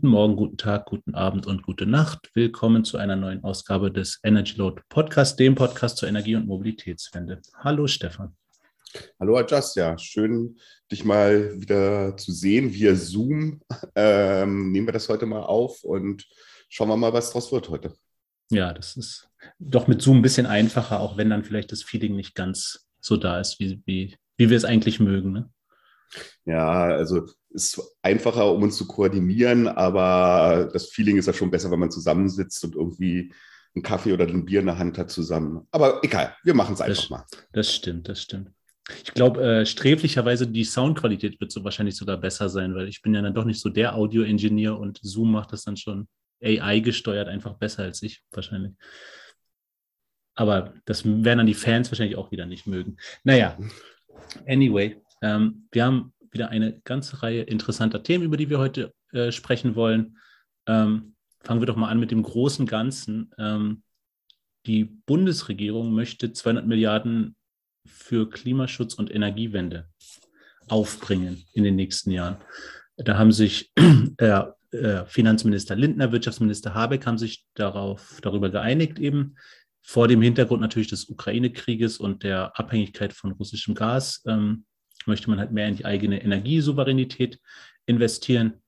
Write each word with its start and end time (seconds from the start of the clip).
Guten 0.00 0.12
Morgen, 0.12 0.36
guten 0.36 0.56
Tag, 0.56 0.86
guten 0.86 1.14
Abend 1.14 1.46
und 1.46 1.62
gute 1.62 1.84
Nacht. 1.84 2.30
Willkommen 2.32 2.86
zu 2.86 2.96
einer 2.96 3.16
neuen 3.16 3.44
Ausgabe 3.44 3.92
des 3.92 4.18
Energy 4.22 4.54
Load 4.56 4.80
Podcast, 4.88 5.38
dem 5.38 5.54
Podcast 5.54 5.98
zur 5.98 6.08
Energie- 6.08 6.36
und 6.36 6.46
Mobilitätswende. 6.46 7.42
Hallo 7.58 7.86
Stefan. 7.86 8.34
Hallo 9.20 9.36
Adjust, 9.36 9.76
ja, 9.76 9.98
schön 9.98 10.58
dich 10.90 11.04
mal 11.04 11.60
wieder 11.60 12.16
zu 12.16 12.32
sehen 12.32 12.72
via 12.72 12.94
Zoom. 12.94 13.60
Ähm, 13.94 14.72
nehmen 14.72 14.88
wir 14.88 14.94
das 14.94 15.06
heute 15.10 15.26
mal 15.26 15.42
auf 15.42 15.84
und 15.84 16.26
schauen 16.70 16.88
wir 16.88 16.96
mal, 16.96 17.12
was 17.12 17.30
draus 17.30 17.52
wird 17.52 17.68
heute. 17.68 17.92
Ja, 18.50 18.72
das 18.72 18.96
ist 18.96 19.28
doch 19.58 19.86
mit 19.86 20.00
Zoom 20.00 20.20
ein 20.20 20.22
bisschen 20.22 20.46
einfacher, 20.46 21.00
auch 21.00 21.18
wenn 21.18 21.28
dann 21.28 21.44
vielleicht 21.44 21.72
das 21.72 21.82
Feeling 21.82 22.16
nicht 22.16 22.34
ganz 22.34 22.88
so 23.00 23.18
da 23.18 23.38
ist, 23.38 23.60
wie, 23.60 23.82
wie, 23.84 24.16
wie 24.38 24.48
wir 24.48 24.56
es 24.56 24.64
eigentlich 24.64 24.98
mögen. 24.98 25.32
Ne? 25.32 25.50
Ja, 26.44 26.82
also 26.84 27.26
es 27.52 27.76
ist 27.76 27.96
einfacher, 28.02 28.52
um 28.52 28.62
uns 28.62 28.76
zu 28.76 28.86
koordinieren, 28.86 29.68
aber 29.68 30.68
das 30.72 30.90
Feeling 30.90 31.16
ist 31.16 31.26
ja 31.26 31.32
schon 31.32 31.50
besser, 31.50 31.70
wenn 31.70 31.80
man 31.80 31.90
zusammensitzt 31.90 32.64
und 32.64 32.74
irgendwie 32.74 33.32
einen 33.74 33.82
Kaffee 33.82 34.12
oder 34.12 34.26
ein 34.26 34.44
Bier 34.44 34.60
in 34.60 34.66
der 34.66 34.78
Hand 34.78 34.98
hat 34.98 35.10
zusammen. 35.10 35.66
Aber 35.70 36.00
egal, 36.02 36.34
wir 36.42 36.54
machen 36.54 36.74
es 36.74 36.80
einfach 36.80 37.02
das, 37.02 37.10
mal. 37.10 37.24
Das 37.52 37.72
stimmt, 37.72 38.08
das 38.08 38.22
stimmt. 38.22 38.50
Ich 39.04 39.14
glaube, 39.14 39.42
äh, 39.42 39.66
sträflicherweise 39.66 40.46
die 40.46 40.64
Soundqualität 40.64 41.40
wird 41.40 41.52
so 41.52 41.62
wahrscheinlich 41.62 41.96
sogar 41.96 42.16
besser 42.16 42.48
sein, 42.48 42.74
weil 42.74 42.88
ich 42.88 43.02
bin 43.02 43.14
ja 43.14 43.22
dann 43.22 43.34
doch 43.34 43.44
nicht 43.44 43.60
so 43.60 43.68
der 43.68 43.94
Audio-Ingenieur 43.94 44.78
und 44.78 44.98
Zoom 45.02 45.32
macht 45.32 45.52
das 45.52 45.64
dann 45.64 45.76
schon 45.76 46.08
AI 46.42 46.80
gesteuert 46.80 47.28
einfach 47.28 47.54
besser 47.54 47.82
als 47.84 48.02
ich 48.02 48.22
wahrscheinlich. 48.32 48.72
Aber 50.34 50.74
das 50.86 51.04
werden 51.04 51.38
dann 51.38 51.46
die 51.46 51.54
Fans 51.54 51.90
wahrscheinlich 51.90 52.16
auch 52.16 52.30
wieder 52.30 52.46
nicht 52.46 52.66
mögen. 52.66 52.96
Naja, 53.24 53.58
anyway, 54.46 54.96
ähm, 55.20 55.68
wir 55.72 55.84
haben 55.84 56.12
wieder 56.30 56.48
eine 56.48 56.80
ganze 56.84 57.22
Reihe 57.22 57.42
interessanter 57.42 58.02
Themen, 58.02 58.24
über 58.24 58.36
die 58.36 58.50
wir 58.50 58.58
heute 58.58 58.92
äh, 59.12 59.32
sprechen 59.32 59.74
wollen. 59.74 60.18
Ähm, 60.66 61.14
fangen 61.40 61.60
wir 61.60 61.66
doch 61.66 61.76
mal 61.76 61.88
an 61.88 62.00
mit 62.00 62.10
dem 62.10 62.22
großen 62.22 62.66
Ganzen. 62.66 63.30
Ähm, 63.38 63.82
die 64.66 64.84
Bundesregierung 64.84 65.92
möchte 65.92 66.32
200 66.32 66.66
Milliarden 66.66 67.34
für 67.86 68.28
Klimaschutz 68.28 68.94
und 68.94 69.12
Energiewende 69.12 69.88
aufbringen 70.68 71.44
in 71.54 71.64
den 71.64 71.76
nächsten 71.76 72.10
Jahren. 72.10 72.36
Da 72.96 73.18
haben 73.18 73.32
sich 73.32 73.72
äh, 74.18 74.42
äh, 74.72 75.04
Finanzminister 75.06 75.74
Lindner, 75.74 76.12
Wirtschaftsminister 76.12 76.74
Habeck 76.74 77.06
haben 77.06 77.18
sich 77.18 77.46
darauf, 77.54 78.20
darüber 78.22 78.50
geeinigt, 78.50 78.98
eben 78.98 79.36
vor 79.82 80.06
dem 80.06 80.22
Hintergrund 80.22 80.60
natürlich 80.60 80.88
des 80.88 81.08
Ukraine-Krieges 81.08 81.98
und 81.98 82.22
der 82.22 82.58
Abhängigkeit 82.58 83.12
von 83.12 83.32
russischem 83.32 83.74
Gas 83.74 84.22
ähm, 84.26 84.66
möchte 85.06 85.30
man 85.30 85.38
halt 85.38 85.52
mehr 85.52 85.68
in 85.68 85.76
die 85.76 85.84
eigene 85.84 86.22
Energiesouveränität 86.22 87.40
investieren. 87.86 88.62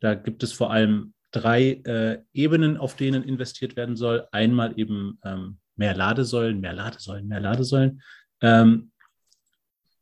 Da 0.00 0.14
gibt 0.14 0.42
es 0.42 0.52
vor 0.52 0.70
allem 0.70 1.14
drei 1.30 1.80
äh, 1.84 2.22
Ebenen, 2.32 2.76
auf 2.76 2.96
denen 2.96 3.22
investiert 3.22 3.76
werden 3.76 3.96
soll. 3.96 4.26
Einmal 4.32 4.78
eben 4.78 5.18
ähm, 5.24 5.58
mehr 5.76 5.94
Ladesäulen, 5.94 6.60
mehr 6.60 6.74
Ladesäulen, 6.74 7.26
mehr 7.26 7.40
Ladesäulen. 7.40 8.02
Ähm, 8.40 8.92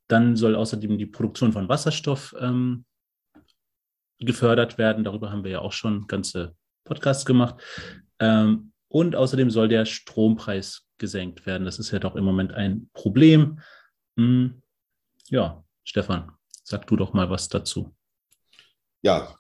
dann 0.09 0.37
soll 0.37 0.57
außerdem 0.57 0.99
die 0.99 1.07
Produktion 1.07 1.53
von 1.53 1.69
Wasserstoff 1.69 2.35
ähm, 2.39 2.85
gefördert 4.19 4.77
werden. 4.77 5.05
Darüber 5.05 5.31
haben 5.31 5.45
wir 5.45 5.53
ja 5.53 5.61
auch 5.61 5.73
schon 5.73 6.07
ganze 6.07 6.55
Podcasts 6.85 7.25
gemacht. 7.25 7.63
Ähm, 8.19 8.73
und 8.89 9.15
außerdem 9.15 9.51
soll 9.51 9.69
der 9.69 9.85
Strompreis 9.85 10.89
gesenkt 10.99 11.47
werden. 11.47 11.65
Das 11.65 11.79
ist 11.79 11.93
ja 11.93 12.01
doch 12.01 12.17
im 12.17 12.25
Moment 12.25 12.53
ein 12.53 12.91
Problem. 12.93 13.61
Hm, 14.17 14.63
ja, 15.31 15.65
Stefan, 15.85 16.33
sag 16.63 16.87
du 16.87 16.97
doch 16.97 17.13
mal 17.13 17.31
was 17.31 17.49
dazu. 17.49 17.95
Ja, 19.03 19.35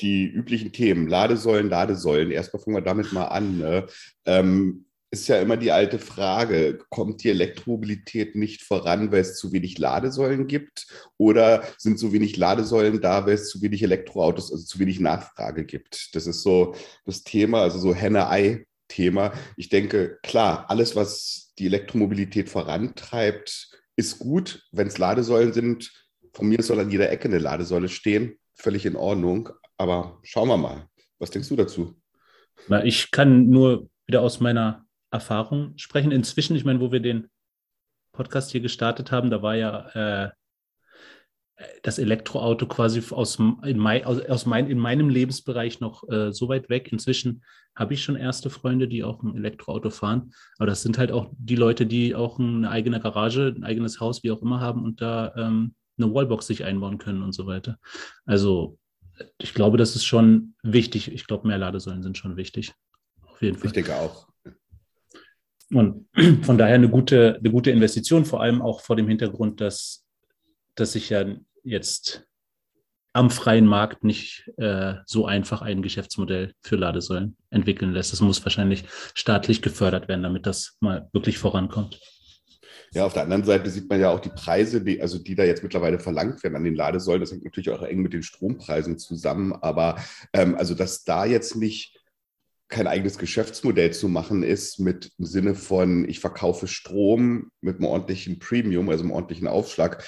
die 0.00 0.24
üblichen 0.24 0.72
Themen, 0.72 1.06
Ladesäulen, 1.06 1.68
Ladesäulen. 1.68 2.32
Erstmal 2.32 2.62
fangen 2.62 2.76
wir 2.76 2.82
damit 2.82 3.12
mal 3.12 3.26
an. 3.26 3.58
Ne? 3.58 3.86
Ähm, 4.24 4.86
ist 5.12 5.28
ja 5.28 5.40
immer 5.40 5.56
die 5.56 5.70
alte 5.70 6.00
Frage, 6.00 6.80
kommt 6.90 7.22
die 7.22 7.30
Elektromobilität 7.30 8.34
nicht 8.34 8.64
voran, 8.64 9.12
weil 9.12 9.20
es 9.20 9.36
zu 9.36 9.52
wenig 9.52 9.78
Ladesäulen 9.78 10.48
gibt? 10.48 10.88
Oder 11.16 11.62
sind 11.78 12.00
so 12.00 12.12
wenig 12.12 12.36
Ladesäulen 12.36 13.00
da, 13.00 13.24
weil 13.24 13.34
es 13.34 13.48
zu 13.48 13.62
wenig 13.62 13.84
Elektroautos, 13.84 14.50
also 14.50 14.64
zu 14.64 14.80
wenig 14.80 14.98
Nachfrage 14.98 15.64
gibt? 15.64 16.16
Das 16.16 16.26
ist 16.26 16.42
so 16.42 16.74
das 17.04 17.22
Thema, 17.22 17.62
also 17.62 17.78
so 17.78 17.94
Henne-Ei-Thema. 17.94 19.32
Ich 19.56 19.68
denke, 19.68 20.18
klar, 20.24 20.68
alles, 20.68 20.96
was 20.96 21.52
die 21.60 21.66
Elektromobilität 21.66 22.48
vorantreibt, 22.48 23.70
ist 23.96 24.18
gut. 24.18 24.66
Wenn 24.72 24.86
es 24.86 24.98
Ladesäulen 24.98 25.52
sind, 25.52 25.92
von 26.32 26.48
mir 26.48 26.62
soll 26.62 26.80
an 26.80 26.90
jeder 26.90 27.10
Ecke 27.10 27.28
eine 27.28 27.38
Ladesäule 27.38 27.88
stehen. 27.88 28.38
Völlig 28.54 28.86
in 28.86 28.96
Ordnung. 28.96 29.50
Aber 29.76 30.18
schauen 30.22 30.48
wir 30.48 30.56
mal. 30.56 30.88
Was 31.18 31.30
denkst 31.30 31.48
du 31.48 31.56
dazu? 31.56 31.94
Ich 32.84 33.10
kann 33.10 33.48
nur 33.48 33.88
wieder 34.06 34.22
aus 34.22 34.40
meiner 34.40 34.84
Erfahrung 35.10 35.72
sprechen. 35.76 36.12
Inzwischen, 36.12 36.56
ich 36.56 36.64
meine, 36.64 36.80
wo 36.80 36.92
wir 36.92 37.00
den 37.00 37.28
Podcast 38.12 38.50
hier 38.50 38.60
gestartet 38.60 39.10
haben, 39.10 39.30
da 39.30 39.42
war 39.42 39.56
ja 39.56 40.26
äh, 40.26 40.30
das 41.82 41.98
Elektroauto 41.98 42.66
quasi 42.66 43.02
aus, 43.10 43.38
in, 43.38 43.78
mein, 43.78 44.04
aus, 44.04 44.46
mein, 44.46 44.68
in 44.68 44.78
meinem 44.78 45.08
Lebensbereich 45.08 45.80
noch 45.80 46.08
äh, 46.08 46.32
so 46.32 46.48
weit 46.48 46.68
weg. 46.68 46.90
Inzwischen 46.90 47.44
habe 47.76 47.94
ich 47.94 48.02
schon 48.02 48.16
erste 48.16 48.50
Freunde, 48.50 48.88
die 48.88 49.04
auch 49.04 49.22
ein 49.22 49.36
Elektroauto 49.36 49.90
fahren. 49.90 50.32
Aber 50.58 50.66
das 50.66 50.82
sind 50.82 50.98
halt 50.98 51.12
auch 51.12 51.30
die 51.36 51.56
Leute, 51.56 51.86
die 51.86 52.14
auch 52.14 52.38
eine 52.38 52.70
eigene 52.70 53.00
Garage, 53.00 53.54
ein 53.56 53.64
eigenes 53.64 54.00
Haus, 54.00 54.24
wie 54.24 54.32
auch 54.32 54.42
immer 54.42 54.60
haben 54.60 54.84
und 54.84 55.00
da 55.00 55.32
ähm, 55.36 55.74
eine 55.96 56.12
Wallbox 56.12 56.46
sich 56.46 56.64
einbauen 56.64 56.98
können 56.98 57.22
und 57.22 57.32
so 57.32 57.46
weiter. 57.46 57.78
Also 58.24 58.78
ich 59.38 59.54
glaube, 59.54 59.76
das 59.76 59.94
ist 59.94 60.04
schon 60.04 60.54
wichtig. 60.62 61.12
Ich 61.12 61.26
glaube, 61.26 61.46
mehr 61.46 61.58
Ladesäulen 61.58 62.02
sind 62.02 62.18
schon 62.18 62.36
wichtig. 62.36 62.72
Auf 63.22 63.42
jeden 63.42 63.56
Fall. 63.56 63.68
Ich 63.68 63.72
denke 63.72 63.94
auch. 63.94 64.28
Und 65.70 66.08
von 66.42 66.58
daher 66.58 66.74
eine 66.74 66.88
gute, 66.88 67.36
eine 67.38 67.50
gute 67.50 67.70
Investition, 67.70 68.24
vor 68.24 68.42
allem 68.42 68.60
auch 68.60 68.80
vor 68.80 68.96
dem 68.96 69.08
Hintergrund, 69.08 69.60
dass, 69.60 70.03
dass 70.74 70.92
sich 70.92 71.10
ja 71.10 71.24
jetzt 71.62 72.26
am 73.12 73.30
freien 73.30 73.66
Markt 73.66 74.02
nicht 74.02 74.50
äh, 74.56 74.94
so 75.06 75.24
einfach 75.26 75.62
ein 75.62 75.82
Geschäftsmodell 75.82 76.52
für 76.60 76.76
Ladesäulen 76.76 77.36
entwickeln 77.50 77.92
lässt. 77.92 78.12
Das 78.12 78.20
muss 78.20 78.44
wahrscheinlich 78.44 78.84
staatlich 79.14 79.62
gefördert 79.62 80.08
werden, 80.08 80.24
damit 80.24 80.46
das 80.46 80.76
mal 80.80 81.08
wirklich 81.12 81.38
vorankommt. 81.38 82.00
Ja, 82.92 83.04
auf 83.06 83.12
der 83.12 83.22
anderen 83.22 83.44
Seite 83.44 83.70
sieht 83.70 83.88
man 83.88 84.00
ja 84.00 84.10
auch 84.10 84.20
die 84.20 84.30
Preise, 84.30 84.80
die, 84.80 85.00
also 85.00 85.18
die 85.18 85.34
da 85.34 85.44
jetzt 85.44 85.62
mittlerweile 85.62 85.98
verlangt 85.98 86.42
werden 86.42 86.56
an 86.56 86.64
den 86.64 86.76
Ladesäulen. 86.76 87.20
Das 87.20 87.32
hängt 87.32 87.44
natürlich 87.44 87.70
auch 87.70 87.82
eng 87.82 88.02
mit 88.02 88.12
den 88.12 88.22
Strompreisen 88.22 88.98
zusammen. 88.98 89.52
Aber 89.52 89.96
ähm, 90.32 90.54
also, 90.54 90.74
dass 90.74 91.02
da 91.04 91.24
jetzt 91.24 91.56
nicht 91.56 91.98
kein 92.68 92.86
eigenes 92.86 93.18
Geschäftsmodell 93.18 93.92
zu 93.92 94.08
machen 94.08 94.42
ist, 94.42 94.78
mit 94.78 95.12
im 95.18 95.24
Sinne 95.24 95.54
von, 95.54 96.08
ich 96.08 96.20
verkaufe 96.20 96.66
Strom 96.66 97.50
mit 97.60 97.76
einem 97.76 97.86
ordentlichen 97.86 98.38
Premium, 98.38 98.88
also 98.88 99.02
einem 99.02 99.12
ordentlichen 99.12 99.48
Aufschlag. 99.48 100.04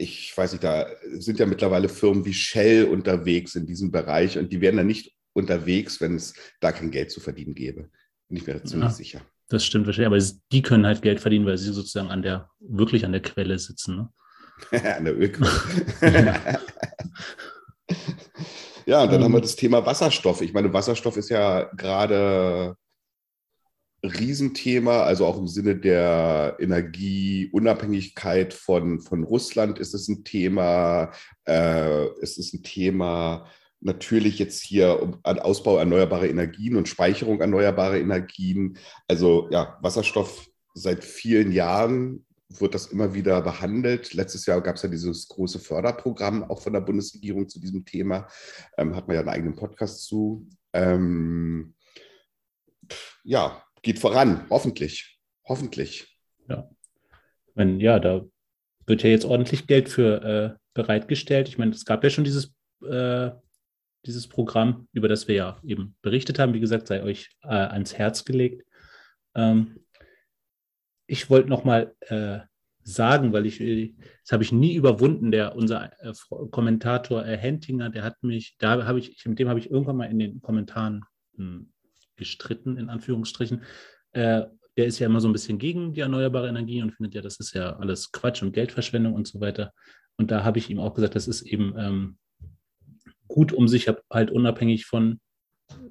Ich 0.00 0.36
weiß 0.36 0.52
nicht, 0.52 0.64
da 0.64 0.86
sind 1.18 1.38
ja 1.38 1.46
mittlerweile 1.46 1.88
Firmen 1.88 2.24
wie 2.24 2.32
Shell 2.32 2.86
unterwegs 2.86 3.54
in 3.54 3.66
diesem 3.66 3.90
Bereich 3.90 4.38
und 4.38 4.50
die 4.50 4.60
wären 4.60 4.78
da 4.78 4.82
nicht 4.82 5.12
unterwegs, 5.34 6.00
wenn 6.00 6.16
es 6.16 6.34
da 6.60 6.72
kein 6.72 6.90
Geld 6.90 7.10
zu 7.10 7.20
verdienen 7.20 7.54
gäbe. 7.54 7.90
Bin 8.28 8.36
ich 8.38 8.46
mir 8.46 8.62
ziemlich 8.64 8.90
ja, 8.90 8.94
sicher. 8.94 9.20
Das 9.48 9.64
stimmt 9.64 9.86
wahrscheinlich, 9.86 10.06
aber 10.06 10.40
die 10.52 10.62
können 10.62 10.86
halt 10.86 11.02
Geld 11.02 11.20
verdienen, 11.20 11.44
weil 11.44 11.58
sie 11.58 11.72
sozusagen 11.72 12.08
an 12.08 12.22
der, 12.22 12.48
wirklich 12.60 13.04
an 13.04 13.12
der 13.12 13.22
Quelle 13.22 13.58
sitzen. 13.58 13.96
Ne? 13.96 14.08
an 14.96 15.04
der 15.04 15.18
Ölquelle. 15.18 15.50
Ja, 18.86 19.04
und 19.04 19.12
dann 19.12 19.20
ähm, 19.20 19.24
haben 19.24 19.32
wir 19.32 19.38
ähm. 19.38 19.42
das 19.42 19.54
Thema 19.54 19.86
Wasserstoff. 19.86 20.40
Ich 20.40 20.52
meine, 20.52 20.72
Wasserstoff 20.72 21.16
ist 21.16 21.28
ja 21.28 21.70
gerade 21.76 22.74
Riesenthema, 24.02 25.02
also 25.02 25.26
auch 25.26 25.38
im 25.38 25.48
Sinne 25.48 25.76
der 25.76 26.56
Energieunabhängigkeit 26.58 28.54
von, 28.54 29.00
von 29.00 29.24
Russland 29.24 29.78
ist 29.78 29.94
es 29.94 30.08
ein 30.08 30.24
Thema. 30.24 31.12
Äh, 31.44 32.06
es 32.22 32.38
ist 32.38 32.54
ein 32.54 32.62
Thema 32.62 33.46
natürlich 33.80 34.38
jetzt 34.38 34.62
hier 34.62 35.02
um 35.02 35.18
Ausbau 35.24 35.78
erneuerbarer 35.78 36.28
Energien 36.28 36.76
und 36.76 36.88
Speicherung 36.88 37.40
erneuerbarer 37.40 37.98
Energien. 37.98 38.78
Also 39.08 39.48
ja, 39.50 39.78
Wasserstoff 39.80 40.48
seit 40.74 41.04
vielen 41.04 41.52
Jahren 41.52 42.24
wird 42.48 42.74
das 42.74 42.86
immer 42.86 43.14
wieder 43.14 43.40
behandelt. 43.42 44.12
Letztes 44.12 44.46
Jahr 44.46 44.60
gab 44.60 44.76
es 44.76 44.82
ja 44.82 44.88
dieses 44.88 45.28
große 45.28 45.58
Förderprogramm 45.58 46.44
auch 46.44 46.60
von 46.60 46.72
der 46.72 46.80
Bundesregierung 46.80 47.48
zu 47.48 47.60
diesem 47.60 47.84
Thema. 47.84 48.28
Ähm, 48.76 48.94
hat 48.96 49.06
man 49.06 49.14
ja 49.14 49.20
einen 49.20 49.28
eigenen 49.30 49.56
Podcast 49.56 50.04
zu. 50.04 50.48
Ähm, 50.72 51.74
ja, 53.22 53.62
geht 53.82 53.98
voran, 53.98 54.46
hoffentlich. 54.50 55.18
Hoffentlich. 55.44 56.16
Ja. 56.48 56.68
Wenn, 57.54 57.80
ja, 57.80 57.98
da 57.98 58.24
wird 58.86 59.02
ja 59.02 59.10
jetzt 59.10 59.24
ordentlich 59.24 59.66
Geld 59.66 59.88
für 59.88 60.22
äh, 60.22 60.58
bereitgestellt. 60.74 61.48
Ich 61.48 61.58
meine, 61.58 61.72
es 61.72 61.84
gab 61.84 62.04
ja 62.04 62.10
schon 62.10 62.24
dieses, 62.24 62.54
äh, 62.86 63.30
dieses 64.06 64.28
Programm, 64.28 64.88
über 64.92 65.08
das 65.08 65.28
wir 65.28 65.34
ja 65.34 65.60
eben 65.64 65.96
berichtet 66.02 66.38
haben. 66.38 66.54
Wie 66.54 66.60
gesagt, 66.60 66.86
sei 66.86 67.02
euch 67.02 67.30
äh, 67.42 67.48
ans 67.48 67.94
Herz 67.94 68.24
gelegt. 68.24 68.64
Ähm, 69.34 69.80
ich 71.06 71.28
wollte 71.28 71.48
noch 71.48 71.64
mal 71.64 71.94
äh, 72.02 72.40
sagen, 72.82 73.32
weil 73.32 73.46
ich, 73.46 73.60
äh, 73.60 73.94
das 74.22 74.32
habe 74.32 74.42
ich 74.42 74.52
nie 74.52 74.74
überwunden. 74.74 75.30
Der, 75.30 75.56
unser 75.56 75.92
äh, 76.02 76.12
Kommentator 76.50 77.24
äh, 77.26 77.36
Hentinger, 77.36 77.90
der 77.90 78.04
hat 78.04 78.22
mich, 78.22 78.56
da 78.58 78.84
habe 78.86 78.98
ich, 78.98 79.24
mit 79.26 79.38
dem 79.38 79.48
habe 79.48 79.58
ich 79.58 79.70
irgendwann 79.70 79.96
mal 79.96 80.10
in 80.10 80.18
den 80.18 80.40
Kommentaren 80.40 81.04
hm, 81.36 81.69
gestritten, 82.20 82.76
in 82.76 82.88
Anführungsstrichen. 82.88 83.64
Äh, 84.12 84.42
der 84.76 84.86
ist 84.86 85.00
ja 85.00 85.06
immer 85.06 85.20
so 85.20 85.28
ein 85.28 85.32
bisschen 85.32 85.58
gegen 85.58 85.92
die 85.92 86.00
erneuerbare 86.00 86.48
Energie 86.48 86.80
und 86.80 86.92
findet 86.92 87.14
ja, 87.14 87.22
das 87.22 87.40
ist 87.40 87.52
ja 87.54 87.76
alles 87.76 88.12
Quatsch 88.12 88.42
und 88.42 88.52
Geldverschwendung 88.52 89.14
und 89.14 89.26
so 89.26 89.40
weiter. 89.40 89.72
Und 90.16 90.30
da 90.30 90.44
habe 90.44 90.58
ich 90.58 90.70
ihm 90.70 90.78
auch 90.78 90.94
gesagt, 90.94 91.16
das 91.16 91.26
ist 91.26 91.42
eben 91.42 91.74
ähm, 91.76 92.18
gut, 93.26 93.52
um 93.52 93.66
sich 93.68 93.88
halt 94.10 94.30
unabhängig 94.30 94.86
von 94.86 95.20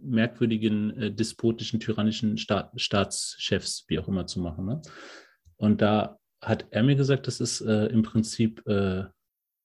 merkwürdigen, 0.01 0.91
äh, 0.97 1.11
despotischen, 1.11 1.79
tyrannischen 1.79 2.37
Staat, 2.37 2.71
Staatschefs, 2.79 3.85
wie 3.87 3.99
auch 3.99 4.07
immer, 4.07 4.27
zu 4.27 4.39
machen. 4.39 4.65
Ne? 4.65 4.81
Und 5.57 5.81
da 5.81 6.17
hat 6.41 6.67
er 6.71 6.83
mir 6.83 6.95
gesagt, 6.95 7.27
das 7.27 7.39
ist 7.39 7.61
äh, 7.61 7.87
im 7.87 8.03
Prinzip, 8.03 8.65
äh, 8.67 9.05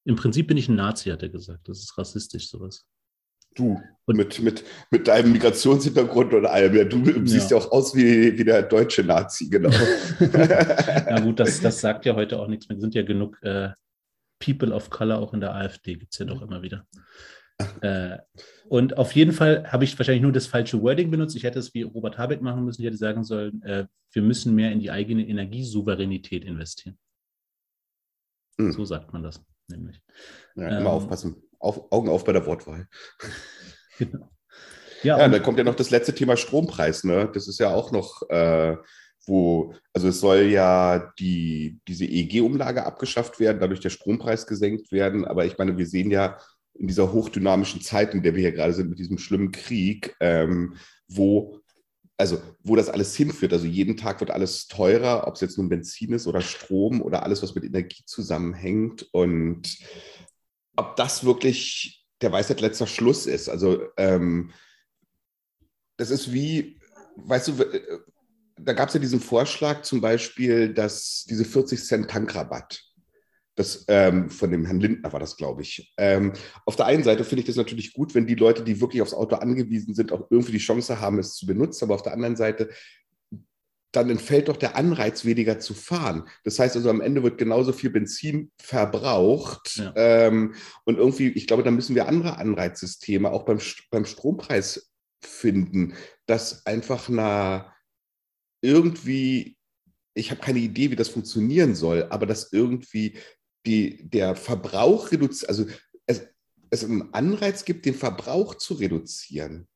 im 0.04 0.16
Prinzip 0.16 0.48
bin 0.48 0.56
ich 0.56 0.68
ein 0.68 0.76
Nazi, 0.76 1.10
hat 1.10 1.22
er 1.22 1.28
gesagt. 1.28 1.68
Das 1.68 1.78
ist 1.78 1.96
rassistisch, 1.96 2.48
sowas. 2.48 2.86
Du, 3.54 3.80
und, 4.06 4.16
mit, 4.16 4.40
mit, 4.42 4.64
mit 4.90 5.08
deinem 5.08 5.32
Migrationshintergrund 5.32 6.34
und 6.34 6.46
allem. 6.46 6.74
Ja, 6.74 6.84
du 6.84 6.98
ja. 6.98 7.14
siehst 7.24 7.50
ja 7.50 7.56
auch 7.56 7.72
aus 7.72 7.94
wie, 7.94 8.36
wie 8.36 8.44
der 8.44 8.62
deutsche 8.62 9.02
Nazi, 9.02 9.48
genau. 9.48 9.70
Na 10.20 11.20
gut, 11.20 11.40
das, 11.40 11.60
das 11.60 11.80
sagt 11.80 12.04
ja 12.04 12.14
heute 12.14 12.38
auch 12.38 12.48
nichts 12.48 12.68
mehr. 12.68 12.76
Es 12.76 12.82
sind 12.82 12.94
ja 12.94 13.02
genug 13.02 13.38
äh, 13.42 13.70
People 14.38 14.72
of 14.72 14.90
Color 14.90 15.18
auch 15.18 15.32
in 15.32 15.40
der 15.40 15.54
AfD, 15.54 15.94
gibt 15.94 16.12
es 16.12 16.18
ja 16.18 16.26
doch 16.26 16.42
immer 16.42 16.62
wieder. 16.62 16.86
Äh, 17.82 18.18
und 18.68 18.98
auf 18.98 19.12
jeden 19.12 19.30
Fall 19.30 19.70
habe 19.70 19.84
ich 19.84 19.96
wahrscheinlich 19.96 20.24
nur 20.24 20.32
das 20.32 20.48
falsche 20.48 20.82
Wording 20.82 21.12
benutzt. 21.12 21.36
Ich 21.36 21.44
hätte 21.44 21.60
es 21.60 21.72
wie 21.72 21.82
Robert 21.82 22.18
Habeck 22.18 22.42
machen 22.42 22.64
müssen. 22.64 22.82
Ich 22.82 22.86
hätte 22.86 22.96
sagen 22.96 23.22
sollen, 23.22 23.62
äh, 23.62 23.86
wir 24.10 24.22
müssen 24.22 24.56
mehr 24.56 24.72
in 24.72 24.80
die 24.80 24.90
eigene 24.90 25.24
Energiesouveränität 25.24 26.44
investieren. 26.44 26.98
Mhm. 28.56 28.72
So 28.72 28.84
sagt 28.84 29.12
man 29.12 29.22
das 29.22 29.40
nämlich. 29.68 30.00
Ja, 30.54 30.68
immer 30.68 30.80
ähm, 30.80 30.86
aufpassen. 30.86 31.42
Auf, 31.58 31.92
Augen 31.92 32.08
auf 32.08 32.24
bei 32.24 32.32
der 32.32 32.46
Wortwahl. 32.46 32.88
genau. 33.98 34.30
Ja, 35.02 35.18
ja 35.18 35.24
und 35.24 35.32
dann 35.32 35.42
kommt 35.42 35.58
ja 35.58 35.64
noch 35.64 35.74
das 35.74 35.90
letzte 35.90 36.14
Thema 36.14 36.36
Strompreis. 36.36 37.04
Ne? 37.04 37.30
Das 37.32 37.48
ist 37.48 37.58
ja 37.58 37.74
auch 37.74 37.92
noch, 37.92 38.22
äh, 38.30 38.76
wo, 39.26 39.74
also 39.92 40.08
es 40.08 40.20
soll 40.20 40.42
ja 40.42 41.12
die, 41.18 41.80
diese 41.88 42.04
EEG-Umlage 42.04 42.84
abgeschafft 42.84 43.40
werden, 43.40 43.60
dadurch 43.60 43.80
der 43.80 43.90
Strompreis 43.90 44.46
gesenkt 44.46 44.92
werden. 44.92 45.24
Aber 45.24 45.44
ich 45.46 45.58
meine, 45.58 45.76
wir 45.78 45.86
sehen 45.86 46.10
ja, 46.10 46.38
in 46.74 46.88
dieser 46.88 47.12
hochdynamischen 47.12 47.80
Zeit, 47.80 48.14
in 48.14 48.22
der 48.22 48.34
wir 48.34 48.40
hier 48.40 48.52
gerade 48.52 48.74
sind, 48.74 48.90
mit 48.90 48.98
diesem 48.98 49.18
schlimmen 49.18 49.52
Krieg, 49.52 50.16
ähm, 50.20 50.74
wo, 51.06 51.60
also, 52.16 52.40
wo 52.62 52.76
das 52.76 52.88
alles 52.88 53.16
hinführt. 53.16 53.52
Also 53.52 53.66
jeden 53.66 53.96
Tag 53.96 54.20
wird 54.20 54.30
alles 54.30 54.68
teurer, 54.68 55.26
ob 55.26 55.34
es 55.34 55.40
jetzt 55.40 55.58
nun 55.58 55.68
Benzin 55.68 56.12
ist 56.12 56.26
oder 56.26 56.40
Strom 56.40 57.02
oder 57.02 57.24
alles, 57.24 57.42
was 57.42 57.54
mit 57.54 57.64
Energie 57.64 58.04
zusammenhängt. 58.06 59.08
Und 59.12 59.78
ob 60.76 60.96
das 60.96 61.24
wirklich 61.24 62.04
der 62.20 62.32
Weisheit 62.32 62.60
letzter 62.60 62.86
Schluss 62.86 63.26
ist. 63.26 63.48
Also 63.48 63.82
ähm, 63.96 64.52
das 65.96 66.10
ist 66.10 66.32
wie, 66.32 66.78
weißt 67.16 67.48
du, 67.48 67.62
äh, 67.62 67.98
da 68.56 68.72
gab 68.72 68.88
es 68.88 68.94
ja 68.94 69.00
diesen 69.00 69.20
Vorschlag 69.20 69.82
zum 69.82 70.00
Beispiel, 70.00 70.72
dass 70.72 71.24
diese 71.28 71.44
40 71.44 71.84
Cent 71.84 72.10
Tankrabatt, 72.10 72.82
das, 73.54 73.84
ähm, 73.88 74.30
von 74.30 74.50
dem 74.50 74.64
Herrn 74.64 74.80
Lindner 74.80 75.12
war 75.12 75.20
das, 75.20 75.36
glaube 75.36 75.62
ich. 75.62 75.92
Ähm, 75.96 76.32
auf 76.66 76.76
der 76.76 76.86
einen 76.86 77.04
Seite 77.04 77.24
finde 77.24 77.40
ich 77.40 77.46
das 77.46 77.56
natürlich 77.56 77.92
gut, 77.92 78.14
wenn 78.14 78.26
die 78.26 78.34
Leute, 78.34 78.64
die 78.64 78.80
wirklich 78.80 79.00
aufs 79.00 79.14
Auto 79.14 79.36
angewiesen 79.36 79.94
sind, 79.94 80.12
auch 80.12 80.26
irgendwie 80.30 80.52
die 80.52 80.58
Chance 80.58 81.00
haben, 81.00 81.18
es 81.18 81.34
zu 81.34 81.46
benutzen. 81.46 81.84
Aber 81.84 81.94
auf 81.94 82.02
der 82.02 82.12
anderen 82.12 82.36
Seite, 82.36 82.70
dann 83.92 84.10
entfällt 84.10 84.48
doch 84.48 84.56
der 84.56 84.76
Anreiz, 84.76 85.24
weniger 85.24 85.60
zu 85.60 85.72
fahren. 85.72 86.28
Das 86.42 86.58
heißt 86.58 86.74
also, 86.74 86.90
am 86.90 87.00
Ende 87.00 87.22
wird 87.22 87.38
genauso 87.38 87.72
viel 87.72 87.90
Benzin 87.90 88.50
verbraucht. 88.60 89.76
Ja. 89.76 89.92
Ähm, 89.94 90.54
und 90.84 90.98
irgendwie, 90.98 91.28
ich 91.28 91.46
glaube, 91.46 91.62
da 91.62 91.70
müssen 91.70 91.94
wir 91.94 92.08
andere 92.08 92.38
Anreizsysteme 92.38 93.30
auch 93.30 93.44
beim, 93.44 93.60
beim 93.90 94.04
Strompreis 94.04 94.90
finden, 95.22 95.94
dass 96.26 96.66
einfach 96.66 97.08
na 97.08 97.72
irgendwie 98.62 99.56
ich 100.14 100.30
habe 100.30 100.40
keine 100.40 100.60
Idee, 100.60 100.90
wie 100.90 100.96
das 100.96 101.08
funktionieren 101.08 101.74
soll, 101.74 102.06
aber 102.10 102.26
dass 102.26 102.52
irgendwie 102.52 103.18
die, 103.66 104.08
der 104.08 104.36
Verbrauch 104.36 105.10
reduziert, 105.10 105.48
also 105.48 105.66
es, 106.06 106.26
es 106.70 106.84
einen 106.84 107.12
Anreiz 107.14 107.64
gibt, 107.64 107.86
den 107.86 107.94
Verbrauch 107.94 108.56
zu 108.56 108.74
reduzieren. 108.74 109.68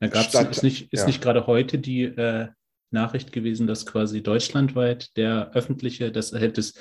Da 0.00 0.22
Statt, 0.22 0.50
ist 0.50 0.62
nicht, 0.62 0.92
ist 0.92 1.00
ja. 1.00 1.06
nicht 1.06 1.22
gerade 1.22 1.46
heute 1.46 1.78
die 1.78 2.04
äh, 2.04 2.48
Nachricht 2.90 3.32
gewesen, 3.32 3.66
dass 3.66 3.86
quasi 3.86 4.22
deutschlandweit 4.22 5.16
der 5.16 5.52
öffentliche, 5.54 6.12
das 6.12 6.32
hält 6.32 6.58
es 6.58 6.74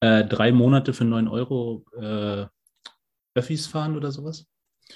äh, 0.00 0.24
drei 0.24 0.52
Monate 0.52 0.92
für 0.94 1.04
9 1.04 1.28
Euro 1.28 1.84
äh, 2.00 2.46
Öffis 3.34 3.66
fahren 3.66 3.96
oder 3.96 4.10
sowas? 4.10 4.46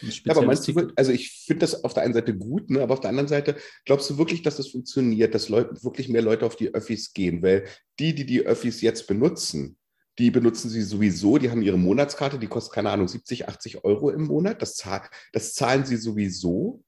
Ja, 0.01 0.33
aber 0.33 0.43
meinst 0.43 0.67
du, 0.67 0.93
also 0.97 1.13
ich 1.13 1.31
finde 1.47 1.61
das 1.61 1.85
auf 1.85 1.95
der 1.95 2.03
einen 2.03 2.15
Seite 2.15 2.37
gut, 2.37 2.69
ne, 2.69 2.83
aber 2.83 2.95
auf 2.95 3.01
der 3.01 3.11
anderen 3.11 3.29
Seite, 3.29 3.57
glaubst 3.85 4.11
du 4.11 4.19
wirklich, 4.19 4.43
dass 4.43 4.57
das 4.57 4.69
funktioniert, 4.69 5.35
dass 5.35 5.49
Leute, 5.49 5.85
wirklich 5.85 6.09
mehr 6.09 6.23
Leute 6.23 6.47
auf 6.47 6.57
die 6.57 6.75
Öffis 6.75 7.13
gehen? 7.13 7.43
Weil 7.43 7.65
die, 8.01 8.15
die 8.15 8.27
die 8.27 8.45
Öffis 8.45 8.81
jetzt 8.81 9.07
benutzen, 9.07 9.77
die 10.19 10.31
benutzen 10.31 10.71
sie 10.71 10.83
sowieso, 10.83 11.39
die 11.39 11.51
haben 11.51 11.63
ihre 11.63 11.79
Monatskarte, 11.79 12.39
die 12.39 12.47
kostet, 12.47 12.75
keine 12.75 12.91
Ahnung, 12.91 13.09
70, 13.09 13.49
80 13.49 13.85
Euro 13.85 14.11
im 14.11 14.25
Monat. 14.25 14.63
Das, 14.63 14.77
zahl, 14.77 15.03
das 15.33 15.55
zahlen 15.55 15.85
sie 15.85 15.97
sowieso. 15.97 16.83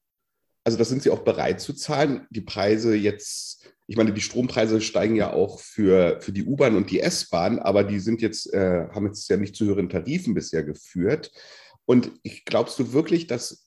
Also 0.63 0.77
das 0.77 0.89
sind 0.89 1.03
sie 1.03 1.09
auch 1.09 1.23
bereit 1.23 1.61
zu 1.61 1.73
zahlen. 1.73 2.27
Die 2.29 2.41
Preise 2.41 2.95
jetzt, 2.95 3.73
ich 3.87 3.97
meine, 3.97 4.13
die 4.13 4.21
Strompreise 4.21 4.81
steigen 4.81 5.15
ja 5.15 5.31
auch 5.33 5.59
für, 5.59 6.19
für 6.21 6.31
die 6.31 6.43
U-Bahn 6.43 6.75
und 6.75 6.89
die 6.89 6.99
S-Bahn, 6.99 7.59
aber 7.59 7.83
die 7.83 7.99
sind 7.99 8.21
jetzt, 8.21 8.53
äh, 8.53 8.87
haben 8.91 9.07
jetzt 9.07 9.29
ja 9.29 9.37
nicht 9.37 9.55
zu 9.55 9.65
höheren 9.65 9.89
Tarifen 9.89 10.33
bisher 10.33 10.63
geführt. 10.63 11.31
Und 11.85 12.11
ich 12.23 12.43
glaubst 12.43 12.79
du 12.79 12.91
wirklich, 12.91 13.27
dass 13.27 13.66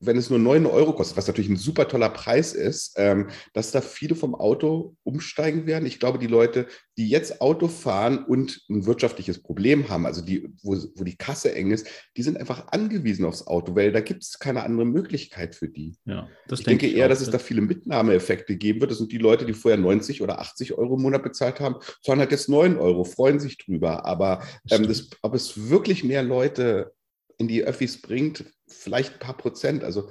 wenn 0.00 0.16
es 0.16 0.30
nur 0.30 0.38
9 0.38 0.66
Euro 0.66 0.94
kostet, 0.94 1.16
was 1.16 1.26
natürlich 1.26 1.50
ein 1.50 1.56
super 1.56 1.86
toller 1.86 2.08
Preis 2.08 2.54
ist, 2.54 2.94
ähm, 2.96 3.28
dass 3.52 3.70
da 3.70 3.82
viele 3.82 4.14
vom 4.14 4.34
Auto 4.34 4.96
umsteigen 5.02 5.66
werden. 5.66 5.84
Ich 5.84 6.00
glaube, 6.00 6.18
die 6.18 6.26
Leute, 6.26 6.66
die 6.96 7.08
jetzt 7.08 7.40
Auto 7.40 7.68
fahren 7.68 8.24
und 8.24 8.62
ein 8.70 8.86
wirtschaftliches 8.86 9.42
Problem 9.42 9.88
haben, 9.90 10.06
also 10.06 10.22
die, 10.22 10.48
wo, 10.62 10.76
wo 10.96 11.04
die 11.04 11.16
Kasse 11.16 11.54
eng 11.54 11.70
ist, 11.70 11.86
die 12.16 12.22
sind 12.22 12.38
einfach 12.38 12.68
angewiesen 12.68 13.26
aufs 13.26 13.46
Auto, 13.46 13.76
weil 13.76 13.92
da 13.92 14.00
gibt 14.00 14.22
es 14.22 14.38
keine 14.38 14.62
andere 14.62 14.86
Möglichkeit 14.86 15.54
für 15.54 15.68
die. 15.68 15.96
Ja, 16.06 16.28
ich 16.50 16.64
denke 16.64 16.86
ich 16.86 16.96
eher, 16.96 17.04
auch, 17.04 17.10
dass 17.10 17.20
es 17.20 17.30
da 17.30 17.38
viele 17.38 17.60
Mitnahmeeffekte 17.60 18.56
geben 18.56 18.80
wird. 18.80 18.90
Das 18.90 18.98
sind 18.98 19.12
die 19.12 19.18
Leute, 19.18 19.44
die 19.44 19.52
vorher 19.52 19.78
90 19.78 20.22
oder 20.22 20.40
80 20.40 20.78
Euro 20.78 20.96
im 20.96 21.02
Monat 21.02 21.22
bezahlt 21.22 21.60
haben, 21.60 21.76
zahlen 22.02 22.20
halt 22.20 22.32
jetzt 22.32 22.48
9 22.48 22.78
Euro, 22.78 23.04
freuen 23.04 23.38
sich 23.38 23.58
drüber. 23.58 24.06
Aber 24.06 24.42
ähm, 24.70 24.86
das, 24.88 25.10
ob 25.20 25.34
es 25.34 25.68
wirklich 25.68 26.04
mehr 26.04 26.22
Leute 26.22 26.92
in 27.40 27.48
die 27.48 27.64
Öffis 27.64 28.00
bringt, 28.00 28.44
vielleicht 28.68 29.14
ein 29.14 29.18
paar 29.18 29.36
Prozent. 29.36 29.82
Also 29.82 30.10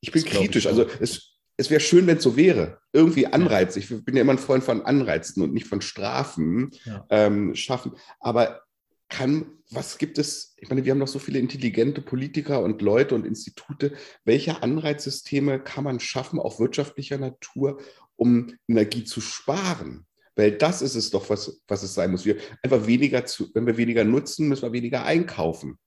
ich 0.00 0.10
bin 0.10 0.24
das 0.24 0.32
kritisch. 0.32 0.64
Ich 0.64 0.68
also 0.68 0.86
es, 0.98 1.36
es 1.56 1.70
wäre 1.70 1.80
schön, 1.80 2.06
wenn 2.06 2.16
es 2.16 2.24
so 2.24 2.36
wäre. 2.36 2.80
Irgendwie 2.92 3.28
Anreize. 3.28 3.78
Ich 3.78 3.88
bin 3.88 4.16
ja 4.16 4.22
immer 4.22 4.32
ein 4.32 4.38
Freund 4.38 4.64
von 4.64 4.82
Anreizen 4.82 5.42
und 5.42 5.54
nicht 5.54 5.68
von 5.68 5.80
Strafen 5.80 6.72
ja. 6.84 7.06
ähm, 7.10 7.54
schaffen. 7.54 7.92
Aber 8.18 8.62
kann, 9.08 9.46
was 9.70 9.98
gibt 9.98 10.18
es? 10.18 10.54
Ich 10.56 10.68
meine, 10.68 10.84
wir 10.84 10.90
haben 10.90 10.98
noch 10.98 11.08
so 11.08 11.18
viele 11.20 11.38
intelligente 11.38 12.02
Politiker 12.02 12.62
und 12.62 12.82
Leute 12.82 13.14
und 13.14 13.24
Institute. 13.24 13.92
Welche 14.24 14.62
Anreizsysteme 14.62 15.60
kann 15.60 15.84
man 15.84 16.00
schaffen, 16.00 16.40
auch 16.40 16.58
wirtschaftlicher 16.58 17.18
Natur, 17.18 17.80
um 18.16 18.54
Energie 18.66 19.04
zu 19.04 19.20
sparen? 19.20 20.06
Weil 20.34 20.52
das 20.52 20.82
ist 20.82 20.94
es 20.94 21.10
doch, 21.10 21.28
was, 21.28 21.60
was 21.68 21.82
es 21.82 21.94
sein 21.94 22.10
muss. 22.10 22.24
Wir 22.24 22.36
einfach 22.62 22.86
weniger 22.86 23.26
zu, 23.26 23.50
wenn 23.54 23.66
wir 23.66 23.76
weniger 23.76 24.04
nutzen, 24.04 24.48
müssen 24.48 24.62
wir 24.62 24.72
weniger 24.72 25.04
einkaufen. 25.04 25.78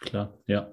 Klar, 0.00 0.38
ja. 0.46 0.70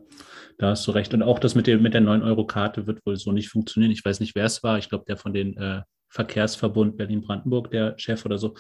Da 0.57 0.69
hast 0.69 0.85
du 0.85 0.91
recht. 0.91 1.13
Und 1.13 1.23
auch 1.23 1.39
das 1.39 1.55
mit, 1.55 1.67
dem, 1.67 1.81
mit 1.81 1.93
der 1.93 2.01
9-Euro-Karte 2.01 2.87
wird 2.87 3.05
wohl 3.05 3.15
so 3.15 3.31
nicht 3.31 3.49
funktionieren. 3.49 3.91
Ich 3.91 4.03
weiß 4.03 4.19
nicht, 4.19 4.35
wer 4.35 4.45
es 4.45 4.63
war. 4.63 4.77
Ich 4.77 4.89
glaube, 4.89 5.05
der 5.07 5.17
von 5.17 5.33
den 5.33 5.57
äh, 5.57 5.81
Verkehrsverbund 6.09 6.97
Berlin-Brandenburg, 6.97 7.71
der 7.71 7.97
Chef 7.97 8.25
oder 8.25 8.37
so, 8.37 8.55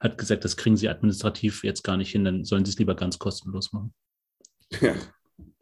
hat 0.00 0.18
gesagt, 0.18 0.44
das 0.44 0.56
kriegen 0.56 0.76
sie 0.76 0.88
administrativ 0.88 1.64
jetzt 1.64 1.82
gar 1.82 1.96
nicht 1.96 2.10
hin. 2.10 2.24
Dann 2.24 2.44
sollen 2.44 2.64
sie 2.64 2.72
es 2.72 2.78
lieber 2.78 2.94
ganz 2.94 3.18
kostenlos 3.18 3.72
machen. 3.72 3.94
Ja, 4.80 4.94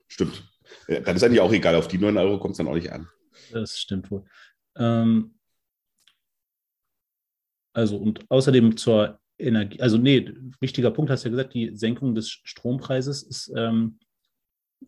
stimmt. 0.09 0.43
Dann 0.89 1.17
ist 1.17 1.23
eigentlich 1.23 1.41
auch 1.41 1.53
egal. 1.53 1.75
Auf 1.75 1.89
die 1.89 1.99
9 1.99 2.17
Euro 2.17 2.39
kommt 2.39 2.53
es 2.53 2.59
dann 2.59 2.69
auch 2.69 2.75
nicht 2.75 2.91
an. 2.91 3.09
Das 3.53 3.79
stimmt 3.79 4.11
wohl. 4.11 4.25
Ähm, 4.77 5.35
also, 7.73 7.97
und 7.97 8.25
außerdem 8.31 8.77
zur 8.77 9.21
Energie, 9.39 9.81
also 9.81 9.99
nee, 9.99 10.33
wichtiger 10.61 10.91
Punkt, 10.91 11.11
hast 11.11 11.25
du 11.25 11.29
ja 11.29 11.33
gesagt, 11.33 11.55
die 11.55 11.77
Senkung 11.77 12.15
des 12.15 12.31
Strompreises 12.31 13.23
ist 13.23 13.53
ähm, 13.57 13.99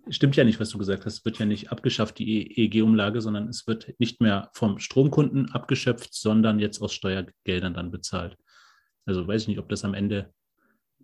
stimmt 0.09 0.37
ja 0.37 0.45
nicht, 0.45 0.61
was 0.61 0.71
du 0.71 0.79
gesagt 0.79 1.05
hast. 1.05 1.19
Es 1.19 1.25
wird 1.25 1.39
ja 1.39 1.47
nicht 1.47 1.71
abgeschafft, 1.71 2.19
die 2.19 2.59
EEG-Umlage, 2.59 3.21
sondern 3.21 3.49
es 3.49 3.67
wird 3.67 3.95
nicht 3.99 4.21
mehr 4.21 4.51
vom 4.55 4.79
Stromkunden 4.79 5.51
abgeschöpft, 5.53 6.15
sondern 6.15 6.59
jetzt 6.59 6.81
aus 6.81 6.95
Steuergeldern 6.95 7.75
dann 7.75 7.91
bezahlt. 7.91 8.37
Also 9.05 9.27
weiß 9.27 9.43
ich 9.43 9.49
nicht, 9.49 9.59
ob 9.59 9.69
das 9.69 9.85
am 9.85 9.95
Ende, 9.95 10.33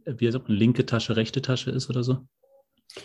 wie 0.04 0.30
sagt 0.30 0.48
man, 0.48 0.56
linke 0.56 0.86
Tasche, 0.86 1.16
rechte 1.16 1.42
Tasche 1.42 1.70
ist 1.70 1.88
oder 1.90 2.02
so. 2.02 2.26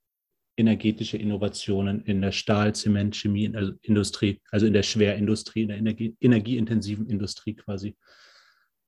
energetische 0.56 1.18
Innovationen 1.18 2.04
in 2.04 2.22
der 2.22 2.32
Stahl-, 2.32 2.74
Zement-, 2.74 3.16
Chemieindustrie, 3.16 4.40
also 4.50 4.66
in 4.66 4.72
der 4.72 4.84
Schwerindustrie, 4.84 5.62
in 5.62 5.68
der 5.68 5.78
Energie, 5.78 6.16
energieintensiven 6.20 7.08
Industrie 7.08 7.54
quasi, 7.54 7.96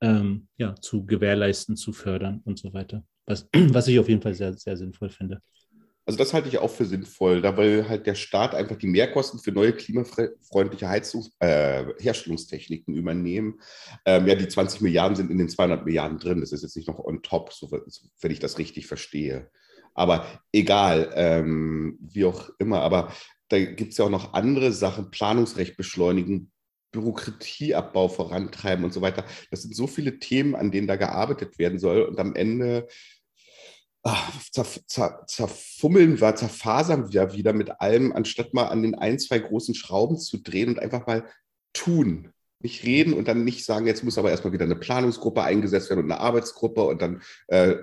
ähm, 0.01 0.47
ja, 0.57 0.75
zu 0.75 1.05
gewährleisten, 1.05 1.75
zu 1.75 1.93
fördern 1.93 2.41
und 2.45 2.59
so 2.59 2.73
weiter. 2.73 3.03
Was, 3.25 3.49
was 3.53 3.87
ich 3.87 3.99
auf 3.99 4.09
jeden 4.09 4.21
Fall 4.21 4.33
sehr, 4.33 4.53
sehr 4.53 4.77
sinnvoll 4.77 5.09
finde. 5.09 5.41
Also 6.05 6.17
das 6.17 6.33
halte 6.33 6.47
ich 6.47 6.57
auch 6.57 6.71
für 6.71 6.85
sinnvoll, 6.85 7.41
da 7.41 7.57
weil 7.57 7.89
halt 7.89 8.07
der 8.07 8.15
Staat 8.15 8.55
einfach 8.55 8.77
die 8.77 8.87
Mehrkosten 8.87 9.41
für 9.41 9.51
neue 9.51 9.73
klimafreundliche 9.73 10.87
Heizungs 10.87 11.35
äh, 11.39 11.83
Herstellungstechniken 11.99 12.95
übernehmen. 12.95 13.59
Ähm, 14.05 14.25
ja, 14.25 14.35
die 14.35 14.47
20 14.47 14.79
Milliarden 14.79 15.17
sind 15.17 15.31
in 15.31 15.37
den 15.37 15.49
200 15.49 15.85
Milliarden 15.85 16.17
drin. 16.17 16.39
Das 16.39 16.53
ist 16.53 16.61
jetzt 16.61 16.77
nicht 16.77 16.87
noch 16.87 16.99
on 16.99 17.23
top, 17.23 17.51
so, 17.51 17.69
wenn 17.71 18.31
ich 18.31 18.39
das 18.39 18.57
richtig 18.57 18.87
verstehe. 18.87 19.49
Aber 19.95 20.25
egal, 20.53 21.11
ähm, 21.15 21.97
wie 21.99 22.23
auch 22.23 22.51
immer. 22.57 22.83
Aber 22.83 23.11
da 23.49 23.59
gibt 23.59 23.91
es 23.91 23.97
ja 23.97 24.05
auch 24.05 24.09
noch 24.09 24.33
andere 24.33 24.71
Sachen, 24.71 25.11
Planungsrecht 25.11 25.75
beschleunigen, 25.75 26.53
Bürokratieabbau 26.91 28.07
vorantreiben 28.07 28.85
und 28.85 28.93
so 28.93 29.01
weiter. 29.01 29.25
Das 29.51 29.61
sind 29.61 29.75
so 29.75 29.87
viele 29.87 30.19
Themen, 30.19 30.55
an 30.55 30.71
denen 30.71 30.87
da 30.87 30.95
gearbeitet 30.95 31.59
werden 31.59 31.79
soll. 31.79 32.01
Und 32.01 32.19
am 32.19 32.35
Ende 32.35 32.87
zerfummeln 34.51 36.21
wir, 36.21 36.35
zerfasern 36.35 37.11
wir 37.11 37.33
wieder 37.33 37.53
mit 37.53 37.81
allem, 37.81 38.13
anstatt 38.13 38.53
mal 38.53 38.67
an 38.67 38.81
den 38.81 38.95
ein, 38.95 39.19
zwei 39.19 39.39
großen 39.39 39.75
Schrauben 39.75 40.17
zu 40.17 40.37
drehen 40.37 40.69
und 40.69 40.79
einfach 40.79 41.05
mal 41.07 41.25
tun. 41.73 42.31
Nicht 42.59 42.85
reden 42.85 43.13
und 43.13 43.27
dann 43.27 43.43
nicht 43.43 43.65
sagen, 43.65 43.85
jetzt 43.85 44.03
muss 44.03 44.17
aber 44.17 44.31
erstmal 44.31 44.53
wieder 44.53 44.65
eine 44.65 44.75
Planungsgruppe 44.75 45.43
eingesetzt 45.43 45.89
werden 45.89 46.05
und 46.05 46.11
eine 46.11 46.21
Arbeitsgruppe 46.21 46.83
und 46.83 47.01
dann 47.01 47.21
äh, 47.47 47.75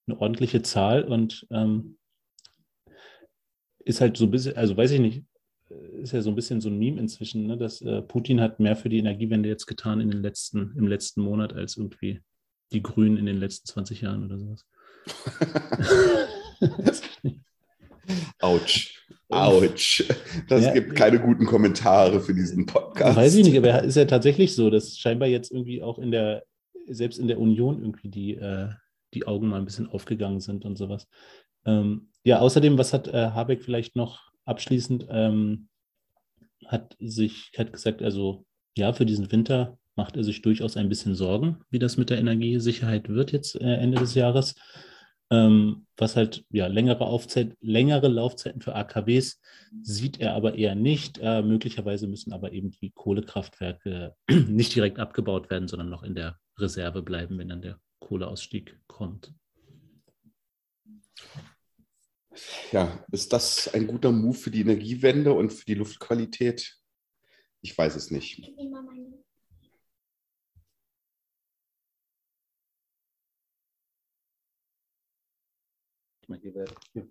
eine 0.07 0.19
ordentliche 0.19 0.61
Zahl 0.61 1.03
und 1.03 1.47
ähm, 1.51 1.97
ist 3.79 4.01
halt 4.01 4.17
so 4.17 4.25
ein 4.25 4.31
bisschen, 4.31 4.55
also 4.55 4.75
weiß 4.75 4.91
ich 4.91 4.99
nicht, 4.99 5.23
ist 6.01 6.13
ja 6.13 6.21
so 6.21 6.29
ein 6.29 6.35
bisschen 6.35 6.61
so 6.61 6.69
ein 6.69 6.77
Meme 6.77 6.99
inzwischen, 6.99 7.47
ne, 7.47 7.57
dass 7.57 7.81
äh, 7.81 8.01
Putin 8.01 8.41
hat 8.41 8.59
mehr 8.59 8.75
für 8.75 8.89
die 8.89 8.99
Energiewende 8.99 9.49
jetzt 9.49 9.65
getan 9.65 10.01
in 10.01 10.09
den 10.09 10.21
letzten, 10.21 10.75
im 10.77 10.87
letzten 10.87 11.21
Monat 11.21 11.53
als 11.53 11.77
irgendwie 11.77 12.21
die 12.71 12.83
Grünen 12.83 13.17
in 13.17 13.25
den 13.25 13.37
letzten 13.37 13.67
20 13.67 14.01
Jahren 14.01 14.25
oder 14.25 14.37
sowas. 14.37 14.65
Autsch. 18.39 18.99
Autsch. 19.29 20.03
Das 20.47 20.65
ja, 20.65 20.73
gibt 20.73 20.95
keine 20.95 21.19
guten 21.19 21.45
Kommentare 21.45 22.19
für 22.19 22.33
diesen 22.33 22.65
Podcast. 22.65 23.15
Weiß 23.15 23.35
ich 23.35 23.45
nicht, 23.45 23.57
aber 23.57 23.83
ist 23.83 23.95
ja 23.95 24.05
tatsächlich 24.05 24.55
so, 24.55 24.69
dass 24.69 24.97
scheinbar 24.97 25.27
jetzt 25.27 25.51
irgendwie 25.51 25.81
auch 25.81 25.97
in 25.99 26.11
der, 26.11 26.43
selbst 26.87 27.17
in 27.19 27.27
der 27.27 27.39
Union 27.39 27.81
irgendwie 27.81 28.09
die, 28.09 28.35
äh, 28.35 28.69
die 29.13 29.25
Augen 29.25 29.47
mal 29.47 29.57
ein 29.57 29.65
bisschen 29.65 29.89
aufgegangen 29.89 30.39
sind 30.39 30.65
und 30.65 30.77
sowas. 30.77 31.07
Ähm, 31.65 32.09
ja, 32.23 32.39
außerdem, 32.39 32.77
was 32.77 32.93
hat 32.93 33.07
äh, 33.07 33.31
Habeck 33.31 33.63
vielleicht 33.63 33.95
noch 33.95 34.31
abschließend, 34.45 35.07
ähm, 35.09 35.69
hat 36.67 36.95
sich, 36.99 37.51
hat 37.57 37.73
gesagt, 37.73 38.01
also 38.01 38.45
ja, 38.77 38.93
für 38.93 39.05
diesen 39.05 39.31
Winter 39.31 39.77
macht 39.95 40.15
er 40.15 40.23
sich 40.23 40.41
durchaus 40.41 40.77
ein 40.77 40.89
bisschen 40.89 41.15
Sorgen, 41.15 41.59
wie 41.69 41.79
das 41.79 41.97
mit 41.97 42.09
der 42.09 42.17
Energiesicherheit 42.17 43.09
wird 43.09 43.31
jetzt 43.31 43.55
äh, 43.55 43.75
Ende 43.75 43.99
des 43.99 44.15
Jahres 44.15 44.55
ähm, 45.33 45.87
was 45.97 46.15
halt 46.15 46.45
ja 46.51 46.67
längere, 46.67 47.05
Aufzeit, 47.05 47.57
längere 47.59 48.07
Laufzeiten 48.07 48.61
für 48.61 48.75
AKWs 48.75 49.41
sieht 49.81 50.19
er 50.19 50.35
aber 50.35 50.55
eher 50.55 50.75
nicht. 50.75 51.17
Äh, 51.17 51.41
möglicherweise 51.41 52.07
müssen 52.07 52.33
aber 52.33 52.51
eben 52.51 52.69
die 52.69 52.91
Kohlekraftwerke 52.91 54.15
nicht 54.47 54.75
direkt 54.75 54.99
abgebaut 54.99 55.49
werden, 55.49 55.67
sondern 55.67 55.89
noch 55.89 56.03
in 56.03 56.13
der 56.13 56.39
Reserve 56.59 57.01
bleiben, 57.01 57.39
wenn 57.39 57.49
dann 57.49 57.63
der 57.63 57.79
Kohleausstieg 57.99 58.79
kommt. 58.85 59.33
Ja, 62.71 63.03
ist 63.11 63.33
das 63.33 63.73
ein 63.73 63.87
guter 63.87 64.11
Move 64.11 64.37
für 64.37 64.51
die 64.51 64.61
Energiewende 64.61 65.33
und 65.33 65.51
für 65.51 65.65
die 65.65 65.75
Luftqualität? 65.75 66.77
Ich 67.61 67.75
weiß 67.75 67.95
es 67.95 68.11
nicht. 68.11 68.39
Ich 68.39 68.55
nehme 68.55 68.71
mal 68.71 68.83
meine 68.83 69.22
mal, 76.29 76.39
hier, 76.39 76.65
hier 76.93 77.07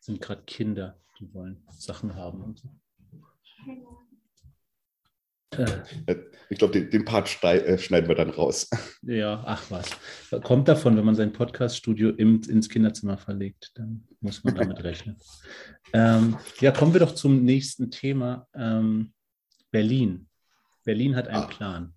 sind 0.00 0.20
gerade 0.20 0.42
Kinder, 0.42 1.00
die 1.18 1.32
wollen 1.34 1.62
Sachen 1.70 2.14
haben 2.14 2.42
und 2.42 2.58
so. 2.58 2.68
Äh, 5.56 6.16
ich 6.48 6.58
glaube, 6.58 6.72
den, 6.72 6.90
den, 6.90 7.04
Part 7.04 7.42
äh, 7.42 7.78
schneiden 7.78 8.08
wir 8.08 8.14
dann 8.14 8.30
raus. 8.30 8.68
Ja, 9.02 9.42
ach 9.44 9.70
was. 9.70 9.90
Kommt 10.42 10.68
davon, 10.68 10.96
wenn 10.96 11.04
man 11.04 11.14
sein 11.14 11.32
Podcaststudio 11.32 12.10
ins 12.10 12.68
Kinderzimmer 12.68 13.18
verlegt, 13.18 13.72
dann 13.74 14.06
muss 14.20 14.42
man 14.44 14.54
damit 14.54 14.82
rechnen. 14.84 15.16
Ähm, 15.92 16.38
ja, 16.60 16.70
kommen 16.70 16.92
wir 16.94 17.00
doch 17.00 17.14
zum 17.14 17.44
nächsten 17.44 17.90
Thema. 17.90 18.48
Ähm, 18.54 19.12
Berlin. 19.70 20.28
Berlin 20.84 21.16
hat 21.16 21.28
einen 21.28 21.44
ah. 21.44 21.46
Plan. 21.46 21.94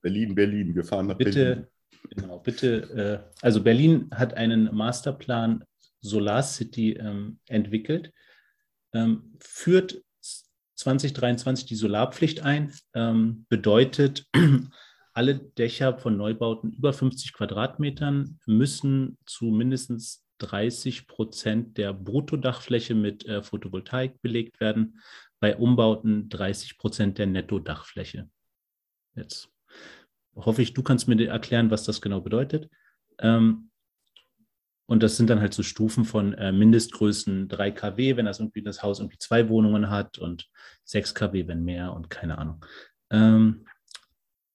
Berlin, 0.00 0.34
Berlin, 0.34 0.74
wir 0.74 0.84
fahren 0.84 1.08
nach 1.08 1.18
bitte, 1.18 1.44
Berlin. 1.44 1.66
Genau, 2.08 2.38
bitte. 2.38 3.24
Äh, 3.24 3.34
also 3.42 3.62
Berlin 3.62 4.10
hat 4.12 4.34
einen 4.34 4.74
Masterplan 4.74 5.64
Solar 6.00 6.42
City 6.42 6.92
ähm, 6.94 7.38
entwickelt, 7.46 8.12
ähm, 8.92 9.36
führt 9.38 10.02
2023 10.76 11.66
die 11.66 11.74
Solarpflicht 11.74 12.40
ein, 12.40 12.72
ähm, 12.94 13.44
bedeutet, 13.48 14.26
alle 15.12 15.38
Dächer 15.38 15.98
von 15.98 16.16
Neubauten 16.16 16.72
über 16.72 16.92
50 16.92 17.34
Quadratmetern 17.34 18.38
müssen 18.46 19.18
zu 19.26 19.46
mindestens 19.46 20.24
30 20.38 21.06
Prozent 21.06 21.76
der 21.76 21.92
Bruttodachfläche 21.92 22.94
mit 22.94 23.26
äh, 23.26 23.42
Photovoltaik 23.42 24.22
belegt 24.22 24.58
werden, 24.60 25.00
bei 25.38 25.56
Umbauten 25.56 26.28
30 26.30 26.78
Prozent 26.78 27.18
der 27.18 27.26
Nettodachfläche. 27.26 28.30
Jetzt 29.14 29.50
hoffe 30.34 30.62
ich, 30.62 30.74
du 30.74 30.82
kannst 30.82 31.08
mir 31.08 31.28
erklären, 31.28 31.70
was 31.70 31.84
das 31.84 32.00
genau 32.00 32.20
bedeutet. 32.20 32.70
Ähm, 33.18 33.70
und 34.86 35.04
das 35.04 35.16
sind 35.16 35.30
dann 35.30 35.40
halt 35.40 35.54
so 35.54 35.62
Stufen 35.62 36.04
von 36.04 36.34
äh, 36.34 36.50
Mindestgrößen 36.50 37.48
3 37.48 37.70
kW, 37.70 38.16
wenn 38.16 38.26
das 38.26 38.40
irgendwie 38.40 38.62
das 38.62 38.82
Haus 38.82 38.98
irgendwie 38.98 39.18
zwei 39.18 39.48
Wohnungen 39.48 39.88
hat 39.88 40.18
und 40.18 40.48
6 40.84 41.14
kW, 41.14 41.46
wenn 41.46 41.62
mehr 41.62 41.92
und 41.92 42.10
keine 42.10 42.38
Ahnung. 42.38 42.64
Ähm, 43.10 43.66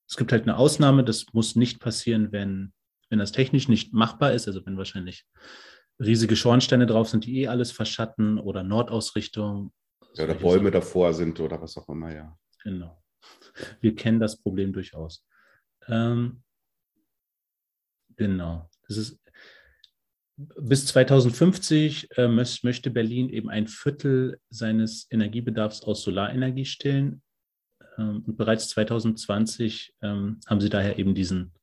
es 0.07 0.17
gibt 0.17 0.33
halt 0.33 0.43
eine 0.43 0.57
Ausnahme, 0.57 1.03
das 1.03 1.27
muss 1.31 1.55
nicht 1.55 1.79
passieren, 1.79 2.33
wenn, 2.33 2.73
wenn 3.09 3.19
das 3.19 3.31
technisch 3.31 3.69
nicht 3.69 3.93
machbar 3.93 4.33
ist, 4.33 4.47
also 4.47 4.65
wenn 4.65 4.77
wahrscheinlich 4.77 5.25
riesige 5.99 6.35
Schornsteine 6.35 6.85
drauf 6.85 7.09
sind, 7.09 7.25
die 7.25 7.41
eh 7.41 7.47
alles 7.47 7.71
verschatten 7.71 8.37
oder 8.37 8.63
Nordausrichtung. 8.63 9.71
Ja, 10.15 10.25
oder 10.25 10.35
Bäume 10.35 10.69
davor 10.69 11.13
sind 11.13 11.39
oder 11.39 11.61
was 11.61 11.77
auch 11.77 11.87
immer, 11.87 12.13
ja. 12.13 12.37
Genau. 12.63 13.01
Wir 13.79 13.95
kennen 13.95 14.19
das 14.19 14.41
Problem 14.41 14.73
durchaus. 14.73 15.25
Ähm, 15.87 16.41
genau. 18.15 18.69
Das 18.87 18.97
ist, 18.97 19.19
bis 20.37 20.85
2050 20.87 22.09
äh, 22.17 22.27
möchte 22.27 22.89
Berlin 22.89 23.29
eben 23.29 23.49
ein 23.49 23.67
Viertel 23.67 24.39
seines 24.49 25.07
Energiebedarfs 25.09 25.83
aus 25.83 26.03
Solarenergie 26.03 26.65
stillen. 26.65 27.21
Ähm, 27.97 28.23
und 28.25 28.37
bereits 28.37 28.69
2020 28.69 29.95
ähm, 30.01 30.39
haben 30.47 30.61
sie 30.61 30.69
daher 30.69 30.99
eben 30.99 31.15
diesen 31.15 31.53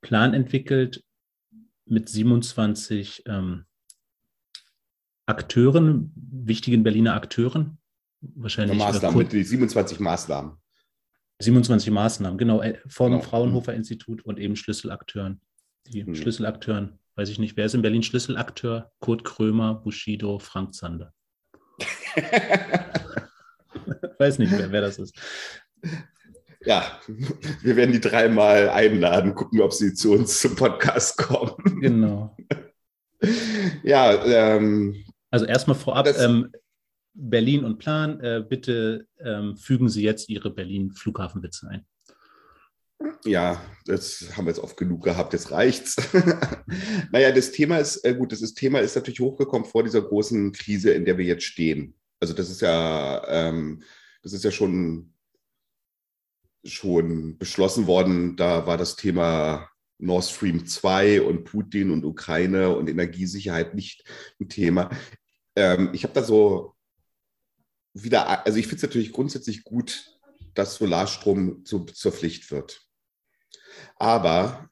Plan 0.00 0.34
entwickelt 0.34 1.04
mit 1.86 2.08
27 2.08 3.24
ähm, 3.26 3.64
Akteuren, 5.26 6.12
wichtigen 6.14 6.82
Berliner 6.82 7.14
Akteuren. 7.14 7.78
Wahrscheinlich. 8.20 8.78
Maßnahmen, 8.78 9.18
mit 9.18 9.30
27 9.30 9.98
Maßnahmen. 9.98 10.61
27 11.42 11.90
Maßnahmen, 11.90 12.38
genau, 12.38 12.62
äh, 12.62 12.78
vom 12.86 13.12
genau. 13.12 13.22
Fraunhofer 13.22 13.74
Institut 13.74 14.24
und 14.24 14.38
eben 14.38 14.56
Schlüsselakteuren. 14.56 15.40
Die 15.88 16.06
hm. 16.06 16.14
Schlüsselakteuren, 16.14 16.98
weiß 17.16 17.28
ich 17.28 17.38
nicht, 17.38 17.56
wer 17.56 17.66
ist 17.66 17.74
in 17.74 17.82
Berlin 17.82 18.02
Schlüsselakteur? 18.02 18.92
Kurt 19.00 19.24
Krömer, 19.24 19.74
Bushido, 19.74 20.38
Frank 20.38 20.74
Zander. 20.74 21.12
weiß 24.18 24.38
nicht, 24.38 24.52
wer, 24.52 24.70
wer 24.70 24.80
das 24.80 24.98
ist. 24.98 25.16
Ja, 26.64 27.00
wir 27.62 27.76
werden 27.76 27.92
die 27.92 28.00
dreimal 28.00 28.68
einladen, 28.68 29.34
gucken, 29.34 29.60
ob 29.60 29.72
sie 29.72 29.94
zu 29.94 30.12
uns 30.12 30.40
zum 30.40 30.54
Podcast 30.54 31.18
kommen. 31.18 31.80
Genau. 31.80 32.36
ja, 33.82 34.24
ähm, 34.24 35.04
also 35.30 35.46
erstmal 35.46 35.76
vorab, 35.76 36.06
ähm, 36.18 36.52
Berlin 37.14 37.64
und 37.64 37.78
Plan, 37.78 38.20
äh, 38.20 38.44
bitte 38.46 39.06
ähm, 39.20 39.56
fügen 39.56 39.88
Sie 39.88 40.02
jetzt 40.02 40.28
Ihre 40.28 40.50
Berlin-Flughafenwitze 40.50 41.68
ein. 41.68 41.86
Ja, 43.24 43.62
das 43.86 44.36
haben 44.36 44.46
wir 44.46 44.50
jetzt 44.50 44.62
oft 44.62 44.76
genug 44.76 45.04
gehabt, 45.04 45.32
jetzt 45.32 45.50
reicht's. 45.50 45.96
naja, 47.12 47.32
das 47.32 47.52
Thema 47.52 47.78
ist, 47.78 48.04
äh, 48.04 48.14
gut, 48.14 48.32
das 48.32 48.42
ist, 48.42 48.54
Thema 48.54 48.80
ist 48.80 48.94
natürlich 48.94 49.20
hochgekommen 49.20 49.66
vor 49.66 49.82
dieser 49.82 50.02
großen 50.02 50.52
Krise, 50.52 50.92
in 50.92 51.04
der 51.04 51.18
wir 51.18 51.24
jetzt 51.24 51.44
stehen. 51.44 51.94
Also 52.20 52.34
das 52.34 52.50
ist 52.50 52.60
ja, 52.60 53.22
ähm, 53.28 53.82
das 54.22 54.32
ist 54.32 54.44
ja 54.44 54.50
schon, 54.50 55.14
schon 56.64 57.38
beschlossen 57.38 57.86
worden. 57.86 58.36
Da 58.36 58.66
war 58.66 58.76
das 58.76 58.96
Thema 58.96 59.68
Nord 59.98 60.24
Stream 60.24 60.66
2 60.66 61.22
und 61.22 61.44
Putin 61.44 61.90
und 61.90 62.04
Ukraine 62.04 62.74
und 62.74 62.88
Energiesicherheit 62.88 63.74
nicht 63.74 64.04
ein 64.40 64.48
Thema. 64.48 64.90
Ähm, 65.56 65.90
ich 65.92 66.04
habe 66.04 66.14
da 66.14 66.22
so 66.22 66.74
wieder, 67.94 68.46
also 68.46 68.58
ich 68.58 68.66
finde 68.66 68.76
es 68.76 68.82
natürlich 68.82 69.12
grundsätzlich 69.12 69.64
gut, 69.64 70.18
dass 70.54 70.76
Solarstrom 70.76 71.64
zu, 71.64 71.84
zur 71.84 72.12
Pflicht 72.12 72.50
wird. 72.50 72.86
Aber 73.96 74.68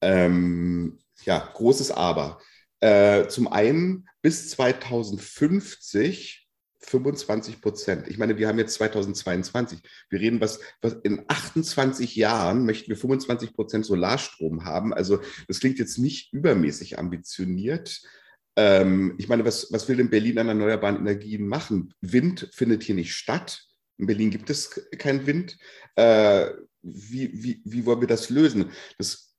ähm, 0.00 0.98
ja, 1.24 1.38
großes 1.54 1.90
Aber. 1.90 2.40
Äh, 2.80 3.28
zum 3.28 3.48
einen 3.48 4.08
bis 4.22 4.50
2050 4.50 6.40
25 6.82 7.60
Prozent. 7.60 8.08
Ich 8.08 8.16
meine, 8.18 8.38
wir 8.38 8.48
haben 8.48 8.58
jetzt 8.58 8.74
2022. 8.74 9.80
Wir 10.08 10.20
reden, 10.20 10.40
was, 10.40 10.60
was 10.80 10.94
in 11.02 11.24
28 11.28 12.16
Jahren 12.16 12.64
möchten 12.64 12.88
wir 12.88 12.96
25 12.96 13.52
Prozent 13.52 13.84
Solarstrom 13.84 14.64
haben. 14.64 14.94
Also 14.94 15.20
das 15.46 15.60
klingt 15.60 15.78
jetzt 15.78 15.98
nicht 15.98 16.32
übermäßig 16.32 16.98
ambitioniert. 16.98 18.00
Ähm, 18.56 19.14
ich 19.18 19.28
meine, 19.28 19.44
was, 19.44 19.72
was 19.72 19.88
will 19.88 19.96
denn 19.96 20.10
Berlin 20.10 20.38
an 20.38 20.48
erneuerbaren 20.48 20.96
Energien 20.96 21.46
machen? 21.46 21.94
Wind 22.00 22.48
findet 22.52 22.82
hier 22.82 22.94
nicht 22.94 23.14
statt. 23.14 23.64
In 23.98 24.06
Berlin 24.06 24.30
gibt 24.30 24.50
es 24.50 24.70
keinen 24.98 25.26
Wind. 25.26 25.56
Äh, 25.96 26.50
wie, 26.82 27.30
wie, 27.42 27.62
wie 27.64 27.86
wollen 27.86 28.00
wir 28.00 28.08
das 28.08 28.30
lösen? 28.30 28.70
Das, 28.98 29.34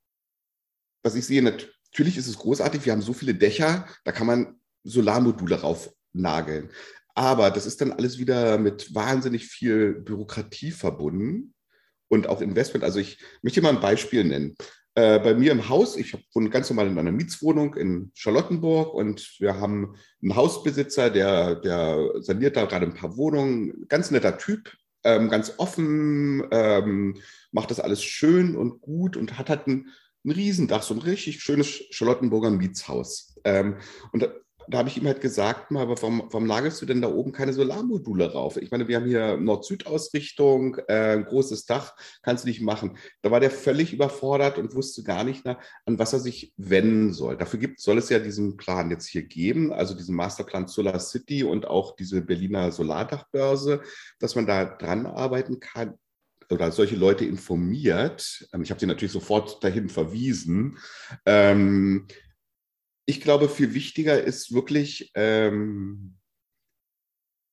was 1.03 1.15
ich 1.15 1.25
sehe, 1.25 1.41
natürlich 1.41 2.17
ist 2.17 2.27
es 2.27 2.37
großartig. 2.37 2.85
Wir 2.85 2.93
haben 2.93 3.01
so 3.01 3.13
viele 3.13 3.33
Dächer, 3.33 3.87
da 4.03 4.11
kann 4.11 4.27
man 4.27 4.59
Solarmodule 4.83 5.61
raufnageln. 5.61 6.69
Aber 7.13 7.51
das 7.51 7.65
ist 7.65 7.81
dann 7.81 7.91
alles 7.91 8.19
wieder 8.19 8.57
mit 8.57 8.93
wahnsinnig 8.95 9.47
viel 9.47 9.93
Bürokratie 9.93 10.71
verbunden 10.71 11.53
und 12.07 12.27
auch 12.27 12.41
Investment. 12.41 12.83
Also 12.83 12.99
ich 12.99 13.19
möchte 13.41 13.61
mal 13.61 13.69
ein 13.69 13.81
Beispiel 13.81 14.23
nennen. 14.23 14.55
Äh, 14.93 15.19
bei 15.19 15.33
mir 15.33 15.53
im 15.53 15.69
Haus, 15.69 15.95
ich 15.95 16.13
wohne 16.33 16.49
ganz 16.49 16.69
normal 16.69 16.87
in 16.87 16.99
einer 16.99 17.13
Mietswohnung 17.13 17.75
in 17.75 18.11
Charlottenburg 18.13 18.93
und 18.93 19.37
wir 19.39 19.59
haben 19.59 19.95
einen 20.21 20.35
Hausbesitzer, 20.35 21.09
der, 21.09 21.55
der 21.55 22.09
saniert 22.21 22.57
da 22.57 22.65
gerade 22.65 22.87
ein 22.87 22.93
paar 22.93 23.15
Wohnungen. 23.15 23.87
Ganz 23.87 24.11
netter 24.11 24.37
Typ, 24.37 24.75
ähm, 25.05 25.29
ganz 25.29 25.53
offen, 25.57 26.43
ähm, 26.51 27.15
macht 27.51 27.71
das 27.71 27.79
alles 27.79 28.03
schön 28.03 28.57
und 28.57 28.81
gut 28.81 29.15
und 29.15 29.37
hat 29.37 29.49
halt 29.49 29.67
ein, 29.67 29.87
ein 30.25 30.31
Riesendach, 30.31 30.83
so 30.83 30.93
ein 30.93 30.99
richtig 30.99 31.41
schönes 31.41 31.83
Charlottenburger 31.91 32.51
Mietshaus. 32.51 33.39
Ähm, 33.45 33.77
und 34.11 34.29
da 34.67 34.79
habe 34.79 34.89
ich 34.89 34.97
ihm 34.97 35.05
halt 35.05 35.21
gesagt, 35.21 35.71
mal, 35.71 35.81
aber 35.81 36.01
warum, 36.01 36.23
warum 36.29 36.45
lagerst 36.45 36.81
du 36.81 36.85
denn 36.85 37.01
da 37.01 37.09
oben 37.09 37.31
keine 37.31 37.53
Solarmodule 37.53 38.31
rauf? 38.33 38.57
Ich 38.57 38.71
meine, 38.71 38.87
wir 38.87 38.97
haben 38.97 39.05
hier 39.05 39.37
Nord-Süd-Ausrichtung, 39.37 40.77
äh, 40.87 41.21
großes 41.21 41.65
Dach, 41.65 41.95
kannst 42.21 42.43
du 42.43 42.49
nicht 42.49 42.61
machen. 42.61 42.97
Da 43.21 43.31
war 43.31 43.39
der 43.39 43.51
völlig 43.51 43.93
überfordert 43.93 44.57
und 44.57 44.75
wusste 44.75 45.03
gar 45.03 45.23
nicht, 45.23 45.41
na, 45.45 45.59
an 45.85 45.99
was 45.99 46.13
er 46.13 46.19
sich 46.19 46.53
wenden 46.57 47.13
soll. 47.13 47.37
Dafür 47.37 47.59
gibt, 47.59 47.79
soll 47.79 47.97
es 47.97 48.09
ja 48.09 48.19
diesen 48.19 48.57
Plan 48.57 48.89
jetzt 48.91 49.07
hier 49.07 49.23
geben, 49.23 49.73
also 49.73 49.93
diesen 49.93 50.15
Masterplan 50.15 50.67
Solar 50.67 50.99
City 50.99 51.43
und 51.43 51.67
auch 51.67 51.95
diese 51.95 52.21
Berliner 52.21 52.71
Solardachbörse, 52.71 53.81
dass 54.19 54.35
man 54.35 54.47
da 54.47 54.65
dran 54.65 55.05
arbeiten 55.05 55.59
kann 55.59 55.97
oder 56.51 56.71
solche 56.71 56.95
Leute 56.95 57.25
informiert. 57.25 58.47
Ähm, 58.53 58.61
ich 58.61 58.69
habe 58.69 58.79
sie 58.79 58.85
natürlich 58.85 59.13
sofort 59.13 59.63
dahin 59.63 59.89
verwiesen. 59.89 60.77
Ähm, 61.25 62.07
ich 63.11 63.19
glaube, 63.19 63.49
viel 63.49 63.73
wichtiger 63.73 64.23
ist 64.23 64.53
wirklich, 64.53 65.11
ähm, 65.15 66.15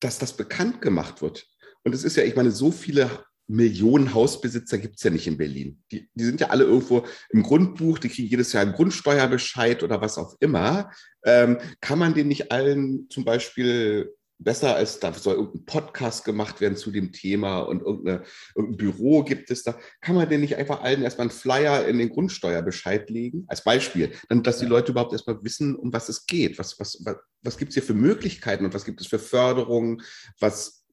dass 0.01 0.19
das 0.19 0.37
bekannt 0.37 0.81
gemacht 0.81 1.21
wird. 1.21 1.49
Und 1.83 1.95
es 1.97 2.05
ist 2.05 2.17
ja, 2.17 2.23
ich 2.23 2.37
meine, 2.37 2.53
so 2.53 2.71
viele 2.71 3.25
Millionen 3.49 4.15
Hausbesitzer 4.15 4.79
gibt 4.79 4.97
es 4.97 5.03
ja 5.03 5.11
nicht 5.11 5.27
in 5.27 5.37
Berlin. 5.37 5.83
Die, 5.91 6.09
die, 6.15 6.25
sind 6.25 6.41
ja 6.41 6.51
alle 6.51 6.63
irgendwo 6.63 7.05
im 7.31 7.43
Grundbuch, 7.43 7.99
die 7.99 8.09
kriegen 8.09 8.29
jedes 8.29 8.53
Jahr 8.53 8.63
einen 8.63 8.75
Grundsteuerbescheid 8.75 9.83
oder 9.83 10.01
was 10.01 10.17
auch 10.17 10.37
immer. 10.39 10.93
Ähm, 11.25 11.59
kann 11.81 11.99
man 11.99 12.15
den 12.15 12.29
nicht 12.29 12.53
allen 12.53 13.09
zum 13.11 13.25
Beispiel 13.25 14.15
besser 14.39 14.77
als 14.77 15.01
da 15.01 15.13
soll 15.13 15.35
irgendein 15.35 15.65
Podcast 15.65 16.25
gemacht 16.25 16.61
werden 16.61 16.77
zu 16.77 16.91
dem 16.91 17.13
Thema 17.13 17.61
und 17.61 17.83
irgendein 17.83 18.23
Büro 18.55 19.25
gibt 19.25 19.51
es 19.51 19.65
da. 19.65 19.79
Kann 20.01 20.15
man 20.15 20.29
denn 20.29 20.41
nicht 20.41 20.57
einfach 20.57 20.81
allen 20.83 21.03
erstmal 21.03 21.27
einen 21.27 21.37
Flyer 21.37 21.87
in 21.87 21.99
den 21.99 22.11
Grundsteuerbescheid 22.11 23.11
legen? 23.11 23.45
Als 23.49 23.65
Beispiel, 23.65 24.13
dann, 24.29 24.43
dass 24.43 24.59
die 24.59 24.67
Leute 24.67 24.93
überhaupt 24.93 25.13
erstmal 25.13 25.43
wissen, 25.43 25.75
um 25.75 25.93
was 25.93 26.09
es 26.09 26.27
geht. 26.27 26.59
Was, 26.59 26.79
was, 26.79 27.05
was, 27.05 27.17
was 27.43 27.59
gibt 27.59 27.71
es 27.71 27.75
hier 27.75 27.83
für 27.83 27.95
Möglichkeiten 27.95 28.65
und 28.65 28.75
was 28.75 28.85
gibt 28.85 29.01
es 29.01 29.09
für 29.09 29.19
Förderungen? 29.19 30.03
Was 30.39 30.85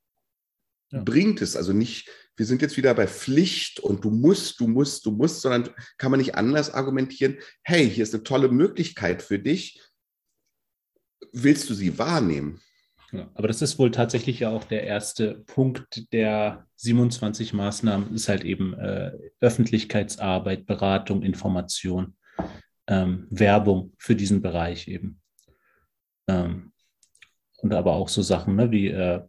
ja. 0.92 1.04
bringt 1.04 1.42
es? 1.42 1.56
Also 1.56 1.72
nicht, 1.72 2.10
wir 2.36 2.48
sind 2.48 2.64
jetzt 2.64 2.78
wieder 2.78 2.96
bei 2.96 3.08
Pflicht 3.08 3.80
und 3.80 4.04
du 4.04 4.10
musst, 4.10 4.60
du 4.60 4.68
musst, 4.68 5.06
du 5.06 5.12
musst, 5.12 5.42
sondern 5.42 5.70
kann 6.00 6.10
man 6.10 6.20
nicht 6.20 6.36
anders 6.36 6.74
argumentieren, 6.74 7.38
hey, 7.62 7.88
hier 7.90 8.04
ist 8.04 8.14
eine 8.14 8.24
tolle 8.24 8.50
Möglichkeit 8.50 9.22
für 9.22 9.38
dich. 9.38 9.82
Willst 11.32 11.70
du 11.70 11.76
sie 11.76 11.98
wahrnehmen? 12.00 12.62
Ja, 13.16 13.30
aber 13.34 13.48
das 13.48 13.62
ist 13.62 13.80
wohl 13.80 13.92
tatsächlich 13.92 14.40
ja 14.40 14.50
auch 14.50 14.64
der 14.64 14.84
erste 14.84 15.44
Punkt 15.46 16.12
der 16.12 16.68
27 16.76 17.54
Maßnahmen, 17.54 18.14
ist 18.14 18.30
halt 18.30 18.44
eben 18.44 18.74
äh, 18.74 19.12
Öffentlichkeitsarbeit, 19.40 20.66
Beratung, 20.66 21.22
Information, 21.24 22.16
ähm, 22.88 23.28
Werbung 23.30 23.94
für 23.98 24.16
diesen 24.16 24.42
Bereich 24.42 24.88
eben. 24.88 25.22
Ähm, 26.28 26.74
und 27.58 27.74
aber 27.74 27.94
auch 27.94 28.10
so 28.10 28.22
Sachen 28.22 28.56
ne, 28.56 28.72
wie 28.72 28.88
äh, 28.88 29.22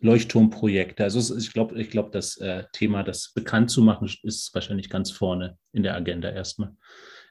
Leuchtturmprojekte. 0.00 1.04
Also 1.04 1.36
ich 1.36 1.52
glaube, 1.52 1.80
ich 1.80 1.90
glaube, 1.90 2.10
das 2.10 2.36
äh, 2.38 2.64
Thema, 2.72 3.02
das 3.02 3.32
bekannt 3.34 3.70
zu 3.70 3.82
machen, 3.82 4.10
ist 4.22 4.54
wahrscheinlich 4.54 4.88
ganz 4.88 5.10
vorne 5.10 5.58
in 5.72 5.82
der 5.82 5.94
Agenda 5.94 6.30
erstmal. 6.30 6.74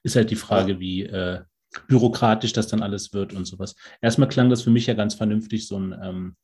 Ist 0.03 0.15
halt 0.15 0.31
die 0.31 0.35
Frage, 0.35 0.79
wie 0.79 1.03
äh, 1.03 1.41
bürokratisch 1.87 2.53
das 2.53 2.67
dann 2.67 2.81
alles 2.81 3.13
wird 3.13 3.33
und 3.33 3.45
sowas. 3.45 3.75
Erstmal 4.01 4.29
klang 4.29 4.49
das 4.49 4.61
für 4.61 4.71
mich 4.71 4.87
ja 4.87 4.93
ganz 4.93 5.15
vernünftig, 5.15 5.67
so, 5.67 5.77
ein, 5.77 5.95
ähm, 6.01 6.35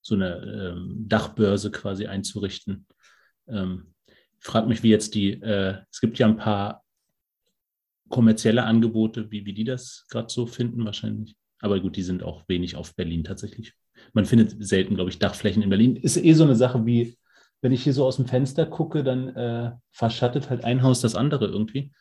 so 0.00 0.14
eine 0.14 0.74
ähm, 0.76 1.04
Dachbörse 1.08 1.70
quasi 1.70 2.06
einzurichten. 2.06 2.86
Ähm, 3.48 3.94
ich 4.06 4.46
frage 4.46 4.68
mich, 4.68 4.82
wie 4.82 4.90
jetzt 4.90 5.14
die, 5.14 5.32
äh, 5.32 5.78
es 5.90 6.00
gibt 6.00 6.18
ja 6.18 6.26
ein 6.26 6.36
paar 6.36 6.84
kommerzielle 8.08 8.64
Angebote, 8.64 9.30
wie, 9.30 9.46
wie 9.46 9.54
die 9.54 9.64
das 9.64 10.06
gerade 10.10 10.28
so 10.28 10.46
finden 10.46 10.84
wahrscheinlich. 10.84 11.36
Aber 11.60 11.80
gut, 11.80 11.96
die 11.96 12.02
sind 12.02 12.22
auch 12.22 12.42
wenig 12.48 12.76
auf 12.76 12.94
Berlin 12.94 13.24
tatsächlich. 13.24 13.74
Man 14.12 14.26
findet 14.26 14.64
selten, 14.64 14.96
glaube 14.96 15.10
ich, 15.10 15.18
Dachflächen 15.18 15.62
in 15.62 15.70
Berlin. 15.70 15.96
Ist 15.96 16.16
eh 16.16 16.32
so 16.34 16.44
eine 16.44 16.56
Sache 16.56 16.84
wie, 16.84 17.16
wenn 17.60 17.72
ich 17.72 17.84
hier 17.84 17.92
so 17.92 18.04
aus 18.04 18.16
dem 18.16 18.26
Fenster 18.26 18.66
gucke, 18.66 19.04
dann 19.04 19.28
äh, 19.28 19.72
verschattet 19.92 20.50
halt 20.50 20.64
ein 20.64 20.82
Haus 20.82 21.00
das 21.00 21.14
andere 21.14 21.46
irgendwie. 21.46 21.92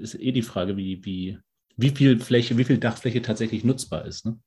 Ist 0.00 0.14
eh 0.14 0.32
die 0.32 0.42
Frage, 0.42 0.76
wie, 0.76 1.04
wie, 1.04 1.38
wie 1.76 1.90
viel 1.90 2.20
Fläche, 2.20 2.58
wie 2.58 2.64
viel 2.64 2.78
Dachfläche 2.78 3.22
tatsächlich 3.22 3.64
nutzbar 3.64 4.04
ist. 4.04 4.26
Ne? 4.26 4.38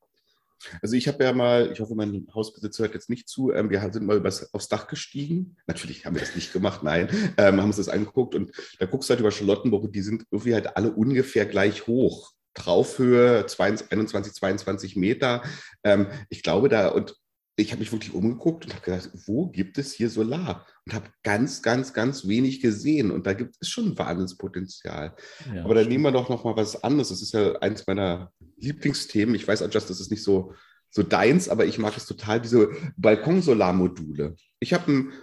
Also 0.82 0.96
ich 0.96 1.08
habe 1.08 1.24
ja 1.24 1.34
mal, 1.34 1.72
ich 1.72 1.80
hoffe, 1.80 1.96
mein 1.96 2.28
Hausbesitzer 2.34 2.84
hört 2.84 2.94
jetzt 2.94 3.10
nicht 3.10 3.28
zu, 3.28 3.52
ähm, 3.52 3.70
wir 3.70 3.82
sind 3.92 4.06
mal 4.06 4.18
übers, 4.18 4.54
aufs 4.54 4.68
Dach 4.68 4.88
gestiegen. 4.88 5.56
Natürlich 5.68 6.06
haben 6.06 6.16
wir 6.16 6.22
das 6.22 6.36
nicht 6.36 6.54
gemacht, 6.54 6.84
nein, 6.84 7.10
ähm, 7.38 7.60
haben 7.60 7.68
uns 7.68 7.78
das 7.78 7.90
angeguckt 7.90 8.36
und 8.36 8.52
da 8.80 8.86
guckst 8.86 9.10
du 9.10 9.12
halt 9.12 9.20
über 9.20 9.32
Charlottenburg 9.32 9.92
die 9.92 10.02
sind 10.02 10.26
irgendwie 10.32 10.54
halt 10.54 10.76
alle 10.76 10.92
ungefähr 10.92 11.46
gleich 11.46 11.88
hoch. 11.88 12.34
Traufhöhe 12.54 13.46
21, 13.46 14.34
22 14.34 14.96
Meter. 14.96 15.44
Ähm, 15.84 16.08
ich 16.30 16.42
glaube 16.42 16.70
da, 16.70 16.88
und 16.88 17.16
ich 17.60 17.72
habe 17.72 17.80
mich 17.80 17.92
wirklich 17.92 18.14
umgeguckt 18.14 18.66
und 18.66 18.74
habe 18.74 18.86
gedacht, 18.86 19.10
wo 19.26 19.48
gibt 19.48 19.78
es 19.78 19.94
hier 19.94 20.10
Solar? 20.10 20.66
Und 20.86 20.94
habe 20.94 21.10
ganz, 21.24 21.62
ganz, 21.62 21.94
ganz 21.94 22.28
wenig 22.28 22.62
gesehen. 22.62 23.12
Und 23.12 23.28
da 23.28 23.34
gibt 23.34 23.56
es 23.60 23.70
schon 23.70 23.98
Wahnsinnspotenzial. 23.98 25.16
Ja, 25.54 25.66
Aber 25.66 25.76
dann 25.76 25.88
nehmen 25.88 26.04
wir 26.04 26.12
doch 26.12 26.30
noch 26.30 26.44
mal 26.44 26.56
was 26.56 26.84
anderes. 26.84 27.10
Das 27.10 27.22
ist 27.22 27.34
ja 27.34 27.54
eins 27.58 27.86
meiner 27.88 28.32
Lieblingsthemen. 28.58 29.36
Ich 29.36 29.48
weiß, 29.48 29.62
Just, 29.72 29.90
das 29.90 30.00
ist 30.00 30.12
nicht 30.12 30.24
so, 30.24 30.54
so 30.92 31.04
deins, 31.04 31.50
aber 31.50 31.66
ich 31.66 31.80
mag 31.80 31.98
es 31.98 32.06
total, 32.06 32.40
diese 32.40 32.70
Balkonsolarmodule. 32.96 34.36
Ich 34.60 34.74
habe 34.74 34.88
einen 34.88 35.14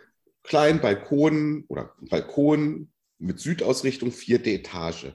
kleinen 0.42 0.80
Balkon 0.80 1.64
oder 1.68 1.94
Balkon 2.10 2.90
mit 3.18 3.38
Südausrichtung, 3.38 4.10
vierte 4.12 4.50
Etage 4.50 5.14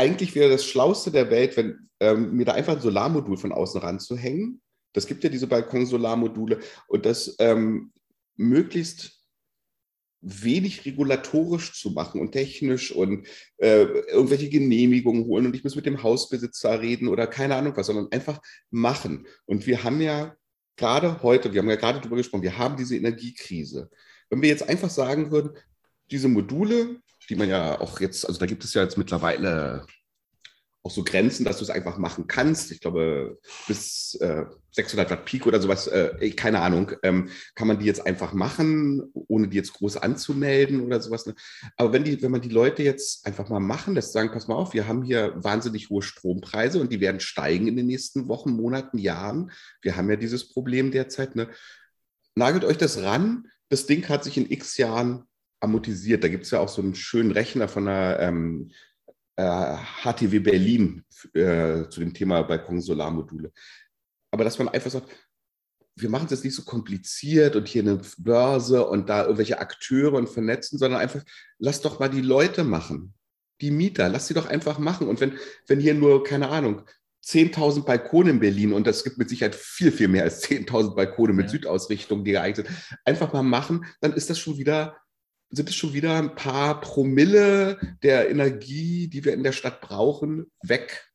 eigentlich 0.00 0.34
wäre 0.34 0.50
das 0.50 0.64
Schlauste 0.64 1.10
der 1.10 1.30
Welt, 1.30 1.58
wenn 1.58 1.90
ähm, 2.00 2.32
mir 2.32 2.46
da 2.46 2.52
einfach 2.52 2.76
ein 2.76 2.80
Solarmodul 2.80 3.36
von 3.36 3.52
außen 3.52 3.82
ranzuhängen. 3.82 4.62
Das 4.92 5.06
gibt 5.06 5.24
ja 5.24 5.30
diese 5.30 5.46
Balkon-Solarmodule 5.46 6.60
und 6.88 7.06
das 7.06 7.36
ähm, 7.38 7.92
möglichst 8.36 9.20
wenig 10.22 10.84
regulatorisch 10.84 11.80
zu 11.80 11.90
machen 11.90 12.20
und 12.20 12.32
technisch 12.32 12.92
und 12.92 13.26
äh, 13.56 13.82
irgendwelche 13.82 14.50
Genehmigungen 14.50 15.24
holen 15.24 15.46
und 15.46 15.56
ich 15.56 15.64
muss 15.64 15.76
mit 15.76 15.86
dem 15.86 16.02
Hausbesitzer 16.02 16.80
reden 16.80 17.08
oder 17.08 17.26
keine 17.26 17.56
Ahnung 17.56 17.72
was, 17.76 17.86
sondern 17.86 18.12
einfach 18.12 18.40
machen. 18.70 19.26
Und 19.46 19.66
wir 19.66 19.82
haben 19.82 20.00
ja 20.00 20.36
gerade 20.76 21.22
heute, 21.22 21.52
wir 21.52 21.60
haben 21.60 21.70
ja 21.70 21.76
gerade 21.76 22.00
darüber 22.00 22.16
gesprochen, 22.16 22.42
wir 22.42 22.58
haben 22.58 22.76
diese 22.76 22.96
Energiekrise. 22.96 23.90
Wenn 24.28 24.42
wir 24.42 24.48
jetzt 24.48 24.68
einfach 24.68 24.90
sagen 24.90 25.30
würden, 25.30 25.56
diese 26.10 26.28
Module, 26.28 27.00
die 27.28 27.36
man 27.36 27.48
ja 27.48 27.80
auch 27.80 28.00
jetzt, 28.00 28.26
also 28.26 28.38
da 28.38 28.46
gibt 28.46 28.64
es 28.64 28.74
ja 28.74 28.82
jetzt 28.82 28.98
mittlerweile 28.98 29.86
auch 30.82 30.90
so 30.90 31.04
Grenzen, 31.04 31.44
dass 31.44 31.58
du 31.58 31.64
es 31.64 31.70
einfach 31.70 31.98
machen 31.98 32.26
kannst. 32.26 32.72
Ich 32.72 32.80
glaube, 32.80 33.38
bis 33.68 34.14
äh, 34.14 34.46
600 34.72 35.10
Watt 35.10 35.24
Peak 35.26 35.46
oder 35.46 35.60
sowas, 35.60 35.86
äh, 35.88 36.30
keine 36.30 36.60
Ahnung, 36.60 36.92
ähm, 37.02 37.28
kann 37.54 37.68
man 37.68 37.78
die 37.78 37.84
jetzt 37.84 38.06
einfach 38.06 38.32
machen, 38.32 39.02
ohne 39.12 39.48
die 39.48 39.56
jetzt 39.56 39.74
groß 39.74 39.98
anzumelden 39.98 40.80
oder 40.80 41.00
sowas. 41.00 41.26
Ne? 41.26 41.34
Aber 41.76 41.92
wenn, 41.92 42.04
die, 42.04 42.22
wenn 42.22 42.30
man 42.30 42.40
die 42.40 42.48
Leute 42.48 42.82
jetzt 42.82 43.26
einfach 43.26 43.50
mal 43.50 43.60
machen 43.60 43.94
lässt, 43.94 44.12
sagen, 44.12 44.30
pass 44.32 44.48
mal 44.48 44.54
auf, 44.54 44.72
wir 44.72 44.88
haben 44.88 45.02
hier 45.02 45.34
wahnsinnig 45.36 45.90
hohe 45.90 46.02
Strompreise 46.02 46.80
und 46.80 46.90
die 46.90 47.00
werden 47.00 47.20
steigen 47.20 47.66
in 47.66 47.76
den 47.76 47.86
nächsten 47.86 48.28
Wochen, 48.28 48.50
Monaten, 48.50 48.96
Jahren. 48.96 49.50
Wir 49.82 49.96
haben 49.96 50.08
ja 50.08 50.16
dieses 50.16 50.48
Problem 50.48 50.90
derzeit. 50.92 51.36
Ne? 51.36 51.50
Nagelt 52.34 52.64
euch 52.64 52.78
das 52.78 53.02
ran. 53.02 53.48
Das 53.68 53.86
Ding 53.86 54.08
hat 54.08 54.24
sich 54.24 54.38
in 54.38 54.50
x 54.50 54.78
Jahren 54.78 55.24
amortisiert. 55.60 56.24
Da 56.24 56.28
gibt 56.28 56.44
es 56.44 56.52
ja 56.52 56.60
auch 56.60 56.70
so 56.70 56.80
einen 56.80 56.94
schönen 56.94 57.32
Rechner 57.32 57.68
von 57.68 57.86
einer 57.86 58.18
ähm, 58.20 58.70
äh, 58.70 58.74
HTW 59.40 60.38
Berlin 60.40 61.04
äh, 61.34 61.88
zu 61.88 62.00
dem 62.00 62.14
Thema 62.14 62.42
Balkon-Solarmodule. 62.42 63.52
Aber 64.30 64.44
dass 64.44 64.58
man 64.58 64.68
einfach 64.68 64.90
sagt, 64.90 65.08
wir 65.96 66.08
machen 66.08 66.26
es 66.26 66.30
jetzt 66.30 66.44
nicht 66.44 66.54
so 66.54 66.62
kompliziert 66.62 67.56
und 67.56 67.68
hier 67.68 67.82
eine 67.82 68.00
Börse 68.18 68.86
und 68.86 69.08
da 69.08 69.22
irgendwelche 69.22 69.58
Akteure 69.58 70.14
und 70.14 70.28
vernetzen, 70.28 70.78
sondern 70.78 71.00
einfach, 71.00 71.22
lass 71.58 71.80
doch 71.80 71.98
mal 71.98 72.08
die 72.08 72.22
Leute 72.22 72.64
machen. 72.64 73.14
Die 73.60 73.70
Mieter, 73.70 74.08
lass 74.08 74.26
sie 74.26 74.34
doch 74.34 74.46
einfach 74.46 74.78
machen. 74.78 75.08
Und 75.08 75.20
wenn, 75.20 75.34
wenn 75.66 75.80
hier 75.80 75.94
nur, 75.94 76.24
keine 76.24 76.48
Ahnung, 76.48 76.82
10.000 77.24 77.84
Balkone 77.84 78.30
in 78.30 78.40
Berlin 78.40 78.72
und 78.72 78.86
das 78.86 79.04
gibt 79.04 79.18
mit 79.18 79.28
Sicherheit 79.28 79.54
viel, 79.54 79.92
viel 79.92 80.08
mehr 80.08 80.24
als 80.24 80.42
10.000 80.44 80.94
Balkone 80.94 81.34
mit 81.34 81.46
ja. 81.46 81.52
Südausrichtung, 81.52 82.24
die 82.24 82.32
geeignet 82.32 82.66
sind, 82.66 82.78
einfach 83.04 83.32
mal 83.32 83.42
machen, 83.42 83.84
dann 84.00 84.14
ist 84.14 84.30
das 84.30 84.38
schon 84.38 84.56
wieder 84.56 84.96
sind 85.50 85.68
es 85.68 85.74
schon 85.74 85.92
wieder 85.92 86.16
ein 86.16 86.34
paar 86.34 86.80
Promille 86.80 87.78
der 88.02 88.30
Energie, 88.30 89.08
die 89.08 89.24
wir 89.24 89.34
in 89.34 89.42
der 89.42 89.52
Stadt 89.52 89.80
brauchen, 89.80 90.50
weg. 90.62 91.10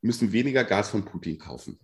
Wir 0.00 0.08
müssen 0.08 0.32
weniger 0.32 0.64
Gas 0.64 0.90
von 0.90 1.04
Putin 1.04 1.38
kaufen. 1.38 1.78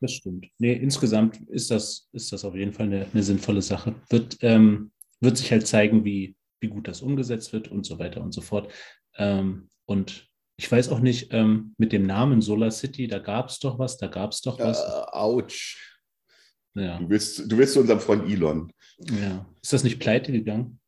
Das 0.00 0.12
stimmt. 0.12 0.48
Nee, 0.58 0.72
insgesamt 0.72 1.36
ist 1.48 1.70
das, 1.70 2.08
ist 2.12 2.32
das 2.32 2.44
auf 2.44 2.54
jeden 2.54 2.72
Fall 2.72 2.86
eine, 2.86 3.06
eine 3.12 3.22
sinnvolle 3.22 3.60
Sache. 3.60 3.94
Wird, 4.08 4.38
ähm, 4.40 4.92
wird 5.20 5.36
sich 5.36 5.52
halt 5.52 5.66
zeigen, 5.66 6.04
wie, 6.04 6.36
wie 6.60 6.68
gut 6.68 6.88
das 6.88 7.02
umgesetzt 7.02 7.52
wird 7.52 7.68
und 7.68 7.84
so 7.84 7.98
weiter 7.98 8.22
und 8.22 8.32
so 8.32 8.40
fort. 8.40 8.72
Ähm, 9.16 9.68
und 9.84 10.26
ich 10.56 10.70
weiß 10.70 10.88
auch 10.88 11.00
nicht, 11.00 11.32
ähm, 11.32 11.74
mit 11.76 11.92
dem 11.92 12.06
Namen 12.06 12.40
Solar 12.40 12.70
City, 12.70 13.08
da 13.08 13.18
gab 13.18 13.50
es 13.50 13.58
doch 13.58 13.78
was, 13.78 13.98
da 13.98 14.06
gab 14.06 14.32
es 14.32 14.40
doch 14.40 14.58
was. 14.58 14.80
Äh, 14.80 15.16
ouch. 15.16 15.76
Ja. 16.74 16.98
Du, 16.98 17.10
willst, 17.10 17.50
du 17.50 17.58
willst 17.58 17.74
zu 17.74 17.80
unserem 17.80 18.00
Freund 18.00 18.30
Elon. 18.30 18.72
Ja. 19.20 19.46
Ist 19.62 19.72
das 19.72 19.84
nicht 19.84 19.98
pleite 19.98 20.32
gegangen? 20.32 20.79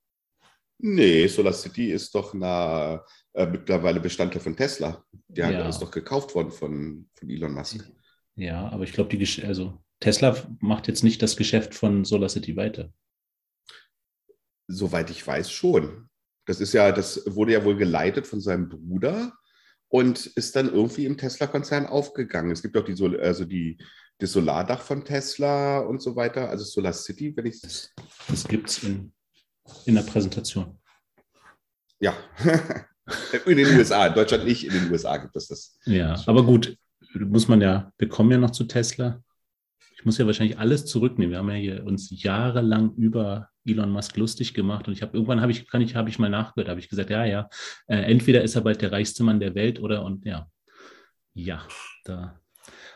Nee, 0.84 1.28
SolarCity 1.28 1.92
ist 1.92 2.12
doch 2.12 2.34
na, 2.34 3.04
äh, 3.34 3.46
mittlerweile 3.46 4.00
Bestandteil 4.00 4.40
von 4.40 4.56
Tesla. 4.56 5.04
Der 5.28 5.50
ja. 5.50 5.68
ist 5.68 5.78
doch 5.78 5.92
gekauft 5.92 6.34
worden 6.34 6.50
von, 6.50 7.08
von 7.14 7.30
Elon 7.30 7.54
Musk. 7.54 7.88
Ja, 8.34 8.68
aber 8.68 8.82
ich 8.82 8.92
glaube, 8.92 9.16
die 9.16 9.42
also 9.44 9.78
Tesla 10.00 10.36
macht 10.58 10.88
jetzt 10.88 11.04
nicht 11.04 11.22
das 11.22 11.36
Geschäft 11.36 11.74
von 11.74 12.04
SolarCity 12.04 12.56
weiter. 12.56 12.92
Soweit 14.66 15.10
ich 15.10 15.24
weiß, 15.24 15.52
schon. 15.52 16.08
Das 16.46 16.60
ist 16.60 16.72
ja, 16.72 16.90
das 16.90 17.22
wurde 17.26 17.52
ja 17.52 17.64
wohl 17.64 17.76
geleitet 17.76 18.26
von 18.26 18.40
seinem 18.40 18.68
Bruder 18.68 19.32
und 19.86 20.26
ist 20.26 20.56
dann 20.56 20.72
irgendwie 20.72 21.06
im 21.06 21.16
Tesla-Konzern 21.16 21.86
aufgegangen. 21.86 22.50
Es 22.50 22.60
gibt 22.60 22.76
auch 22.76 22.84
die, 22.84 23.18
also 23.20 23.44
die, 23.44 23.78
das 24.18 24.32
Solardach 24.32 24.82
von 24.82 25.04
Tesla 25.04 25.78
und 25.78 26.02
so 26.02 26.16
weiter, 26.16 26.50
also 26.50 26.64
SolarCity, 26.64 27.36
wenn 27.36 27.46
ich 27.46 27.60
das. 27.60 27.92
Das 28.26 28.48
gibt 28.48 28.68
es 28.68 28.82
in 28.82 29.12
in 29.84 29.94
der 29.94 30.02
Präsentation. 30.02 30.78
Ja, 32.00 32.14
in 33.46 33.56
den 33.56 33.78
USA, 33.78 34.06
in 34.06 34.14
Deutschland 34.14 34.44
nicht, 34.44 34.64
in 34.64 34.72
den 34.72 34.90
USA 34.90 35.16
gibt 35.16 35.36
es 35.36 35.48
das. 35.48 35.78
Ja, 35.84 36.20
aber 36.26 36.44
gut, 36.44 36.76
muss 37.14 37.48
man 37.48 37.60
ja, 37.60 37.92
wir 37.98 38.08
kommen 38.08 38.30
ja 38.30 38.38
noch 38.38 38.50
zu 38.50 38.64
Tesla. 38.64 39.22
Ich 39.96 40.04
muss 40.04 40.18
ja 40.18 40.26
wahrscheinlich 40.26 40.58
alles 40.58 40.84
zurücknehmen. 40.86 41.30
Wir 41.30 41.38
haben 41.38 41.50
ja 41.50 41.56
hier 41.56 41.84
uns 41.84 42.08
jahrelang 42.10 42.94
über 42.96 43.50
Elon 43.64 43.90
Musk 43.90 44.16
lustig 44.16 44.54
gemacht 44.54 44.88
und 44.88 44.94
ich 44.94 45.02
habe 45.02 45.16
irgendwann 45.16 45.40
habe 45.40 45.52
ich 45.52 45.68
kann 45.68 45.80
ich 45.80 45.94
habe 45.94 46.08
ich 46.08 46.18
mal 46.18 46.28
nachgehört, 46.28 46.68
habe 46.68 46.80
ich 46.80 46.88
gesagt, 46.88 47.10
ja 47.10 47.24
ja, 47.24 47.48
äh, 47.86 47.98
entweder 47.98 48.42
ist 48.42 48.56
er 48.56 48.62
bald 48.62 48.82
der 48.82 48.90
reichste 48.90 49.22
Mann 49.22 49.38
der 49.38 49.54
Welt 49.54 49.78
oder 49.78 50.04
und 50.04 50.24
ja, 50.24 50.48
ja, 51.34 51.66
da 52.04 52.40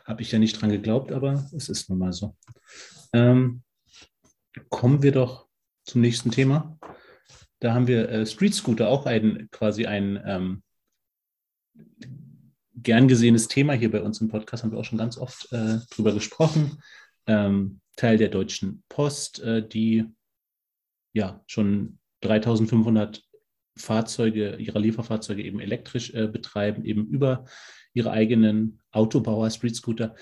habe 0.05 0.23
ich 0.23 0.33
ja 0.33 0.39
nicht 0.39 0.61
dran 0.61 0.71
geglaubt, 0.71 1.13
aber 1.13 1.49
es 1.55 1.69
ist 1.69 1.89
nun 1.89 1.99
mal 1.99 2.13
so. 2.13 2.37
Ähm, 3.13 3.63
kommen 4.69 5.03
wir 5.03 5.13
doch 5.13 5.46
zum 5.87 6.01
nächsten 6.01 6.31
Thema. 6.31 6.79
Da 7.61 7.73
haben 7.73 7.87
wir 7.87 8.09
äh, 8.09 8.27
Street 8.27 8.55
Scooter, 8.55 8.89
auch 8.89 9.07
ein 9.07 9.49
quasi 9.51 9.87
ein 9.87 10.23
ähm, 10.27 10.63
gern 12.75 13.09
gesehenes 13.09 13.49
Thema 13.49 13.73
hier 13.73 13.91
bei 13.91 14.03
uns 14.03 14.21
im 14.21 14.29
Podcast, 14.29 14.63
haben 14.63 14.73
wir 14.73 14.79
auch 14.79 14.85
schon 14.85 14.99
ganz 14.99 15.17
oft 15.17 15.51
äh, 15.53 15.79
drüber 15.91 16.13
gesprochen. 16.13 16.83
Ähm, 17.27 17.81
Teil 17.97 18.19
der 18.19 18.29
Deutschen 18.29 18.85
Post, 18.89 19.41
äh, 19.41 19.67
die 19.67 20.05
ja 21.15 21.43
schon 21.47 21.99
3500 22.21 23.23
Fahrzeuge, 23.79 24.57
ihre 24.57 24.79
Lieferfahrzeuge 24.79 25.43
eben 25.43 25.61
elektrisch 25.61 26.13
äh, 26.13 26.29
betreiben, 26.29 26.85
eben 26.85 27.07
über 27.07 27.47
ihre 27.95 28.11
eigenen 28.11 28.81
Autobauer, 28.91 29.51
Street 29.51 29.77
Scooter 29.77 30.15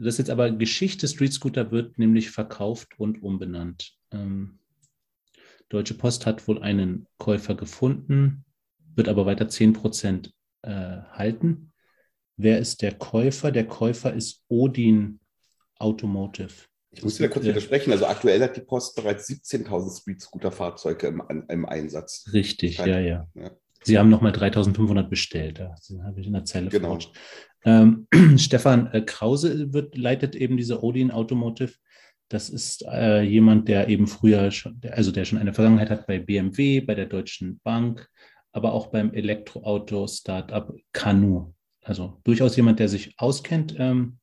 das 0.00 0.14
ist 0.14 0.18
jetzt 0.18 0.30
aber 0.30 0.50
Geschichte. 0.50 1.08
Street 1.08 1.32
Scooter 1.32 1.70
wird 1.70 1.98
nämlich 1.98 2.30
verkauft 2.30 2.98
und 2.98 3.22
umbenannt. 3.22 3.94
Ähm, 4.12 4.57
Deutsche 5.68 5.94
Post 5.94 6.26
hat 6.26 6.46
wohl 6.48 6.62
einen 6.62 7.06
Käufer 7.18 7.54
gefunden, 7.54 8.44
wird 8.94 9.08
aber 9.08 9.26
weiter 9.26 9.46
10% 9.46 10.30
äh, 10.62 10.70
halten. 10.70 11.72
Wer 12.36 12.58
ist 12.58 12.82
der 12.82 12.92
Käufer? 12.92 13.50
Der 13.50 13.66
Käufer 13.66 14.14
ist 14.14 14.44
Odin 14.48 15.20
Automotive. 15.78 16.52
Ich 16.90 17.02
muss 17.04 17.18
wieder 17.18 17.28
kurz 17.28 17.44
widersprechen. 17.44 17.92
Also 17.92 18.06
aktuell 18.06 18.40
hat 18.42 18.56
die 18.56 18.62
Post 18.62 18.96
bereits 18.96 19.28
17.000 19.28 20.00
Street-Scooter-Fahrzeuge 20.00 21.08
im, 21.08 21.44
im, 21.48 21.66
Einsatz. 21.66 22.28
Richtig, 22.32 22.78
ja, 22.78 22.98
ja, 22.98 23.28
ja. 23.34 23.50
Sie 23.82 23.98
haben 23.98 24.08
nochmal 24.08 24.32
3.500 24.32 25.08
bestellt. 25.08 25.60
Da 25.60 25.74
habe 26.04 26.20
ich 26.20 26.26
in 26.26 26.32
der 26.32 26.44
Zelle 26.44 26.70
genau. 26.70 26.98
Ähm, 27.64 28.06
Stefan 28.38 28.88
äh, 28.92 29.02
Krause 29.02 29.72
wird, 29.72 29.96
leitet 29.96 30.34
eben 30.34 30.56
diese 30.56 30.82
Odin 30.82 31.10
Automotive. 31.10 31.74
Das 32.28 32.50
ist 32.50 32.84
äh, 32.86 33.22
jemand, 33.22 33.68
der 33.68 33.88
eben 33.88 34.06
früher 34.06 34.50
schon, 34.50 34.80
also 34.90 35.10
der 35.12 35.24
schon 35.24 35.38
eine 35.38 35.54
Vergangenheit 35.54 35.90
hat 35.90 36.06
bei 36.06 36.18
BMW, 36.18 36.80
bei 36.80 36.94
der 36.94 37.06
Deutschen 37.06 37.60
Bank, 37.64 38.08
aber 38.52 38.72
auch 38.72 38.88
beim 38.88 39.12
Elektroauto-Startup 39.12 40.74
Canu. 40.92 41.54
Also 41.82 42.20
durchaus 42.24 42.56
jemand, 42.56 42.80
der 42.80 42.88
sich 42.88 43.14
auskennt. 43.18 43.74
Ähm, 43.78 44.18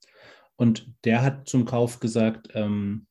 und 0.55 0.87
der 1.03 1.23
hat 1.23 1.49
zum 1.49 1.65
Kauf 1.65 1.99
gesagt, 1.99 2.49
ähm, 2.53 3.07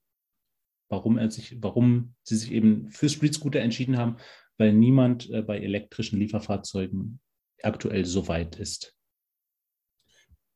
warum 0.89 1.19
er 1.19 1.31
sich, 1.31 1.57
warum 1.61 2.15
sie 2.23 2.37
sich 2.37 2.53
eben 2.53 2.89
für 2.91 3.09
Street 3.09 3.35
Scooter 3.35 3.61
entschieden 3.61 3.99
haben, 3.99 4.17
weil 4.59 4.73
niemand 4.73 5.29
äh, 5.31 5.43
bei 5.43 5.59
elektrischen 5.59 6.19
Lieferfahrzeugen 6.21 7.21
aktuell 7.63 8.05
so 8.05 8.29
weit 8.29 8.57
ist. 8.57 8.95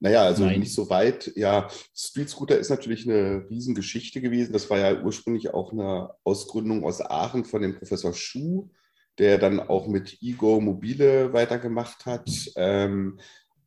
Naja, 0.01 0.23
also 0.23 0.45
Nein. 0.45 0.61
nicht 0.61 0.75
so 0.75 0.89
weit. 0.91 1.33
Ja, 1.35 1.69
Street 1.95 2.31
Scooter 2.31 2.57
ist 2.57 2.71
natürlich 2.71 3.09
eine 3.09 3.49
Riesengeschichte 3.51 4.21
gewesen. 4.21 4.53
Das 4.53 4.71
war 4.71 4.79
ja 4.79 5.03
ursprünglich 5.03 5.53
auch 5.53 5.73
eine 5.73 6.11
Ausgründung 6.23 6.85
aus 6.85 7.01
Aachen 7.01 7.45
von 7.45 7.63
dem 7.63 7.77
Professor 7.77 8.15
Schuh, 8.15 8.71
der 9.19 9.39
dann 9.39 9.59
auch 9.59 9.89
mit 9.89 10.19
Ego 10.23 10.61
Mobile 10.61 11.33
weitergemacht 11.33 12.07
hat. 12.07 12.31
Ähm, 12.55 13.19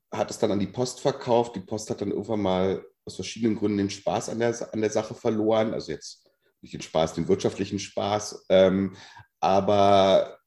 hat 0.09 0.31
es 0.31 0.39
dann 0.39 0.51
an 0.51 0.59
die 0.59 0.67
Post 0.67 1.01
verkauft. 1.01 1.55
Die 1.55 1.61
Post 1.61 1.89
hat 1.89 2.01
dann 2.01 2.11
irgendwann 2.11 2.41
mal 2.41 2.85
aus 3.05 3.15
verschiedenen 3.15 3.57
Gründen 3.57 3.77
den 3.77 3.89
Spaß 3.89 4.29
an 4.29 4.39
der, 4.39 4.73
an 4.73 4.81
der 4.81 4.89
Sache 4.89 5.13
verloren. 5.13 5.73
Also 5.73 5.91
jetzt 5.91 6.29
nicht 6.61 6.73
den 6.73 6.81
Spaß, 6.81 7.13
den 7.13 7.27
wirtschaftlichen 7.27 7.79
Spaß. 7.79 8.45
Ähm, 8.49 8.95
aber 9.41 10.37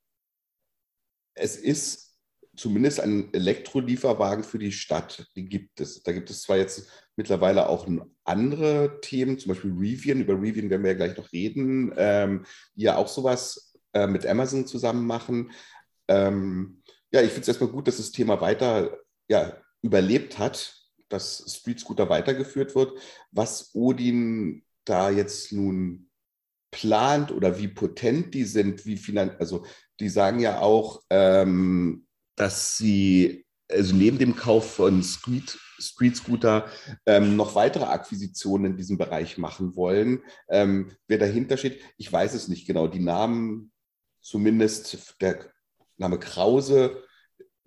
es 1.35 1.57
ist 1.57 2.14
zumindest 2.57 3.01
ein 3.01 3.33
Elektrolieferwagen 3.33 4.45
für 4.45 4.59
die 4.59 4.73
Stadt. 4.73 5.27
Die 5.37 5.45
gibt 5.45 5.81
es. 5.81 6.03
Da 6.03 6.13
gibt 6.13 6.31
es 6.31 6.43
zwar 6.43 6.57
jetzt 6.57 6.89
mittlerweile 7.17 7.69
auch 7.69 7.87
andere 8.25 9.01
Themen, 9.01 9.39
zum 9.39 9.51
Beispiel 9.51 9.73
Rivian. 9.73 10.21
Über 10.21 10.35
Rivian 10.41 10.71
werden 10.71 10.83
wir 10.83 10.93
ja 10.93 10.97
gleich 10.97 11.17
noch 11.17 11.33
reden, 11.33 11.93
ähm, 11.97 12.45
die 12.75 12.83
ja 12.83 12.97
auch 12.97 13.09
sowas 13.09 13.75
äh, 13.93 14.07
mit 14.07 14.27
Amazon 14.27 14.67
zusammen 14.67 15.07
machen. 15.07 15.53
Ähm, 16.09 16.83
ja, 17.13 17.23
ich 17.23 17.29
finde 17.29 17.43
es 17.43 17.49
erstmal 17.49 17.71
gut, 17.71 17.89
dass 17.89 17.99
das 17.99 18.13
Thema 18.13 18.41
weiter 18.41 18.99
ja, 19.29 19.57
überlebt 19.83 20.39
hat, 20.39 20.75
dass 21.09 21.45
Street 21.49 21.81
Scooter 21.81 22.09
weitergeführt 22.09 22.75
wird. 22.75 22.93
Was 23.31 23.71
Odin 23.75 24.65
da 24.85 25.11
jetzt 25.11 25.53
nun 25.53 26.11
plant 26.71 27.31
oder 27.31 27.59
wie 27.59 27.69
potent 27.69 28.35
die 28.35 28.45
sind, 28.45 28.85
wie 28.85 28.97
finan 28.97 29.31
also 29.39 29.65
die 30.01 30.09
sagen 30.09 30.41
ja 30.41 30.61
auch, 30.61 31.03
ähm, 31.09 32.04
dass 32.37 32.77
sie 32.77 33.45
also 33.71 33.95
neben 33.95 34.19
dem 34.19 34.37
Kauf 34.37 34.75
von 34.75 35.03
Street, 35.03 35.59
Street 35.79 36.17
Scooter 36.17 36.69
ähm, 37.07 37.37
noch 37.37 37.55
weitere 37.55 37.85
Akquisitionen 37.85 38.73
in 38.73 38.77
diesem 38.77 38.99
Bereich 38.99 39.39
machen 39.39 39.75
wollen. 39.77 40.23
Ähm, 40.49 40.93
wer 41.09 41.19
dahinter 41.19 41.57
steht, 41.57 41.81
ich 41.97 42.13
weiß 42.13 42.35
es 42.35 42.49
nicht 42.49 42.67
genau. 42.67 42.87
Die 42.87 43.01
Namen, 43.01 43.73
zumindest 44.21 45.17
der 45.21 45.51
Name 45.97 46.19
Krause, 46.19 47.03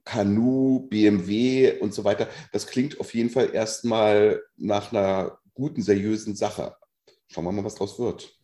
Canu, 0.04 0.88
BMW 0.90 1.80
und 1.80 1.94
so 1.94 2.04
weiter, 2.04 2.30
das 2.54 2.68
klingt 2.68 3.00
auf 3.00 3.14
jeden 3.14 3.30
Fall 3.30 3.54
erstmal 3.54 4.42
nach 4.56 4.92
einer 4.92 5.40
guten, 5.54 5.82
seriösen 5.82 6.36
Sache. 6.36 6.76
Schauen 7.28 7.44
wir 7.44 7.52
mal, 7.52 7.66
was 7.66 7.76
daraus 7.76 8.00
wird. 8.00 8.40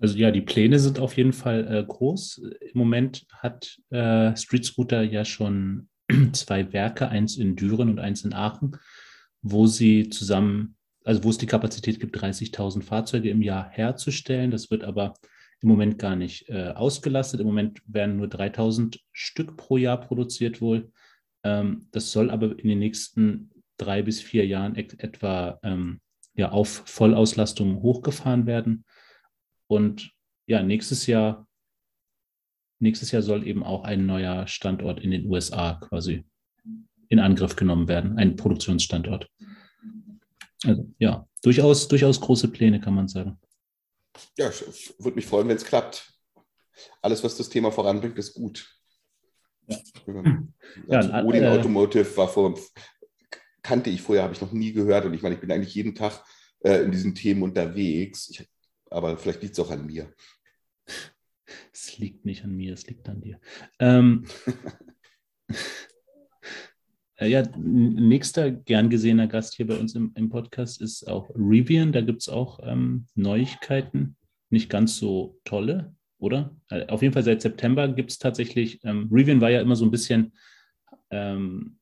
Also 0.00 0.16
ja, 0.16 0.30
die 0.30 0.40
Pläne 0.40 0.78
sind 0.78 0.98
auf 0.98 1.16
jeden 1.16 1.32
Fall 1.32 1.66
äh, 1.66 1.84
groß. 1.84 2.42
Im 2.60 2.78
Moment 2.78 3.26
hat 3.32 3.78
äh, 3.90 4.36
Street 4.36 4.64
Scooter 4.64 5.02
ja 5.02 5.24
schon 5.24 5.88
zwei 6.32 6.72
Werke, 6.72 7.08
eins 7.08 7.36
in 7.36 7.56
Düren 7.56 7.90
und 7.90 7.98
eins 7.98 8.24
in 8.24 8.32
Aachen, 8.32 8.76
wo 9.42 9.66
sie 9.66 10.08
zusammen, 10.08 10.76
also 11.04 11.24
wo 11.24 11.30
es 11.30 11.38
die 11.38 11.46
Kapazität 11.46 11.98
gibt, 11.98 12.16
30.000 12.16 12.82
Fahrzeuge 12.82 13.30
im 13.30 13.42
Jahr 13.42 13.68
herzustellen. 13.70 14.50
Das 14.50 14.70
wird 14.70 14.84
aber 14.84 15.14
im 15.60 15.68
Moment 15.68 15.98
gar 15.98 16.14
nicht 16.14 16.48
äh, 16.48 16.68
ausgelastet. 16.68 17.40
Im 17.40 17.46
Moment 17.46 17.82
werden 17.86 18.16
nur 18.16 18.28
3.000 18.28 19.00
Stück 19.12 19.56
pro 19.56 19.76
Jahr 19.76 20.00
produziert 20.00 20.60
wohl. 20.60 20.92
Ähm, 21.42 21.88
das 21.90 22.12
soll 22.12 22.30
aber 22.30 22.56
in 22.58 22.68
den 22.68 22.78
nächsten 22.78 23.50
drei 23.78 24.02
bis 24.02 24.20
vier 24.20 24.46
Jahren 24.46 24.76
etwa 24.76 25.58
ähm, 25.62 26.00
ja, 26.34 26.50
auf 26.50 26.82
Vollauslastung 26.86 27.82
hochgefahren 27.82 28.46
werden. 28.46 28.84
Und 29.68 30.12
ja, 30.46 30.62
nächstes 30.62 31.06
Jahr, 31.06 31.46
nächstes 32.80 33.12
Jahr 33.12 33.22
soll 33.22 33.46
eben 33.46 33.62
auch 33.62 33.84
ein 33.84 34.06
neuer 34.06 34.46
Standort 34.46 35.00
in 35.00 35.10
den 35.10 35.26
USA 35.26 35.74
quasi 35.74 36.24
in 37.08 37.20
Angriff 37.20 37.56
genommen 37.56 37.88
werden, 37.88 38.18
ein 38.18 38.36
Produktionsstandort. 38.36 39.30
Also 40.64 40.90
ja, 40.98 41.26
durchaus, 41.42 41.88
durchaus 41.88 42.20
große 42.20 42.48
Pläne, 42.48 42.80
kann 42.80 42.94
man 42.94 43.08
sagen. 43.08 43.38
Ja, 44.36 44.50
ich 44.50 44.94
würde 44.98 45.16
mich 45.16 45.26
freuen, 45.26 45.48
wenn 45.48 45.56
es 45.56 45.64
klappt. 45.64 46.12
Alles, 47.02 47.22
was 47.22 47.36
das 47.36 47.48
Thema 47.48 47.70
voranbringt, 47.70 48.18
ist 48.18 48.34
gut. 48.34 48.68
Ja. 49.66 49.78
Also 50.88 51.10
ja, 51.10 51.24
Odin 51.24 51.44
äh, 51.44 51.48
Automotive 51.48 52.16
war 52.16 52.28
vor, 52.28 52.58
kannte 53.62 53.90
ich 53.90 54.02
vorher, 54.02 54.24
habe 54.24 54.34
ich 54.34 54.40
noch 54.40 54.52
nie 54.52 54.72
gehört. 54.72 55.04
Und 55.04 55.14
ich 55.14 55.22
meine, 55.22 55.34
ich 55.34 55.40
bin 55.40 55.52
eigentlich 55.52 55.74
jeden 55.74 55.94
Tag 55.94 56.24
äh, 56.60 56.82
in 56.82 56.90
diesen 56.90 57.14
Themen 57.14 57.42
unterwegs. 57.42 58.28
Ich 58.30 58.48
aber 58.90 59.16
vielleicht 59.16 59.42
liegt 59.42 59.54
es 59.54 59.60
auch 59.60 59.70
an 59.70 59.86
mir. 59.86 60.12
Es 61.72 61.98
liegt 61.98 62.24
nicht 62.24 62.44
an 62.44 62.54
mir, 62.56 62.74
es 62.74 62.86
liegt 62.86 63.08
an 63.08 63.20
dir. 63.20 63.40
Ähm, 63.78 64.24
äh, 67.16 67.28
ja, 67.28 67.42
nächster 67.56 68.50
gern 68.50 68.90
gesehener 68.90 69.26
Gast 69.26 69.54
hier 69.54 69.66
bei 69.66 69.76
uns 69.76 69.94
im, 69.94 70.12
im 70.14 70.28
Podcast 70.28 70.80
ist 70.80 71.08
auch 71.08 71.30
Rivian. 71.34 71.92
Da 71.92 72.00
gibt 72.00 72.22
es 72.22 72.28
auch 72.28 72.60
ähm, 72.62 73.06
Neuigkeiten, 73.14 74.16
nicht 74.50 74.70
ganz 74.70 74.96
so 74.96 75.38
tolle, 75.44 75.94
oder? 76.18 76.56
Äh, 76.68 76.86
auf 76.86 77.02
jeden 77.02 77.14
Fall 77.14 77.24
seit 77.24 77.42
September 77.42 77.88
gibt 77.88 78.10
es 78.10 78.18
tatsächlich, 78.18 78.82
ähm, 78.84 79.08
Rivian 79.12 79.40
war 79.40 79.50
ja 79.50 79.60
immer 79.60 79.76
so 79.76 79.84
ein 79.84 79.90
bisschen 79.90 80.32
ähm, 81.10 81.78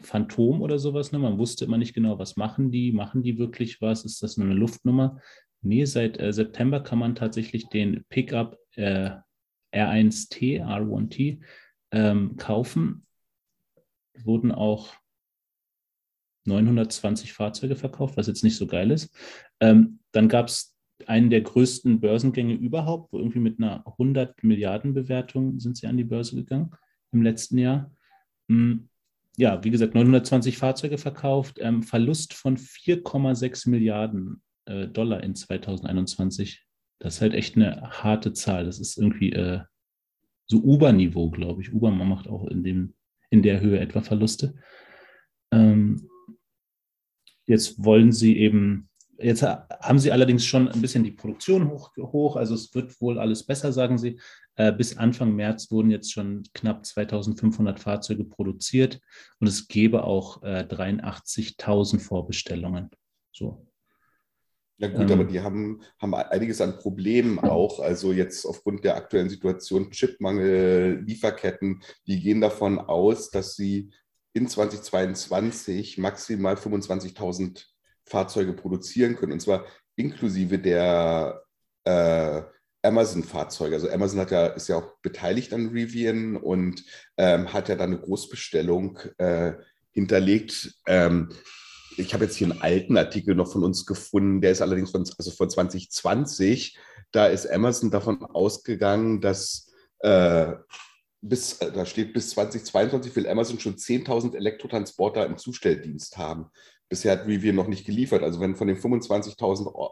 Phantom 0.00 0.60
oder 0.60 0.78
sowas. 0.78 1.12
Ne? 1.12 1.18
Man 1.18 1.38
wusste 1.38 1.64
immer 1.64 1.78
nicht 1.78 1.94
genau, 1.94 2.18
was 2.18 2.36
machen 2.36 2.70
die, 2.70 2.92
machen 2.92 3.22
die 3.22 3.38
wirklich 3.38 3.80
was, 3.80 4.04
ist 4.04 4.22
das 4.22 4.36
nur 4.36 4.46
eine 4.46 4.56
Luftnummer? 4.56 5.20
Nee, 5.66 5.84
seit 5.84 6.20
äh, 6.20 6.32
September 6.32 6.80
kann 6.80 6.98
man 6.98 7.14
tatsächlich 7.14 7.68
den 7.68 8.04
Pickup 8.08 8.56
äh, 8.76 9.10
R1T, 9.74 10.64
R1T 10.64 11.40
ähm, 11.90 12.36
kaufen. 12.36 13.04
Wurden 14.22 14.52
auch 14.52 14.94
920 16.46 17.32
Fahrzeuge 17.32 17.74
verkauft, 17.74 18.16
was 18.16 18.28
jetzt 18.28 18.44
nicht 18.44 18.56
so 18.56 18.66
geil 18.66 18.92
ist. 18.92 19.12
Ähm, 19.60 19.98
dann 20.12 20.28
gab 20.28 20.46
es 20.46 20.76
einen 21.06 21.30
der 21.30 21.42
größten 21.42 22.00
Börsengänge 22.00 22.54
überhaupt, 22.54 23.12
wo 23.12 23.18
irgendwie 23.18 23.40
mit 23.40 23.58
einer 23.58 23.84
100 23.86 24.44
Milliarden 24.44 24.94
Bewertung 24.94 25.58
sind 25.58 25.76
sie 25.76 25.88
an 25.88 25.96
die 25.96 26.04
Börse 26.04 26.36
gegangen 26.36 26.70
im 27.10 27.22
letzten 27.22 27.58
Jahr. 27.58 27.92
Hm, 28.48 28.88
ja, 29.36 29.62
wie 29.64 29.70
gesagt, 29.70 29.94
920 29.94 30.56
Fahrzeuge 30.56 30.96
verkauft, 30.96 31.58
ähm, 31.60 31.82
Verlust 31.82 32.34
von 32.34 32.56
4,6 32.56 33.68
Milliarden 33.68 34.42
äh, 34.66 34.88
Dollar 34.88 35.22
in 35.22 35.34
2021. 35.34 36.64
Das 36.98 37.16
ist 37.16 37.20
halt 37.20 37.34
echt 37.34 37.56
eine 37.56 37.90
harte 37.90 38.32
Zahl. 38.32 38.64
Das 38.64 38.78
ist 38.78 38.98
irgendwie 38.98 39.32
äh, 39.32 39.60
so 40.46 40.58
Uber-Niveau, 40.58 41.30
glaube 41.30 41.62
ich. 41.62 41.72
Uber 41.72 41.90
macht 41.90 42.28
auch 42.28 42.46
in, 42.46 42.62
dem, 42.62 42.94
in 43.30 43.42
der 43.42 43.60
Höhe 43.60 43.80
etwa 43.80 44.00
Verluste. 44.00 44.54
Ähm, 45.52 46.08
jetzt 47.46 47.82
wollen 47.84 48.12
sie 48.12 48.38
eben, 48.38 48.88
jetzt 49.18 49.42
haben 49.42 49.98
sie 49.98 50.12
allerdings 50.12 50.44
schon 50.44 50.68
ein 50.68 50.80
bisschen 50.80 51.04
die 51.04 51.12
Produktion 51.12 51.68
hoch, 51.68 51.96
hoch 51.96 52.36
also 52.36 52.54
es 52.54 52.74
wird 52.74 53.00
wohl 53.00 53.18
alles 53.18 53.44
besser, 53.44 53.72
sagen 53.72 53.98
sie. 53.98 54.20
Äh, 54.56 54.72
bis 54.72 54.96
Anfang 54.96 55.34
März 55.34 55.70
wurden 55.70 55.90
jetzt 55.90 56.12
schon 56.12 56.42
knapp 56.54 56.86
2500 56.86 57.78
Fahrzeuge 57.78 58.24
produziert 58.24 59.00
und 59.38 59.46
es 59.46 59.68
gäbe 59.68 60.04
auch 60.04 60.42
äh, 60.42 60.66
83.000 60.68 62.00
Vorbestellungen. 62.00 62.90
So. 63.32 63.66
Ja 64.78 64.88
gut, 64.88 65.10
ähm, 65.10 65.12
aber 65.12 65.24
die 65.24 65.40
haben, 65.40 65.82
haben 65.98 66.14
einiges 66.14 66.60
an 66.60 66.76
Problemen 66.76 67.38
auch. 67.38 67.80
Also 67.80 68.12
jetzt 68.12 68.44
aufgrund 68.44 68.84
der 68.84 68.96
aktuellen 68.96 69.30
Situation, 69.30 69.90
Chipmangel, 69.90 71.02
Lieferketten, 71.06 71.82
die 72.06 72.20
gehen 72.20 72.40
davon 72.42 72.78
aus, 72.78 73.30
dass 73.30 73.56
sie 73.56 73.90
in 74.34 74.48
2022 74.48 75.96
maximal 75.96 76.56
25.000 76.56 77.64
Fahrzeuge 78.04 78.52
produzieren 78.52 79.16
können, 79.16 79.32
und 79.32 79.40
zwar 79.40 79.64
inklusive 79.96 80.58
der 80.58 81.42
äh, 81.84 82.42
Amazon-Fahrzeuge. 82.82 83.76
Also 83.76 83.90
Amazon 83.90 84.20
hat 84.20 84.30
ja, 84.30 84.46
ist 84.48 84.68
ja 84.68 84.76
auch 84.76 84.98
beteiligt 85.02 85.52
an 85.54 85.68
Rivian 85.68 86.36
und 86.36 86.84
ähm, 87.16 87.52
hat 87.52 87.68
ja 87.68 87.76
dann 87.76 87.92
eine 87.92 88.00
Großbestellung 88.00 88.98
äh, 89.16 89.54
hinterlegt. 89.90 90.74
Ähm, 90.86 91.30
ich 91.96 92.14
habe 92.14 92.24
jetzt 92.24 92.36
hier 92.36 92.50
einen 92.50 92.60
alten 92.60 92.96
Artikel 92.96 93.34
noch 93.34 93.50
von 93.50 93.64
uns 93.64 93.86
gefunden, 93.86 94.40
der 94.40 94.52
ist 94.52 94.62
allerdings 94.62 94.90
von, 94.90 95.02
also 95.18 95.30
von 95.30 95.50
2020. 95.50 96.78
Da 97.12 97.26
ist 97.26 97.46
Amazon 97.50 97.90
davon 97.90 98.22
ausgegangen, 98.22 99.20
dass 99.20 99.72
äh, 100.00 100.52
bis, 101.20 101.58
da 101.58 101.86
steht 101.86 102.12
bis 102.12 102.30
2022 102.30 103.14
will 103.16 103.28
Amazon 103.28 103.58
schon 103.58 103.76
10.000 103.76 104.36
Elektrotransporter 104.36 105.26
im 105.26 105.38
Zustelldienst 105.38 106.18
haben. 106.18 106.46
Bisher 106.88 107.12
hat 107.12 107.26
Rivian 107.26 107.56
noch 107.56 107.68
nicht 107.68 107.86
geliefert. 107.86 108.22
Also 108.22 108.40
wenn 108.40 108.56
von 108.56 108.68
den 108.68 108.76
25.000 108.76 109.90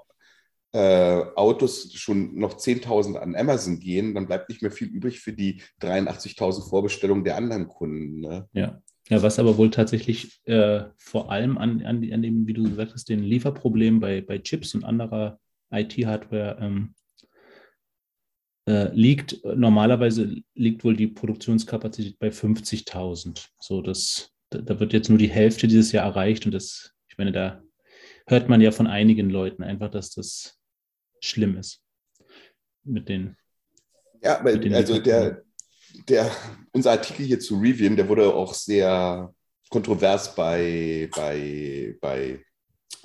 äh, 0.73 1.25
Autos 1.37 1.93
schon 1.95 2.37
noch 2.37 2.59
10.000 2.59 3.17
an 3.17 3.35
Amazon 3.35 3.81
gehen, 3.81 4.15
dann 4.15 4.27
bleibt 4.27 4.49
nicht 4.49 4.63
mehr 4.63 4.71
viel 4.71 4.89
übrig 4.89 5.21
für 5.21 5.33
die 5.33 5.63
83.000 5.81 6.69
Vorbestellungen 6.69 7.25
der 7.25 7.37
anderen 7.37 7.69
Kunden. 7.69 8.21
Ne? 8.21 8.49
Ja. 8.53 8.81
Ja, 9.11 9.23
was 9.23 9.39
aber 9.39 9.59
wohl 9.59 9.71
tatsächlich 9.71 10.41
äh, 10.45 10.85
vor 10.97 11.31
allem 11.31 11.59
an, 11.59 11.83
an, 11.83 12.11
an, 12.11 12.23
dem, 12.23 12.47
wie 12.47 12.55
du 12.55 12.63
gesagt 12.63 12.95
hast, 12.95 13.09
den 13.09 13.23
Lieferproblemen 13.23 14.01
bei, 14.01 14.23
bei 14.23 14.39
Chips 14.39 14.75
und 14.75 14.85
anderer 14.85 15.39
IT-Hardware 15.71 16.57
ähm, 16.61 16.95
äh, 18.67 18.89
liegt. 18.95 19.45
Normalerweise 19.45 20.37
liegt 20.55 20.85
wohl 20.85 20.97
die 20.97 21.09
Produktionskapazität 21.09 22.19
bei 22.19 22.29
50.000. 22.29 23.47
So, 23.59 23.83
das, 23.83 24.31
da, 24.49 24.63
da 24.63 24.81
wird 24.81 24.95
jetzt 24.95 25.11
nur 25.11 25.19
die 25.19 25.31
Hälfte 25.31 25.69
dieses 25.69 25.93
Jahr 25.93 26.07
erreicht 26.07 26.47
und 26.47 26.53
das, 26.53 26.95
ich 27.09 27.19
meine, 27.19 27.33
da 27.33 27.63
hört 28.27 28.49
man 28.49 28.63
ja 28.63 28.71
von 28.71 28.87
einigen 28.87 29.29
Leuten 29.29 29.63
einfach, 29.63 29.91
dass 29.91 30.11
das 30.11 30.59
schlimm 31.21 31.59
ist 31.59 31.83
mit 32.85 33.11
den. 33.11 33.37
Ja, 34.23 34.43
weil, 34.43 34.75
also 34.75 34.99
der, 34.99 35.44
der, 36.09 36.31
unser 36.73 36.93
Artikel 36.93 37.25
hier 37.25 37.41
zu 37.41 37.59
Rivian, 37.59 37.97
der 37.97 38.09
wurde 38.09 38.33
auch 38.35 38.55
sehr 38.55 39.33
kontrovers 39.71 40.35
bei, 40.35 41.09
bei, 41.15 41.97
bei 42.01 42.45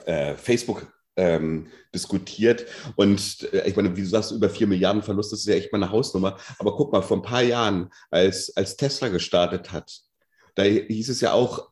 äh, 0.05 0.35
Facebook 0.35 0.91
ähm, 1.15 1.67
diskutiert. 1.93 2.65
Und 2.95 3.51
äh, 3.53 3.67
ich 3.67 3.75
meine, 3.75 3.95
wie 3.95 4.01
du 4.01 4.07
sagst, 4.07 4.31
über 4.31 4.49
4 4.49 4.67
Milliarden 4.67 5.03
Verlust, 5.03 5.31
das 5.31 5.39
ist 5.41 5.47
ja 5.47 5.55
echt 5.55 5.71
mal 5.71 5.81
eine 5.81 5.91
Hausnummer. 5.91 6.37
Aber 6.57 6.75
guck 6.75 6.91
mal, 6.91 7.01
vor 7.01 7.17
ein 7.17 7.23
paar 7.23 7.41
Jahren, 7.41 7.89
als, 8.09 8.55
als 8.55 8.77
Tesla 8.77 9.09
gestartet 9.09 9.71
hat, 9.71 9.91
da 10.55 10.63
hieß 10.63 11.09
es 11.09 11.21
ja 11.21 11.33
auch, 11.33 11.69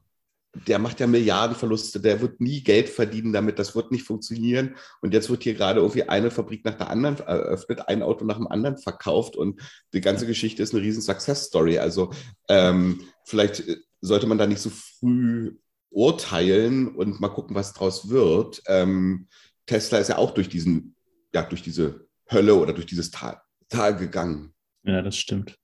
der 0.53 0.79
macht 0.79 0.99
ja 0.99 1.07
Milliardenverluste, 1.07 1.99
der 1.99 2.21
wird 2.21 2.41
nie 2.41 2.63
Geld 2.63 2.89
verdienen 2.89 3.33
damit, 3.33 3.60
das 3.60 3.75
wird 3.75 3.91
nicht 3.91 4.05
funktionieren. 4.05 4.75
Und 5.01 5.13
jetzt 5.13 5.29
wird 5.29 5.43
hier 5.43 5.53
gerade 5.53 5.79
irgendwie 5.79 6.03
eine 6.03 6.31
Fabrik 6.31 6.65
nach 6.65 6.75
der 6.75 6.89
anderen 6.89 7.19
eröffnet, 7.19 7.88
ein 7.88 8.01
Auto 8.01 8.25
nach 8.25 8.38
dem 8.38 8.47
anderen 8.47 8.77
verkauft 8.77 9.36
und 9.36 9.62
die 9.93 10.01
ganze 10.01 10.25
Geschichte 10.25 10.63
ist 10.63 10.73
eine 10.73 10.83
riesen 10.83 11.01
Success-Story. 11.01 11.77
Also 11.77 12.12
ähm, 12.49 13.01
vielleicht 13.25 13.63
sollte 14.01 14.27
man 14.27 14.38
da 14.38 14.47
nicht 14.47 14.62
so 14.62 14.69
früh 14.69 15.57
urteilen 15.89 16.95
und 16.95 17.19
mal 17.19 17.29
gucken, 17.29 17.55
was 17.55 17.73
draus 17.73 18.10
wird. 18.10 18.62
Ähm, 18.67 19.27
Tesla 19.65 19.99
ist 19.99 20.10
ja 20.10 20.17
auch 20.17 20.31
durch 20.31 20.49
diesen, 20.49 20.95
ja, 21.33 21.43
durch 21.43 21.62
diese 21.62 22.07
Hölle 22.31 22.55
oder 22.55 22.73
durch 22.73 22.86
dieses 22.86 23.12
Tal, 23.12 23.41
Tal 23.69 23.95
gegangen. 23.95 24.53
Ja, 24.83 25.01
das 25.01 25.17
stimmt. 25.17 25.57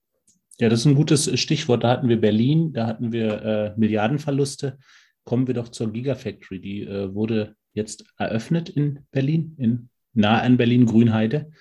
Ja, 0.60 0.70
das 0.70 0.82
ist 0.82 0.86
ein 0.86 0.96
gutes 0.96 1.40
Stichwort. 1.40 1.84
Da 1.84 1.90
hatten 1.90 2.10
wir 2.10 2.22
Berlin, 2.22 2.74
da 2.74 2.86
hatten 2.86 3.12
wir 3.12 3.42
äh, 3.44 3.74
Milliardenverluste. 3.80 4.78
Kommen 5.24 5.48
wir 5.48 5.54
doch 5.56 5.70
zur 5.70 5.92
Gigafactory. 5.92 6.60
Die 6.60 6.84
äh, 6.84 7.14
wurde 7.14 7.56
jetzt 7.74 8.06
eröffnet 8.18 8.70
in 8.70 9.00
Berlin, 9.12 9.56
in 9.58 9.90
nahe 10.14 10.42
an 10.42 10.58
Berlin 10.58 10.86
Grünheide. 10.86 11.52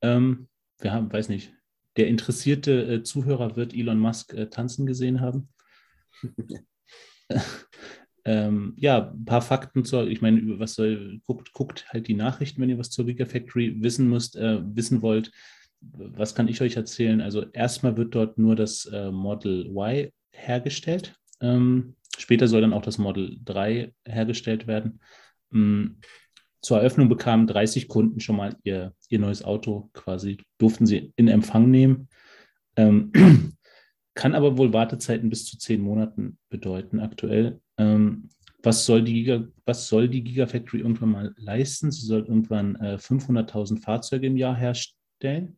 Ähm, 0.00 0.48
wir 0.78 0.92
haben, 0.92 1.12
weiß 1.12 1.28
nicht, 1.28 1.52
der 1.96 2.06
interessierte 2.06 2.94
äh, 2.94 3.02
Zuhörer 3.02 3.56
wird 3.56 3.74
Elon 3.74 3.98
Musk 3.98 4.32
äh, 4.34 4.48
tanzen 4.48 4.86
gesehen 4.86 5.20
haben. 5.20 5.48
ähm, 8.24 8.74
ja, 8.76 9.10
ein 9.10 9.24
paar 9.24 9.42
Fakten 9.42 9.84
zur, 9.84 10.06
ich 10.06 10.20
meine, 10.20 10.60
was 10.60 10.74
soll, 10.74 11.20
guckt, 11.26 11.52
guckt 11.52 11.86
halt 11.88 12.06
die 12.06 12.14
Nachrichten, 12.14 12.62
wenn 12.62 12.70
ihr 12.70 12.78
was 12.78 12.90
zur 12.90 13.06
Gigafactory 13.06 13.82
wissen 13.82 14.08
müsst, 14.08 14.36
äh, 14.36 14.60
wissen 14.62 15.02
wollt 15.02 15.32
was 15.80 16.34
kann 16.34 16.48
ich 16.48 16.60
euch 16.60 16.76
erzählen? 16.76 17.20
Also 17.20 17.44
erstmal 17.52 17.96
wird 17.96 18.14
dort 18.14 18.38
nur 18.38 18.56
das 18.56 18.86
äh, 18.86 19.10
Model 19.10 19.66
Y 19.66 20.10
hergestellt. 20.32 21.14
Ähm, 21.40 21.94
später 22.18 22.48
soll 22.48 22.60
dann 22.60 22.72
auch 22.72 22.82
das 22.82 22.98
Model 22.98 23.38
3 23.44 23.92
hergestellt 24.06 24.66
werden. 24.66 25.00
Ähm, 25.52 25.98
zur 26.62 26.78
Eröffnung 26.78 27.08
bekamen 27.08 27.46
30 27.46 27.88
Kunden 27.88 28.20
schon 28.20 28.36
mal 28.36 28.56
ihr, 28.64 28.92
ihr 29.08 29.18
neues 29.18 29.44
Auto 29.44 29.90
quasi, 29.92 30.38
durften 30.58 30.86
sie 30.86 31.12
in 31.16 31.28
Empfang 31.28 31.70
nehmen. 31.70 32.08
Ähm, 32.76 33.12
kann 34.14 34.34
aber 34.34 34.58
wohl 34.58 34.72
Wartezeiten 34.72 35.28
bis 35.28 35.44
zu 35.44 35.58
zehn 35.58 35.80
Monaten 35.80 36.38
bedeuten 36.48 37.00
aktuell. 37.00 37.60
Ähm, 37.78 38.30
was 38.62 38.84
soll, 38.84 39.04
die 39.04 39.12
Giga, 39.12 39.46
was 39.64 39.86
soll 39.86 40.08
die 40.08 40.24
Gigafactory 40.24 40.80
irgendwann 40.80 41.10
mal 41.10 41.34
leisten? 41.36 41.92
Sie 41.92 42.04
soll 42.04 42.22
irgendwann 42.22 42.74
äh, 42.76 42.96
500.000 42.96 43.80
Fahrzeuge 43.80 44.26
im 44.26 44.36
Jahr 44.36 44.56
herstellen 44.56 45.56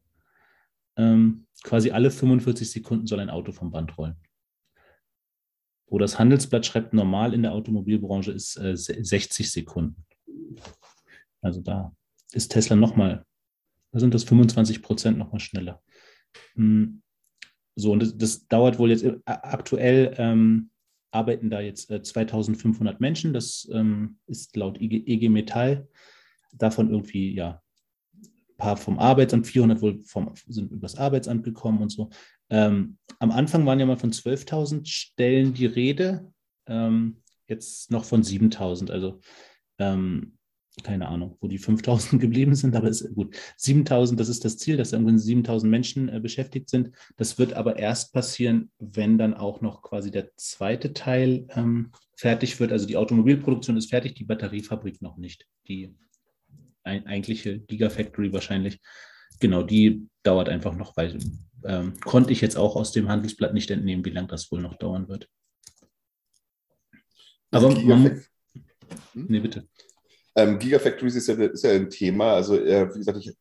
ähm, 0.99 1.47
quasi 1.63 1.91
alle 1.91 2.11
45 2.11 2.71
Sekunden 2.71 3.07
soll 3.07 3.21
ein 3.21 3.31
Auto 3.31 3.53
vom 3.53 3.71
Band 3.71 3.97
rollen. 3.97 4.17
Wo 5.87 5.99
das 5.99 6.19
Handelsblatt 6.19 6.67
schreibt, 6.67 6.93
normal 6.93 7.33
in 7.33 7.43
der 7.43 7.53
Automobilbranche 7.53 8.33
ist 8.33 8.57
äh, 8.59 8.77
60 8.77 9.51
Sekunden. 9.51 10.05
Also 11.41 11.63
da 11.63 11.97
ist 12.33 12.53
Tesla 12.53 12.77
nochmal, 12.77 13.25
da 13.93 14.01
sind 14.01 14.13
das 14.13 14.25
25 14.25 14.83
Prozent 14.83 15.17
nochmal 15.17 15.41
schneller. 15.41 15.83
Hm. 16.55 17.03
So, 17.75 17.93
und 17.93 18.01
das, 18.01 18.19
das, 18.19 18.49
dauert 18.49 18.79
wohl 18.79 18.91
jetzt 18.91 19.05
äh, 19.05 19.19
aktuell. 19.25 20.15
Ähm, 20.19 20.71
arbeiten 21.11 21.49
da 21.49 21.61
jetzt 21.61 21.91
äh, 21.91 22.03
2500 22.03 23.01
Menschen. 23.01 23.33
Das 23.33 23.69
ähm, 23.73 24.19
ist 24.27 24.57
laut 24.57 24.81
IG, 24.81 25.05
EG 25.07 25.29
Metall 25.29 25.89
davon 26.53 26.91
irgendwie 26.91 27.35
ja 27.35 27.63
paar 28.59 28.77
vom 28.77 28.99
Arbeitsamt, 28.99 29.47
400 29.47 29.81
wohl 29.81 30.01
vom, 30.03 30.35
sind 30.47 30.71
übers 30.71 30.97
Arbeitsamt 30.97 31.45
gekommen 31.45 31.81
und 31.81 31.89
so. 31.91 32.11
Ähm, 32.51 32.99
am 33.19 33.31
Anfang 33.31 33.65
waren 33.65 33.81
ja 33.81 33.87
mal 33.87 33.97
von 33.97 34.13
12.000 34.13 34.87
Stellen 34.87 35.55
die 35.55 35.67
Rede, 35.67 36.31
ähm, 36.67 37.23
jetzt 37.47 37.91
noch 37.91 38.05
von 38.05 38.23
7.000. 38.23 38.91
Also 38.91 39.21
ähm, 39.79 40.39
keine 40.83 41.09
Ahnung, 41.09 41.37
wo 41.41 41.49
die 41.49 41.59
5.000 41.59 42.19
geblieben 42.19 42.55
sind, 42.55 42.77
aber 42.77 42.89
ist 42.89 43.15
gut. 43.15 43.35
7.000, 43.59 44.17
das 44.17 44.29
ist 44.29 44.45
das 44.45 44.59
Ziel, 44.59 44.77
dass 44.77 44.93
irgendwie 44.93 45.15
7.000 45.15 45.67
Menschen 45.67 46.09
äh, 46.09 46.21
beschäftigt 46.21 46.69
sind. 46.69 46.91
Das 47.17 47.39
wird 47.39 47.55
aber 47.55 47.79
erst 47.79 48.13
passieren, 48.13 48.71
wenn 48.79 49.19
dann 49.19 49.35
auch 49.35 49.61
noch 49.61 49.83
quasi 49.83 50.11
der 50.11 50.35
zweite 50.37 50.93
Teil 50.93 51.47
ähm, 51.51 51.93
fertig 52.17 52.59
wird. 52.61 52.73
Also 52.73 52.87
die 52.87 52.97
Automobilproduktion 52.97 53.77
ist 53.77 53.91
fertig, 53.91 54.15
die 54.15 54.25
Batteriefabrik 54.25 55.03
noch 55.03 55.17
nicht. 55.17 55.47
Die 55.69 55.95
eigentliche 56.89 57.61
Gigafactory 57.61 58.33
wahrscheinlich. 58.33 58.81
Genau, 59.41 59.63
die 59.63 60.09
dauert 60.23 60.49
einfach 60.49 60.75
noch, 60.75 60.97
weil 60.97 61.19
ähm, 61.65 61.99
konnte 62.01 62.33
ich 62.33 62.41
jetzt 62.41 62.57
auch 62.57 62.77
aus 62.77 62.93
dem 62.93 63.09
Handelsblatt 63.09 63.55
nicht 63.55 63.71
entnehmen, 63.71 64.05
wie 64.05 64.11
lange 64.11 64.29
das 64.29 64.51
wohl 64.51 64.61
noch 64.61 64.77
dauern 64.77 65.09
wird. 65.09 65.29
Aber 67.51 67.71
man, 67.71 68.05
hm? 68.05 68.25
nee, 69.15 69.41
bitte. 69.41 69.67
Ähm, 70.37 70.59
Gigafactories 70.59 71.17
ist 71.17 71.29
ja, 71.29 71.35
ist 71.35 71.65
ja 71.65 71.73
ein 71.73 71.91
Thema. 71.91 72.35
Also, 72.35 72.57
äh, 72.57 72.93
wie 72.95 72.99
gesagt, 72.99 73.19
ich 73.19 73.35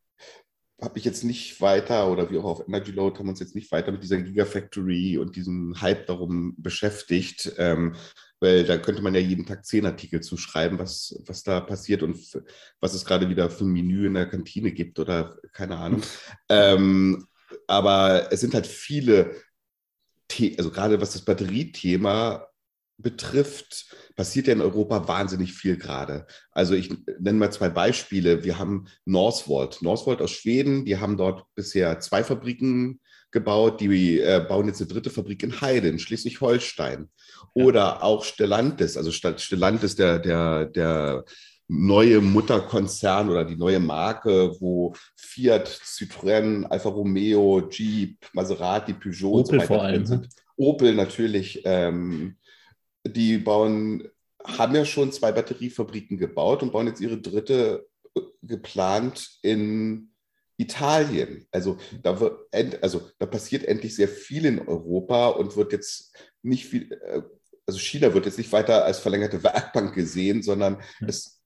habe 0.82 0.94
mich 0.94 1.06
jetzt 1.06 1.24
nicht 1.24 1.60
weiter 1.60 2.12
oder 2.12 2.30
wie 2.30 2.38
auch 2.38 2.46
auf 2.46 2.68
Energy 2.68 2.92
Load 2.92 3.20
haben 3.20 3.30
uns 3.30 3.40
jetzt 3.40 3.56
nicht 3.56 3.72
weiter 3.72 3.92
mit 3.92 4.04
dieser 4.04 4.22
Gigafactory 4.22 5.18
und 5.18 5.36
diesem 5.36 5.80
Hype 5.82 6.06
darum 6.08 6.56
beschäftigt. 6.58 7.54
Ähm, 7.58 7.96
weil 8.40 8.64
da 8.64 8.78
könnte 8.78 9.02
man 9.02 9.16
ja 9.16 9.22
jeden 9.22 9.46
Tag 9.46 9.66
zehn 9.66 9.86
Artikel 9.86 10.22
zu 10.22 10.38
schreiben, 10.38 10.80
was, 10.80 11.20
was 11.26 11.44
da 11.44 11.60
passiert 11.60 12.04
und 12.04 12.18
was 12.80 12.94
es 12.94 13.06
gerade 13.06 13.30
wieder 13.30 13.50
für 13.50 13.66
ein 13.66 13.72
Menü 13.72 14.08
in 14.08 14.14
der 14.14 14.28
Kantine 14.28 14.72
gibt 14.72 15.00
oder 15.00 15.38
keine 15.54 15.78
Ahnung. 15.78 16.02
ähm, 16.50 17.28
aber 17.68 18.32
es 18.32 18.42
sind 18.42 18.54
halt 18.54 18.68
viele, 18.68 19.36
The 20.32 20.58
also 20.58 20.72
gerade 20.72 21.00
was 21.02 21.14
das 21.14 21.24
Batteriethema 21.24 22.48
betrifft, 22.98 23.96
passiert 24.16 24.48
ja 24.48 24.54
in 24.54 24.62
Europa 24.62 25.08
wahnsinnig 25.08 25.54
viel 25.54 25.78
gerade. 25.78 26.26
Also 26.52 26.74
ich 26.74 26.90
nenne 27.20 27.38
mal 27.38 27.52
zwei 27.52 27.70
Beispiele. 27.70 28.44
Wir 28.44 28.58
haben 28.58 28.88
Northvolt. 29.06 29.82
Northvolt 29.82 30.22
aus 30.22 30.32
Schweden, 30.32 30.84
die 30.86 30.98
haben 30.98 31.16
dort 31.16 31.46
bisher 31.54 32.00
zwei 32.00 32.24
Fabriken 32.24 33.00
gebaut. 33.40 33.82
Die 33.82 34.20
äh, 34.20 34.46
bauen 34.48 34.68
jetzt 34.68 34.82
eine 34.82 34.90
dritte 34.90 35.10
Fabrik 35.10 35.44
in 35.44 35.62
Heide, 35.62 35.88
in 35.90 36.00
Schleswig-Holstein. 36.00 37.10
Oder 37.54 37.80
ja. 37.80 38.02
auch 38.02 38.24
Stellantis, 38.24 38.98
also 38.98 39.12
Stellantis, 39.12 39.96
der, 39.96 40.20
der, 40.20 40.66
der 40.66 41.26
neue 41.68 42.22
Mutterkonzern 42.22 43.30
oder 43.30 43.44
die 43.44 43.58
neue 43.58 43.80
Marke, 43.80 44.56
wo 44.60 44.94
Fiat, 45.16 45.68
Citroën, 45.68 46.66
Alfa 46.66 46.90
Romeo, 46.90 47.68
Jeep, 47.70 48.18
Maserati, 48.34 48.94
Peugeot 48.94 49.40
Opel 49.40 49.60
so 49.60 49.66
vor 49.66 49.82
allem. 49.82 50.06
sind. 50.06 50.30
Opel 50.56 50.96
natürlich, 50.96 51.62
ähm, 51.66 52.38
die 53.06 53.38
bauen 53.38 54.08
haben 54.44 54.76
ja 54.76 54.86
schon 54.86 55.12
zwei 55.12 55.32
Batteriefabriken 55.32 56.18
gebaut 56.18 56.64
und 56.64 56.72
bauen 56.72 56.88
jetzt 56.88 57.02
ihre 57.02 57.18
dritte 57.18 57.86
äh, 58.16 58.22
geplant 58.42 59.40
in 59.42 60.12
Italien. 60.58 61.48
Also 61.52 61.78
da, 62.02 62.20
wird, 62.20 62.40
also 62.82 63.10
da 63.20 63.26
passiert 63.26 63.64
endlich 63.64 63.96
sehr 63.96 64.08
viel 64.08 64.46
in 64.46 64.60
Europa 64.60 65.30
und 65.30 65.56
wird 65.56 65.72
jetzt 65.72 66.16
nicht 66.42 66.66
viel, 66.66 66.92
äh, 66.92 67.22
also 67.66 67.80
China 67.80 68.14
wird 68.14 68.26
jetzt 68.26 68.38
nicht 68.38 68.52
weiter 68.52 68.86
als 68.86 69.00
verlängerte 69.00 69.44
Werkbank 69.44 69.94
gesehen, 69.94 70.42
sondern 70.42 70.82
ja. 71.00 71.08
es 71.08 71.42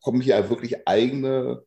kommen 0.00 0.20
hier 0.20 0.50
wirklich 0.50 0.86
eigene 0.86 1.64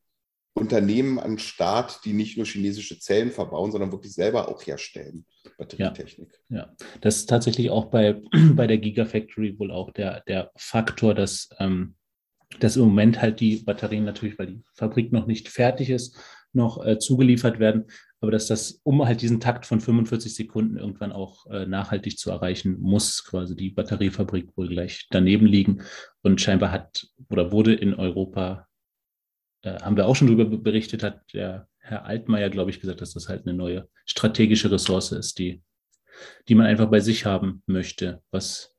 Unternehmen 0.54 1.20
an 1.20 1.32
den 1.32 1.40
Start, 1.40 2.04
die 2.04 2.14
nicht 2.14 2.38
nur 2.38 2.46
chinesische 2.46 3.00
Zellen 3.00 3.32
verbauen, 3.32 3.72
sondern 3.72 3.92
wirklich 3.92 4.14
selber 4.14 4.50
auch 4.50 4.66
herstellen, 4.66 5.26
Batterietechnik. 5.58 6.30
Ja, 6.50 6.58
ja. 6.58 6.76
das 7.02 7.18
ist 7.18 7.26
tatsächlich 7.28 7.70
auch 7.70 7.86
bei, 7.86 8.22
bei 8.54 8.68
der 8.68 8.78
Gigafactory 8.78 9.58
wohl 9.60 9.72
auch 9.72 9.92
der, 9.92 10.22
der 10.22 10.52
Faktor, 10.56 11.14
dass, 11.14 11.50
ähm, 11.60 11.96
dass 12.60 12.76
im 12.76 12.84
Moment 12.84 13.22
halt 13.22 13.40
die 13.40 13.58
Batterien 13.58 14.06
natürlich, 14.06 14.38
weil 14.40 14.48
die 14.48 14.64
Fabrik 14.74 15.12
noch 15.12 15.28
nicht 15.28 15.50
fertig 15.50 15.90
ist, 15.90 16.18
noch 16.54 16.84
äh, 16.86 17.00
zugeliefert 17.00 17.60
werden, 17.60 17.86
aber 18.20 18.32
dass 18.32 18.48
das, 18.48 18.82
um 18.84 19.06
halt 19.06 19.22
diesen 19.22 19.40
Takt 19.40 19.66
von 19.66 19.80
45 19.80 20.34
Sekunden 20.34 20.78
irgendwann 20.78 21.12
auch 21.12 21.46
äh, 21.48 21.66
nachhaltig 21.66 22.18
zu 22.18 22.32
erreichen, 22.32 22.80
muss 22.80 23.24
quasi 23.24 23.56
die 23.56 23.70
Batteriefabrik 23.70 24.58
wohl 24.58 24.70
gleich 24.70 25.08
daneben 25.12 25.46
liegen. 25.46 25.84
Und 26.24 26.42
scheinbar 26.42 26.72
hat 26.72 27.08
oder 27.30 27.52
wurde 27.52 27.76
in 27.76 27.94
Europa, 27.94 28.68
äh, 29.62 29.80
haben 29.82 29.98
wir 29.98 30.08
auch 30.08 30.16
schon 30.16 30.28
darüber 30.28 30.46
berichtet, 30.58 31.04
hat 31.04 31.22
der 31.34 31.68
Herr 31.78 32.06
Altmaier, 32.06 32.50
glaube 32.50 32.72
ich, 32.72 32.80
gesagt, 32.80 33.02
dass 33.02 33.14
das 33.14 33.30
halt 33.30 33.46
eine 33.46 33.56
neue 33.56 33.88
strategische 34.06 34.72
Ressource 34.72 35.12
ist, 35.12 35.38
die, 35.38 35.62
die 36.48 36.56
man 36.56 36.66
einfach 36.66 36.90
bei 36.90 37.00
sich 37.00 37.26
haben 37.26 37.62
möchte, 37.68 38.24
was 38.32 38.76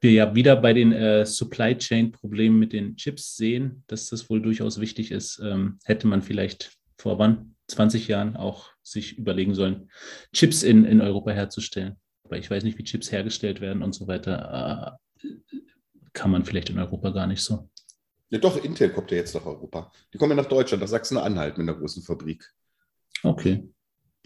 wir 0.00 0.12
ja 0.12 0.34
wieder 0.34 0.56
bei 0.56 0.72
den 0.72 0.92
äh, 0.92 1.26
Supply 1.26 1.76
Chain 1.76 2.12
Problemen 2.12 2.58
mit 2.58 2.72
den 2.72 2.96
Chips 2.96 3.36
sehen, 3.36 3.84
dass 3.88 4.08
das 4.08 4.30
wohl 4.30 4.40
durchaus 4.40 4.80
wichtig 4.80 5.10
ist, 5.10 5.40
ähm, 5.44 5.78
hätte 5.84 6.06
man 6.06 6.22
vielleicht 6.22 6.79
vor 7.00 7.18
wann? 7.18 7.56
20 7.68 8.08
Jahren 8.08 8.36
auch 8.36 8.70
sich 8.82 9.16
überlegen 9.16 9.54
sollen, 9.54 9.90
Chips 10.32 10.62
in, 10.62 10.84
in 10.84 11.00
Europa 11.00 11.30
herzustellen. 11.30 11.96
Weil 12.24 12.40
ich 12.40 12.50
weiß 12.50 12.64
nicht, 12.64 12.78
wie 12.78 12.84
Chips 12.84 13.10
hergestellt 13.10 13.60
werden 13.60 13.82
und 13.82 13.94
so 13.94 14.06
weiter. 14.06 14.98
Äh, 15.22 15.28
kann 16.12 16.30
man 16.30 16.44
vielleicht 16.44 16.70
in 16.70 16.78
Europa 16.78 17.10
gar 17.10 17.26
nicht 17.26 17.42
so. 17.42 17.70
Ja, 18.30 18.38
doch, 18.38 18.62
Intel 18.62 18.90
kommt 18.90 19.10
ja 19.10 19.18
jetzt 19.18 19.34
nach 19.34 19.46
Europa. 19.46 19.90
Die 20.12 20.18
kommen 20.18 20.36
ja 20.36 20.42
nach 20.42 20.48
Deutschland, 20.48 20.80
nach 20.80 20.88
Sachsen-Anhalt 20.88 21.58
mit 21.58 21.68
einer 21.68 21.78
großen 21.78 22.02
Fabrik. 22.02 22.44
Okay. 23.22 23.68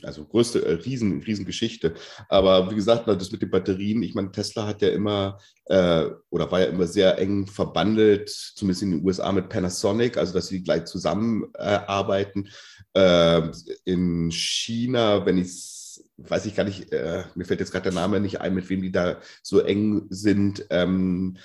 Also 0.03 0.25
größte, 0.25 0.65
äh, 0.65 0.73
riesen, 0.73 1.23
riesen 1.23 1.47
Geschichte. 1.47 1.95
Aber 2.29 2.71
wie 2.71 2.75
gesagt, 2.75 3.09
das 3.09 3.33
mit 3.33 3.43
den 3.43 3.51
Batterien, 3.51 4.03
ich 4.03 4.15
meine, 4.15 4.33
Tesla 4.33 4.67
hat 4.67 4.83
ja 4.83 4.89
immer 4.89 5.39
äh, 5.67 6.07
oder 6.31 6.51
war 6.51 6.61
ja 6.61 6.67
immer 6.67 6.87
sehr 6.87 7.19
eng 7.19 7.47
verbandelt, 7.47 8.29
zumindest 8.29 8.83
in 8.83 8.91
den 8.91 9.05
USA 9.05 9.33
mit 9.33 9.49
Panasonic, 9.49 10.19
also 10.19 10.35
dass 10.35 10.49
sie 10.49 10.63
gleich 10.63 10.85
zusammenarbeiten. 10.85 12.47
Äh, 12.47 12.51
äh, 12.95 13.51
in 13.85 14.31
China, 14.31 15.27
wenn 15.27 15.39
ich 15.39 15.75
weiß 16.17 16.47
ich 16.47 16.55
gar 16.55 16.65
nicht, 16.65 16.93
äh, 16.93 17.25
mir 17.35 17.45
fällt 17.45 17.61
jetzt 17.61 17.73
gerade 17.73 17.91
der 17.91 17.93
Name 17.93 18.21
nicht 18.21 18.41
ein, 18.41 18.55
mit 18.55 18.69
wem 18.69 18.83
die 18.83 18.93
da 18.93 19.21
so 19.43 19.61
eng 19.61 20.07
sind. 20.11 20.65
Ähm, 20.71 21.37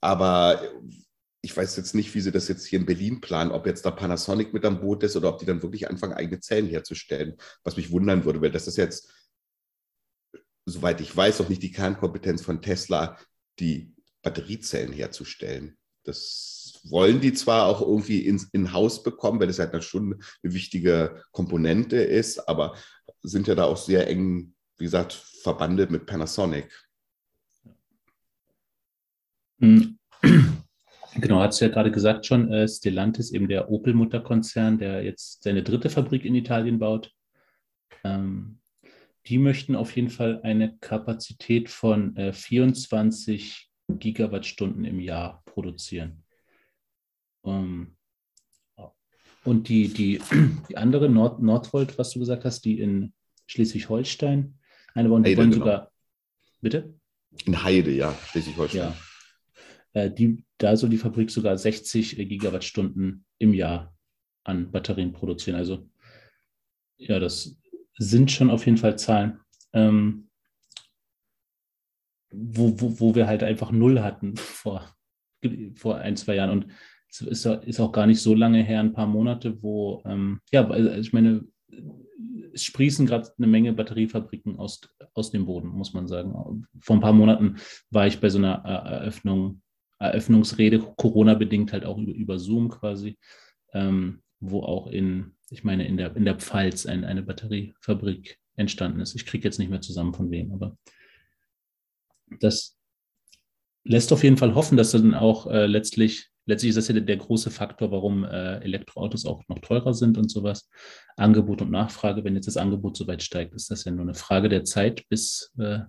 aber 0.00 0.60
ich 1.42 1.56
weiß 1.56 1.76
jetzt 1.76 1.94
nicht, 1.94 2.14
wie 2.14 2.20
sie 2.20 2.32
das 2.32 2.48
jetzt 2.48 2.66
hier 2.66 2.78
in 2.78 2.86
Berlin 2.86 3.20
planen, 3.20 3.50
ob 3.50 3.66
jetzt 3.66 3.84
da 3.86 3.90
Panasonic 3.90 4.52
mit 4.52 4.64
am 4.64 4.80
Boot 4.80 5.02
ist 5.02 5.16
oder 5.16 5.30
ob 5.30 5.38
die 5.38 5.46
dann 5.46 5.62
wirklich 5.62 5.88
anfangen, 5.88 6.12
eigene 6.12 6.40
Zellen 6.40 6.66
herzustellen, 6.66 7.36
was 7.64 7.76
mich 7.76 7.90
wundern 7.90 8.24
würde, 8.24 8.42
weil 8.42 8.50
das 8.50 8.66
ist 8.66 8.76
jetzt, 8.76 9.10
soweit 10.66 11.00
ich 11.00 11.16
weiß, 11.16 11.40
auch 11.40 11.48
nicht 11.48 11.62
die 11.62 11.72
Kernkompetenz 11.72 12.42
von 12.42 12.60
Tesla, 12.60 13.18
die 13.58 13.94
Batteriezellen 14.22 14.92
herzustellen. 14.92 15.78
Das 16.04 16.80
wollen 16.84 17.20
die 17.20 17.32
zwar 17.32 17.66
auch 17.66 17.80
irgendwie 17.80 18.26
ins 18.26 18.44
in 18.52 18.72
Haus 18.72 19.02
bekommen, 19.02 19.40
weil 19.40 19.46
das 19.46 19.58
halt 19.58 19.82
schon 19.84 20.22
eine 20.42 20.54
wichtige 20.54 21.22
Komponente 21.30 21.96
ist, 21.96 22.48
aber 22.48 22.76
sind 23.22 23.48
ja 23.48 23.54
da 23.54 23.64
auch 23.64 23.76
sehr 23.76 24.08
eng, 24.08 24.54
wie 24.78 24.84
gesagt, 24.84 25.12
verbandelt 25.12 25.90
mit 25.90 26.06
Panasonic. 26.06 26.70
Mhm. 29.58 29.98
Genau, 31.16 31.40
hat 31.40 31.52
es 31.52 31.60
ja 31.60 31.68
gerade 31.68 31.90
gesagt 31.90 32.26
schon, 32.26 32.52
äh, 32.52 32.68
Stellantis, 32.68 33.32
eben 33.32 33.48
der 33.48 33.70
Opel-Mutterkonzern, 33.70 34.78
der 34.78 35.02
jetzt 35.02 35.42
seine 35.42 35.62
dritte 35.62 35.90
Fabrik 35.90 36.24
in 36.24 36.34
Italien 36.34 36.78
baut. 36.78 37.12
Ähm, 38.04 38.60
die 39.26 39.38
möchten 39.38 39.76
auf 39.76 39.94
jeden 39.96 40.10
Fall 40.10 40.40
eine 40.42 40.76
Kapazität 40.78 41.68
von 41.68 42.16
äh, 42.16 42.32
24 42.32 43.68
Gigawattstunden 43.88 44.84
im 44.84 45.00
Jahr 45.00 45.42
produzieren. 45.46 46.22
Ähm, 47.44 47.96
und 49.44 49.68
die, 49.68 49.88
die, 49.88 50.20
die 50.68 50.76
andere, 50.76 51.08
Nord, 51.08 51.42
Nordvolt, 51.42 51.98
was 51.98 52.10
du 52.10 52.20
gesagt 52.20 52.44
hast, 52.44 52.64
die 52.64 52.78
in 52.78 53.12
Schleswig-Holstein, 53.46 54.58
eine 54.94 55.10
wollen, 55.10 55.24
Heide, 55.24 55.36
wollen 55.38 55.50
genau. 55.50 55.64
sogar, 55.64 55.92
bitte? 56.60 56.94
In 57.44 57.62
Heide, 57.62 57.90
ja, 57.90 58.14
Schleswig-Holstein. 58.30 58.80
Ja. 58.80 58.96
Äh, 59.92 60.10
die, 60.10 60.44
da 60.58 60.76
soll 60.76 60.90
die 60.90 60.98
Fabrik 60.98 61.30
sogar 61.30 61.56
60 61.56 62.16
Gigawattstunden 62.16 63.24
im 63.38 63.54
Jahr 63.54 63.94
an 64.44 64.70
Batterien 64.70 65.12
produzieren. 65.12 65.56
Also 65.56 65.88
ja, 66.96 67.18
das 67.18 67.56
sind 67.96 68.30
schon 68.30 68.50
auf 68.50 68.66
jeden 68.66 68.78
Fall 68.78 68.98
Zahlen, 68.98 69.40
ähm, 69.72 70.28
wo, 72.32 72.80
wo, 72.80 73.00
wo 73.00 73.14
wir 73.14 73.26
halt 73.26 73.42
einfach 73.42 73.70
null 73.70 74.00
hatten 74.00 74.36
vor, 74.36 74.94
vor 75.74 75.98
ein, 75.98 76.16
zwei 76.16 76.36
Jahren. 76.36 76.50
Und 76.50 76.66
es 77.08 77.20
ist, 77.22 77.46
ist 77.46 77.80
auch 77.80 77.92
gar 77.92 78.06
nicht 78.06 78.20
so 78.20 78.34
lange 78.34 78.62
her, 78.62 78.80
ein 78.80 78.92
paar 78.92 79.06
Monate, 79.06 79.62
wo, 79.62 80.02
ähm, 80.04 80.40
ja, 80.52 80.68
also 80.68 80.90
ich 80.92 81.12
meine, 81.12 81.44
es 82.52 82.64
sprießen 82.64 83.06
gerade 83.06 83.30
eine 83.36 83.46
Menge 83.46 83.72
Batteriefabriken 83.72 84.58
aus, 84.58 84.80
aus 85.14 85.30
dem 85.30 85.46
Boden, 85.46 85.68
muss 85.68 85.92
man 85.92 86.08
sagen. 86.08 86.66
Vor 86.80 86.96
ein 86.96 87.00
paar 87.00 87.12
Monaten 87.12 87.56
war 87.90 88.06
ich 88.06 88.20
bei 88.20 88.28
so 88.28 88.38
einer 88.38 88.64
Eröffnung 88.64 89.62
Eröffnungsrede, 90.00 90.80
Corona-bedingt 90.96 91.72
halt 91.72 91.84
auch 91.84 91.98
über, 91.98 92.12
über 92.12 92.38
Zoom 92.38 92.68
quasi, 92.68 93.18
ähm, 93.72 94.22
wo 94.40 94.62
auch 94.62 94.88
in, 94.88 95.36
ich 95.50 95.62
meine, 95.62 95.86
in 95.86 95.96
der, 95.96 96.16
in 96.16 96.24
der 96.24 96.38
Pfalz 96.38 96.86
ein, 96.86 97.04
eine 97.04 97.22
Batteriefabrik 97.22 98.38
entstanden 98.56 99.00
ist. 99.00 99.14
Ich 99.14 99.26
kriege 99.26 99.44
jetzt 99.44 99.58
nicht 99.58 99.70
mehr 99.70 99.80
zusammen 99.80 100.14
von 100.14 100.30
wem, 100.30 100.52
aber 100.52 100.76
das 102.40 102.78
lässt 103.84 104.12
auf 104.12 104.24
jeden 104.24 104.36
Fall 104.36 104.54
hoffen, 104.54 104.76
dass 104.76 104.92
dann 104.92 105.14
auch 105.14 105.46
äh, 105.46 105.66
letztlich, 105.66 106.28
letztlich 106.46 106.70
ist 106.70 106.76
das 106.76 106.88
ja 106.88 106.94
der, 106.94 107.02
der 107.02 107.16
große 107.16 107.50
Faktor, 107.50 107.90
warum 107.90 108.24
äh, 108.24 108.58
Elektroautos 108.58 109.26
auch 109.26 109.42
noch 109.48 109.58
teurer 109.58 109.94
sind 109.94 110.16
und 110.16 110.30
sowas. 110.30 110.68
Angebot 111.16 111.62
und 111.62 111.70
Nachfrage, 111.70 112.24
wenn 112.24 112.34
jetzt 112.34 112.46
das 112.46 112.56
Angebot 112.56 112.96
so 112.96 113.06
weit 113.06 113.22
steigt, 113.22 113.54
ist 113.54 113.70
das 113.70 113.84
ja 113.84 113.92
nur 113.92 114.02
eine 114.02 114.14
Frage 114.14 114.48
der 114.48 114.64
Zeit, 114.64 115.06
bis, 115.08 115.52
äh, 115.58 115.80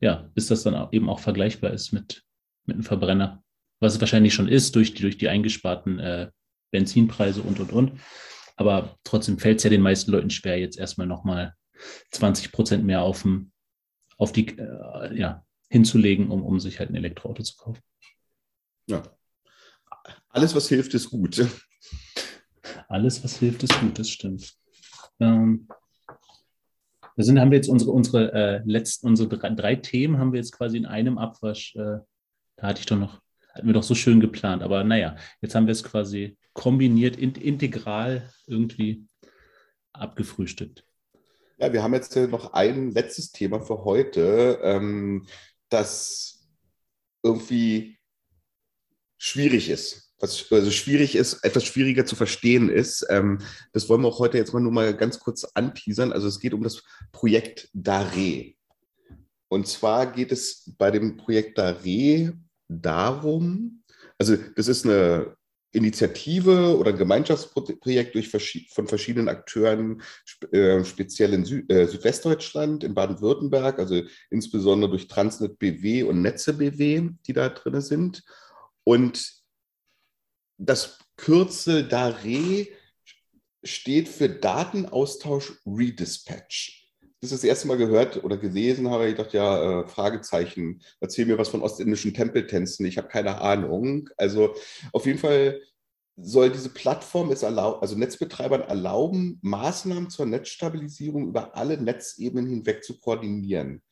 ja, 0.00 0.28
bis 0.34 0.46
das 0.46 0.62
dann 0.62 0.88
eben 0.92 1.08
auch 1.08 1.20
vergleichbar 1.20 1.72
ist 1.72 1.92
mit, 1.92 2.22
mit 2.66 2.74
einem 2.74 2.84
Verbrenner, 2.84 3.41
was 3.82 3.94
es 3.94 4.00
wahrscheinlich 4.00 4.32
schon 4.32 4.48
ist 4.48 4.76
durch 4.76 4.94
die, 4.94 5.02
durch 5.02 5.18
die 5.18 5.28
eingesparten 5.28 5.98
äh, 5.98 6.30
Benzinpreise 6.70 7.42
und, 7.42 7.60
und, 7.60 7.72
und. 7.72 8.00
Aber 8.56 8.96
trotzdem 9.04 9.38
fällt 9.38 9.58
es 9.58 9.64
ja 9.64 9.70
den 9.70 9.82
meisten 9.82 10.10
Leuten 10.10 10.30
schwer, 10.30 10.58
jetzt 10.58 10.78
erstmal 10.78 11.06
nochmal 11.06 11.54
20 12.12 12.52
Prozent 12.52 12.84
mehr 12.84 13.02
auf, 13.02 13.22
dem, 13.22 13.50
auf 14.16 14.32
die, 14.32 14.56
äh, 14.56 15.18
ja, 15.18 15.44
hinzulegen, 15.68 16.30
um, 16.30 16.42
um 16.42 16.60
sich 16.60 16.78
halt 16.78 16.90
ein 16.90 16.94
Elektroauto 16.94 17.42
zu 17.42 17.56
kaufen. 17.56 17.80
Ja. 18.86 19.02
Alles, 20.28 20.54
was 20.54 20.68
hilft, 20.68 20.94
ist 20.94 21.10
gut. 21.10 21.44
Alles, 22.88 23.24
was 23.24 23.38
hilft, 23.38 23.62
ist 23.62 23.80
gut, 23.80 23.98
das 23.98 24.08
stimmt. 24.08 24.54
Ähm, 25.18 25.66
da 27.16 27.22
sind, 27.22 27.38
haben 27.40 27.50
wir 27.50 27.58
jetzt 27.58 27.68
unsere, 27.68 27.90
unsere 27.90 28.32
äh, 28.32 28.62
letzten, 28.64 29.08
unsere 29.08 29.28
drei, 29.28 29.50
drei, 29.50 29.76
Themen 29.76 30.18
haben 30.18 30.32
wir 30.32 30.38
jetzt 30.38 30.52
quasi 30.52 30.76
in 30.76 30.86
einem 30.86 31.18
Abwasch 31.18 31.74
äh, 31.76 31.98
da 32.56 32.68
hatte 32.68 32.80
ich 32.80 32.86
doch 32.86 32.98
noch, 32.98 33.20
hatten 33.54 33.66
wir 33.66 33.74
doch 33.74 33.82
so 33.82 33.94
schön 33.94 34.20
geplant. 34.20 34.62
Aber 34.62 34.84
naja, 34.84 35.16
jetzt 35.40 35.54
haben 35.54 35.66
wir 35.66 35.72
es 35.72 35.84
quasi 35.84 36.36
kombiniert, 36.52 37.16
in, 37.16 37.34
integral 37.34 38.30
irgendwie 38.46 39.06
abgefrühstückt. 39.92 40.84
Ja, 41.58 41.72
wir 41.72 41.82
haben 41.82 41.94
jetzt 41.94 42.16
noch 42.16 42.54
ein 42.54 42.90
letztes 42.90 43.30
Thema 43.30 43.60
für 43.60 43.84
heute, 43.84 44.58
ähm, 44.62 45.26
das 45.68 46.48
irgendwie 47.22 47.98
schwierig 49.18 49.70
ist. 49.70 50.12
Was 50.18 50.50
also 50.52 50.70
schwierig 50.70 51.16
ist, 51.16 51.44
etwas 51.44 51.64
schwieriger 51.64 52.06
zu 52.06 52.14
verstehen 52.14 52.68
ist. 52.68 53.04
Ähm, 53.10 53.38
das 53.72 53.88
wollen 53.88 54.02
wir 54.02 54.08
auch 54.08 54.20
heute 54.20 54.38
jetzt 54.38 54.52
mal 54.52 54.60
nur 54.60 54.72
mal 54.72 54.96
ganz 54.96 55.18
kurz 55.18 55.44
anteasern. 55.44 56.12
Also 56.12 56.28
es 56.28 56.38
geht 56.38 56.54
um 56.54 56.62
das 56.62 56.82
Projekt 57.10 57.68
Dare. 57.72 58.54
Und 59.48 59.66
zwar 59.66 60.12
geht 60.12 60.32
es 60.32 60.72
bei 60.78 60.90
dem 60.90 61.16
Projekt 61.16 61.58
Dare 61.58 62.32
darum, 62.80 63.82
also 64.18 64.36
das 64.56 64.68
ist 64.68 64.86
eine 64.86 65.36
Initiative 65.72 66.76
oder 66.76 66.90
ein 66.90 66.98
Gemeinschaftsprojekt 66.98 68.14
durch, 68.14 68.28
von 68.28 68.86
verschiedenen 68.86 69.28
Akteuren, 69.28 70.02
äh, 70.52 70.84
speziell 70.84 71.32
in 71.32 71.44
Süd, 71.44 71.70
äh, 71.72 71.86
Südwestdeutschland, 71.86 72.84
in 72.84 72.94
Baden-Württemberg, 72.94 73.78
also 73.78 74.02
insbesondere 74.30 74.90
durch 74.90 75.08
Transnet 75.08 75.58
BW 75.58 76.02
und 76.04 76.20
Netze 76.20 76.52
BW, 76.54 77.10
die 77.26 77.32
da 77.32 77.48
drin 77.48 77.80
sind. 77.80 78.22
Und 78.84 79.42
das 80.58 80.98
Kürzel 81.16 81.88
DARE 81.88 82.66
steht 83.64 84.08
für 84.08 84.28
Datenaustausch 84.28 85.54
Redispatch. 85.64 86.81
Das 87.22 87.30
das 87.30 87.44
erste 87.44 87.68
Mal 87.68 87.76
gehört 87.76 88.24
oder 88.24 88.36
gelesen 88.36 88.90
habe, 88.90 89.08
ich 89.08 89.14
dachte, 89.14 89.36
ja, 89.36 89.82
äh, 89.82 89.86
Fragezeichen, 89.86 90.82
erzähl 90.98 91.24
mir 91.24 91.38
was 91.38 91.50
von 91.50 91.62
ostindischen 91.62 92.14
Tempeltänzen, 92.14 92.84
ich 92.84 92.98
habe 92.98 93.06
keine 93.06 93.40
Ahnung. 93.40 94.10
Also 94.16 94.56
auf 94.92 95.06
jeden 95.06 95.20
Fall 95.20 95.60
soll 96.16 96.50
diese 96.50 96.70
Plattform 96.70 97.30
es 97.30 97.44
erlauben, 97.44 97.80
also 97.80 97.96
Netzbetreibern 97.96 98.62
erlauben, 98.62 99.38
Maßnahmen 99.42 100.10
zur 100.10 100.26
Netzstabilisierung 100.26 101.28
über 101.28 101.56
alle 101.56 101.80
Netzebenen 101.80 102.48
hinweg 102.48 102.82
zu 102.82 102.98
koordinieren. 102.98 103.82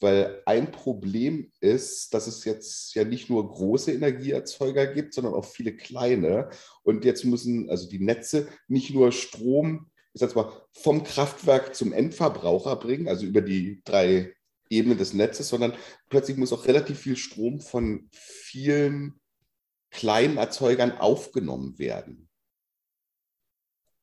Weil 0.00 0.42
ein 0.46 0.72
Problem 0.72 1.52
ist, 1.60 2.12
dass 2.12 2.26
es 2.26 2.44
jetzt 2.44 2.96
ja 2.96 3.04
nicht 3.04 3.30
nur 3.30 3.48
große 3.48 3.92
Energieerzeuger 3.92 4.88
gibt, 4.88 5.14
sondern 5.14 5.34
auch 5.34 5.44
viele 5.44 5.76
kleine. 5.76 6.50
Und 6.82 7.04
jetzt 7.04 7.24
müssen 7.24 7.70
also 7.70 7.88
die 7.88 8.00
Netze 8.00 8.48
nicht 8.66 8.92
nur 8.92 9.12
Strom, 9.12 9.91
ich 10.14 10.20
sag 10.20 10.34
mal, 10.36 10.52
vom 10.72 11.04
Kraftwerk 11.04 11.74
zum 11.74 11.92
Endverbraucher 11.92 12.76
bringen, 12.76 13.08
also 13.08 13.24
über 13.26 13.40
die 13.40 13.82
drei 13.84 14.34
Ebenen 14.68 14.98
des 14.98 15.14
Netzes, 15.14 15.48
sondern 15.48 15.74
plötzlich 16.08 16.36
muss 16.36 16.52
auch 16.52 16.66
relativ 16.66 16.98
viel 16.98 17.16
Strom 17.16 17.60
von 17.60 18.08
vielen 18.10 19.20
kleinen 19.90 20.38
Erzeugern 20.38 20.92
aufgenommen 20.92 21.78
werden. 21.78 22.28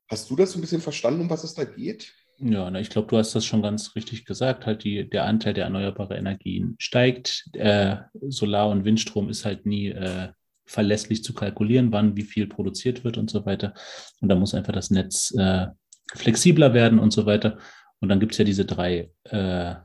Hast 0.08 0.30
du 0.30 0.36
das 0.36 0.52
so 0.52 0.58
ein 0.58 0.62
bisschen 0.62 0.82
verstanden, 0.82 1.22
um 1.22 1.30
was 1.30 1.44
es 1.44 1.54
da 1.54 1.64
geht? 1.64 2.14
Ja, 2.40 2.72
na, 2.72 2.80
ich 2.80 2.90
glaube, 2.90 3.08
du 3.10 3.18
hast 3.18 3.36
das 3.36 3.46
schon 3.46 3.62
ganz 3.62 3.96
richtig 3.96 4.26
gesagt. 4.26 4.66
Halt 4.66 4.84
die, 4.84 5.10
der 5.10 5.26
Anteil 5.26 5.54
der 5.54 5.66
erneuerbaren 5.66 6.18
Energien 6.18 6.76
steigt. 6.80 7.50
Äh, 7.54 7.98
Solar- 8.28 8.70
und 8.70 8.86
Windstrom 8.86 9.30
ist 9.30 9.46
halt 9.46 9.66
nie 9.66 9.90
äh, 9.90 10.30
verlässlich 10.66 11.24
zu 11.24 11.34
kalkulieren, 11.34 11.92
wann 11.92 12.16
wie 12.16 12.24
viel 12.24 12.48
produziert 12.48 13.04
wird 13.04 13.18
und 13.18 13.30
so 13.30 13.46
weiter. 13.46 13.74
Und 14.22 14.30
da 14.30 14.36
muss 14.36 14.54
einfach 14.54 14.74
das 14.74 14.90
Netz 14.90 15.34
äh, 15.38 15.68
flexibler 16.16 16.74
werden 16.74 17.00
und 17.00 17.12
so 17.12 17.26
weiter. 17.26 17.58
Und 18.00 18.10
dann 18.10 18.20
gibt 18.20 18.34
es 18.34 18.38
ja 18.38 18.46
diese 18.46 18.66
drei 18.66 19.12
äh, 19.26 19.76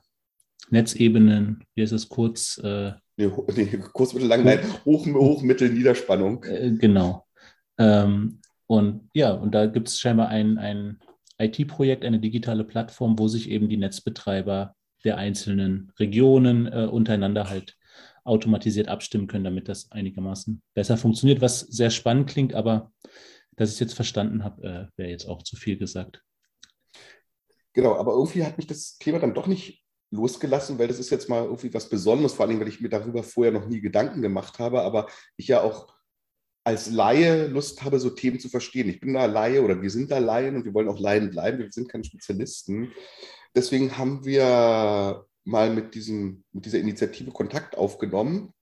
Netzebenen, 0.70 1.64
wie 1.74 1.82
ist 1.82 1.92
es 1.92 2.08
kurz? 2.08 2.58
Äh, 2.58 2.92
nee, 3.16 3.30
nee, 3.54 3.78
kurz, 3.92 4.14
mittel, 4.14 4.28
lang, 4.28 4.44
nein, 4.44 4.60
hoch, 4.84 5.06
hoch, 5.06 5.42
mittel, 5.42 5.70
Niederspannung. 5.70 6.44
Äh, 6.44 6.72
genau. 6.72 7.26
Ähm, 7.78 8.40
und 8.66 9.10
ja, 9.14 9.32
und 9.32 9.54
da 9.54 9.66
gibt 9.66 9.88
es 9.88 9.98
scheinbar 9.98 10.28
ein, 10.28 10.58
ein 10.58 11.00
IT-Projekt, 11.38 12.04
eine 12.04 12.20
digitale 12.20 12.64
Plattform, 12.64 13.18
wo 13.18 13.28
sich 13.28 13.50
eben 13.50 13.68
die 13.68 13.76
Netzbetreiber 13.76 14.74
der 15.04 15.18
einzelnen 15.18 15.92
Regionen 15.98 16.66
äh, 16.66 16.86
untereinander 16.90 17.50
halt 17.50 17.76
automatisiert 18.24 18.88
abstimmen 18.88 19.26
können, 19.26 19.44
damit 19.44 19.68
das 19.68 19.92
einigermaßen 19.92 20.62
besser 20.72 20.96
funktioniert, 20.96 21.42
was 21.42 21.60
sehr 21.60 21.90
spannend 21.90 22.30
klingt, 22.30 22.54
aber 22.54 22.90
dass 23.56 23.70
ich 23.70 23.74
es 23.74 23.80
jetzt 23.80 23.94
verstanden 23.94 24.44
habe, 24.44 24.62
äh, 24.62 24.98
wäre 24.98 25.10
jetzt 25.10 25.26
auch 25.26 25.42
zu 25.42 25.56
viel 25.56 25.78
gesagt. 25.78 26.22
Genau, 27.72 27.96
aber 27.96 28.12
irgendwie 28.12 28.44
hat 28.44 28.56
mich 28.56 28.66
das 28.66 28.98
Thema 28.98 29.18
dann 29.18 29.34
doch 29.34 29.46
nicht 29.46 29.84
losgelassen, 30.10 30.78
weil 30.78 30.88
das 30.88 31.00
ist 31.00 31.10
jetzt 31.10 31.28
mal 31.28 31.44
irgendwie 31.44 31.74
was 31.74 31.88
Besonderes, 31.88 32.34
vor 32.34 32.46
allem, 32.46 32.60
weil 32.60 32.68
ich 32.68 32.80
mir 32.80 32.88
darüber 32.88 33.22
vorher 33.22 33.52
noch 33.52 33.66
nie 33.66 33.80
Gedanken 33.80 34.22
gemacht 34.22 34.58
habe, 34.58 34.82
aber 34.82 35.08
ich 35.36 35.48
ja 35.48 35.62
auch 35.62 35.92
als 36.62 36.90
Laie 36.90 37.48
Lust 37.48 37.82
habe, 37.82 38.00
so 38.00 38.10
Themen 38.10 38.40
zu 38.40 38.48
verstehen. 38.48 38.88
Ich 38.88 39.00
bin 39.00 39.12
da 39.12 39.26
Laie 39.26 39.62
oder 39.62 39.82
wir 39.82 39.90
sind 39.90 40.10
da 40.10 40.18
Laien 40.18 40.56
und 40.56 40.64
wir 40.64 40.72
wollen 40.72 40.88
auch 40.88 40.98
Laien 40.98 41.30
bleiben. 41.30 41.58
Wir 41.58 41.70
sind 41.70 41.90
keine 41.90 42.04
Spezialisten. 42.04 42.92
Deswegen 43.54 43.98
haben 43.98 44.24
wir 44.24 45.26
mal 45.44 45.74
mit, 45.74 45.94
diesem, 45.94 46.42
mit 46.52 46.64
dieser 46.64 46.78
Initiative 46.78 47.32
Kontakt 47.32 47.76
aufgenommen 47.76 48.53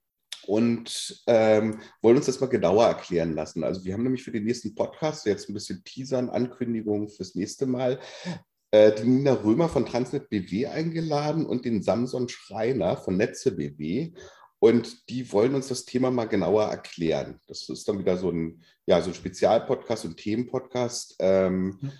und 0.46 1.22
ähm, 1.26 1.80
wollen 2.00 2.16
uns 2.16 2.26
das 2.26 2.40
mal 2.40 2.48
genauer 2.48 2.86
erklären 2.86 3.34
lassen. 3.34 3.64
Also 3.64 3.84
wir 3.84 3.94
haben 3.94 4.02
nämlich 4.02 4.24
für 4.24 4.32
den 4.32 4.44
nächsten 4.44 4.74
Podcast 4.74 5.26
jetzt 5.26 5.48
ein 5.48 5.54
bisschen 5.54 5.82
Teasern, 5.84 6.30
Ankündigungen 6.30 7.08
fürs 7.08 7.34
nächste 7.34 7.66
Mal 7.66 8.00
äh, 8.72 8.92
die 8.92 9.06
Nina 9.06 9.34
Römer 9.34 9.68
von 9.68 9.86
Transnet 9.86 10.28
BW 10.30 10.66
eingeladen 10.66 11.46
und 11.46 11.64
den 11.64 11.82
Samson 11.82 12.28
Schreiner 12.28 12.96
von 12.96 13.16
Netze 13.16 13.52
BW. 13.52 14.12
Und 14.58 15.08
die 15.10 15.30
wollen 15.32 15.54
uns 15.54 15.68
das 15.68 15.84
Thema 15.84 16.10
mal 16.10 16.26
genauer 16.26 16.66
erklären. 16.66 17.40
Das 17.48 17.68
ist 17.68 17.88
dann 17.88 17.98
wieder 17.98 18.16
so 18.16 18.30
ein, 18.30 18.62
ja, 18.86 19.00
so 19.02 19.10
ein 19.10 19.14
Spezialpodcast 19.14 20.04
und 20.04 20.16
Themenpodcast. 20.16 21.16
Ähm, 21.18 21.78
mhm. 21.80 21.92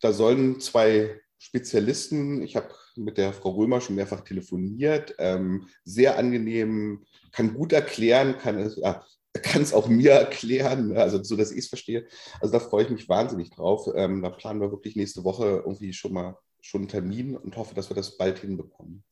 Da 0.00 0.12
sollen 0.12 0.60
zwei 0.60 1.20
Spezialisten, 1.38 2.42
ich 2.42 2.56
habe 2.56 2.72
mit 2.98 3.18
der 3.18 3.32
Frau 3.32 3.50
Römer 3.50 3.80
schon 3.80 3.96
mehrfach 3.96 4.20
telefoniert, 4.20 5.14
ähm, 5.18 5.68
sehr 5.84 6.18
angenehm, 6.18 7.04
kann 7.32 7.54
gut 7.54 7.72
erklären, 7.72 8.36
kann 8.38 8.58
es, 8.58 8.78
äh, 8.78 8.94
kann 9.42 9.62
es 9.62 9.72
auch 9.72 9.88
mir 9.88 10.12
erklären, 10.12 10.88
ne, 10.88 11.00
also 11.00 11.22
so, 11.22 11.36
dass 11.36 11.52
ich 11.52 11.58
es 11.58 11.68
verstehe. 11.68 12.06
Also 12.40 12.52
da 12.52 12.60
freue 12.60 12.84
ich 12.84 12.90
mich 12.90 13.08
wahnsinnig 13.08 13.50
drauf. 13.50 13.88
Ähm, 13.94 14.22
da 14.22 14.30
planen 14.30 14.60
wir 14.60 14.70
wirklich 14.70 14.96
nächste 14.96 15.24
Woche 15.24 15.62
irgendwie 15.64 15.92
schon 15.92 16.12
mal 16.12 16.36
schon 16.60 16.82
einen 16.82 16.88
Termin 16.88 17.36
und 17.36 17.56
hoffe, 17.56 17.74
dass 17.74 17.88
wir 17.90 17.94
das 17.94 18.16
bald 18.16 18.38
hinbekommen. 18.38 19.04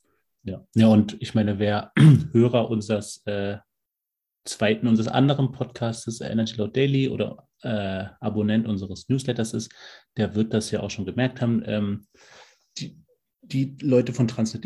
Ja, 0.42 0.66
ja 0.74 0.88
und 0.88 1.16
ich 1.20 1.34
meine, 1.34 1.58
wer 1.58 1.92
Hörer 2.32 2.70
unseres 2.70 3.22
äh, 3.26 3.58
zweiten, 4.44 4.86
unseres 4.86 5.08
anderen 5.08 5.52
Podcasts 5.52 6.20
Energy 6.20 6.56
Load 6.56 6.72
Daily 6.72 7.08
oder 7.08 7.48
äh, 7.62 8.04
Abonnent 8.20 8.66
unseres 8.66 9.08
Newsletters 9.08 9.54
ist, 9.54 9.72
der 10.16 10.34
wird 10.34 10.52
das 10.52 10.70
ja 10.70 10.80
auch 10.80 10.90
schon 10.90 11.06
gemerkt 11.06 11.40
haben. 11.40 11.62
Ähm, 11.66 12.06
die, 12.78 13.02
die, 13.42 13.76
Leute 13.80 14.12
von 14.12 14.28
Transnet 14.28 14.64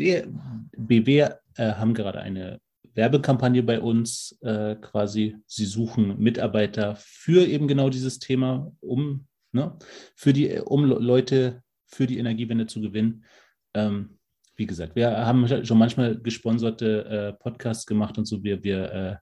BW 0.77 1.19
äh, 1.19 1.73
haben 1.73 1.93
gerade 1.93 2.19
eine 2.19 2.59
Werbekampagne 2.93 3.63
bei 3.63 3.79
uns 3.79 4.37
äh, 4.41 4.75
quasi. 4.75 5.37
Sie 5.45 5.65
suchen 5.65 6.19
Mitarbeiter 6.19 6.95
für 6.99 7.45
eben 7.45 7.67
genau 7.67 7.89
dieses 7.89 8.19
Thema, 8.19 8.71
um, 8.81 9.27
ne, 9.51 9.77
für 10.15 10.33
die, 10.33 10.59
um 10.59 10.85
Leute 10.85 11.61
für 11.85 12.07
die 12.07 12.17
Energiewende 12.17 12.67
zu 12.67 12.81
gewinnen. 12.81 13.25
Ähm, 13.73 14.17
wie 14.55 14.65
gesagt, 14.65 14.95
wir 14.95 15.25
haben 15.25 15.47
schon 15.65 15.77
manchmal 15.77 16.17
gesponserte 16.19 17.05
äh, 17.05 17.33
Podcasts 17.33 17.85
gemacht 17.85 18.17
und 18.17 18.25
so. 18.25 18.43
Wir, 18.43 18.63
wir 18.63 18.91
äh, 18.91 19.15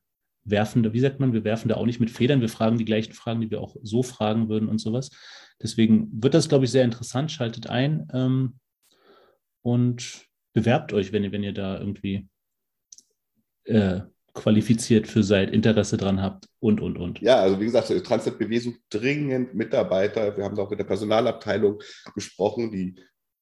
werfen 0.43 0.84
da, 0.84 0.93
wie 0.93 1.00
sagt 1.00 1.20
man, 1.20 1.34
wir 1.34 1.43
werfen 1.43 1.70
da 1.70 1.76
auch 1.76 1.86
nicht 1.86 2.00
mit 2.00 2.10
Federn. 2.10 2.41
Wir 2.41 2.50
fragen 2.50 2.78
die 2.78 2.86
gleichen 2.86 3.14
Fragen, 3.14 3.41
die 3.41 3.52
wir 3.52 3.62
auch 3.62 3.76
so 3.84 4.04
fragen 4.04 4.50
würden 4.50 4.68
und 4.68 4.80
sowas. 4.80 5.12
Deswegen 5.62 6.10
wird 6.12 6.34
das, 6.34 6.50
glaube 6.50 6.66
ich, 6.66 6.72
sehr 6.72 6.84
interessant. 6.84 7.32
Schaltet 7.32 7.70
ein 7.70 8.08
ähm, 8.14 8.56
und 9.62 10.26
bewerbt 10.53 10.93
euch, 10.93 11.12
wenn 11.12 11.24
ihr, 11.24 11.32
wenn 11.32 11.43
ihr 11.43 11.53
da 11.53 11.80
irgendwie 11.80 12.28
äh, 13.66 14.01
qualifiziert 14.34 15.07
für 15.07 15.24
seid, 15.24 15.51
Interesse 15.51 15.97
dran 15.97 16.22
habt 16.22 16.47
und, 16.60 16.82
und, 16.82 16.97
und. 16.97 17.20
Ja, 17.22 17.41
also 17.41 17.60
wie 17.60 17.66
gesagt, 17.66 17.88
Transnet 18.05 18.38
BW 18.38 18.57
sucht 18.60 18.80
dringend 18.89 19.53
Mitarbeiter. 19.53 20.36
Wir 20.38 20.43
haben 20.43 20.55
da 20.55 20.64
auch 20.64 20.70
mit 20.70 20.80
der 20.80 20.86
Personalabteilung 20.86 21.82
gesprochen, 22.16 22.72
die 22.72 22.95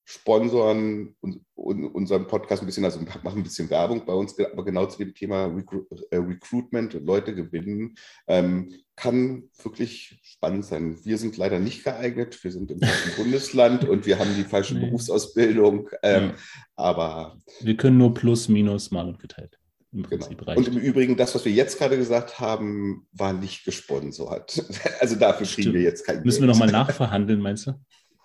sponsoren 0.09 1.15
unseren 1.53 2.27
Podcast 2.27 2.63
ein 2.63 2.65
bisschen, 2.65 2.85
also 2.85 3.01
machen 3.01 3.39
ein 3.39 3.43
bisschen 3.43 3.69
Werbung 3.69 4.05
bei 4.05 4.13
uns, 4.13 4.39
aber 4.39 4.63
genau 4.63 4.85
zu 4.85 4.99
dem 4.99 5.13
Thema 5.13 5.47
Recru 5.47 5.85
äh, 6.11 6.15
Recruitment, 6.15 6.93
Leute 6.93 7.35
gewinnen, 7.35 7.95
ähm, 8.27 8.73
kann 8.95 9.49
wirklich 9.61 10.17
spannend 10.23 10.63
sein. 10.63 10.97
Wir 11.03 11.17
sind 11.17 11.35
leider 11.35 11.59
nicht 11.59 11.83
geeignet, 11.83 12.41
wir 12.41 12.53
sind 12.53 12.71
im 12.71 12.79
falschen 12.79 13.11
Bundesland 13.17 13.83
und 13.83 14.05
wir 14.05 14.17
haben 14.17 14.33
die 14.37 14.45
falsche 14.45 14.75
nee. 14.75 14.85
Berufsausbildung, 14.85 15.89
ähm, 16.03 16.23
ja. 16.29 16.35
aber... 16.77 17.37
Wir 17.59 17.75
können 17.75 17.97
nur 17.97 18.13
plus, 18.13 18.47
minus, 18.47 18.91
mal 18.91 19.09
und 19.09 19.19
geteilt. 19.19 19.59
Im 19.91 20.03
genau. 20.03 20.25
Und 20.55 20.69
im 20.69 20.77
Übrigen, 20.77 21.17
das, 21.17 21.35
was 21.35 21.43
wir 21.43 21.51
jetzt 21.51 21.79
gerade 21.79 21.97
gesagt 21.97 22.39
haben, 22.39 23.07
war 23.11 23.33
nicht 23.33 23.65
gesponsert. 23.65 24.63
Also 25.01 25.15
dafür 25.15 25.45
kriegen 25.45 25.61
Stimmt. 25.63 25.75
wir 25.75 25.81
jetzt 25.81 26.05
kein 26.05 26.23
Müssen 26.23 26.39
Geld. 26.39 26.41
wir 26.41 26.47
nochmal 26.47 26.71
nachverhandeln, 26.71 27.41
meinst 27.41 27.67
du? 27.67 27.73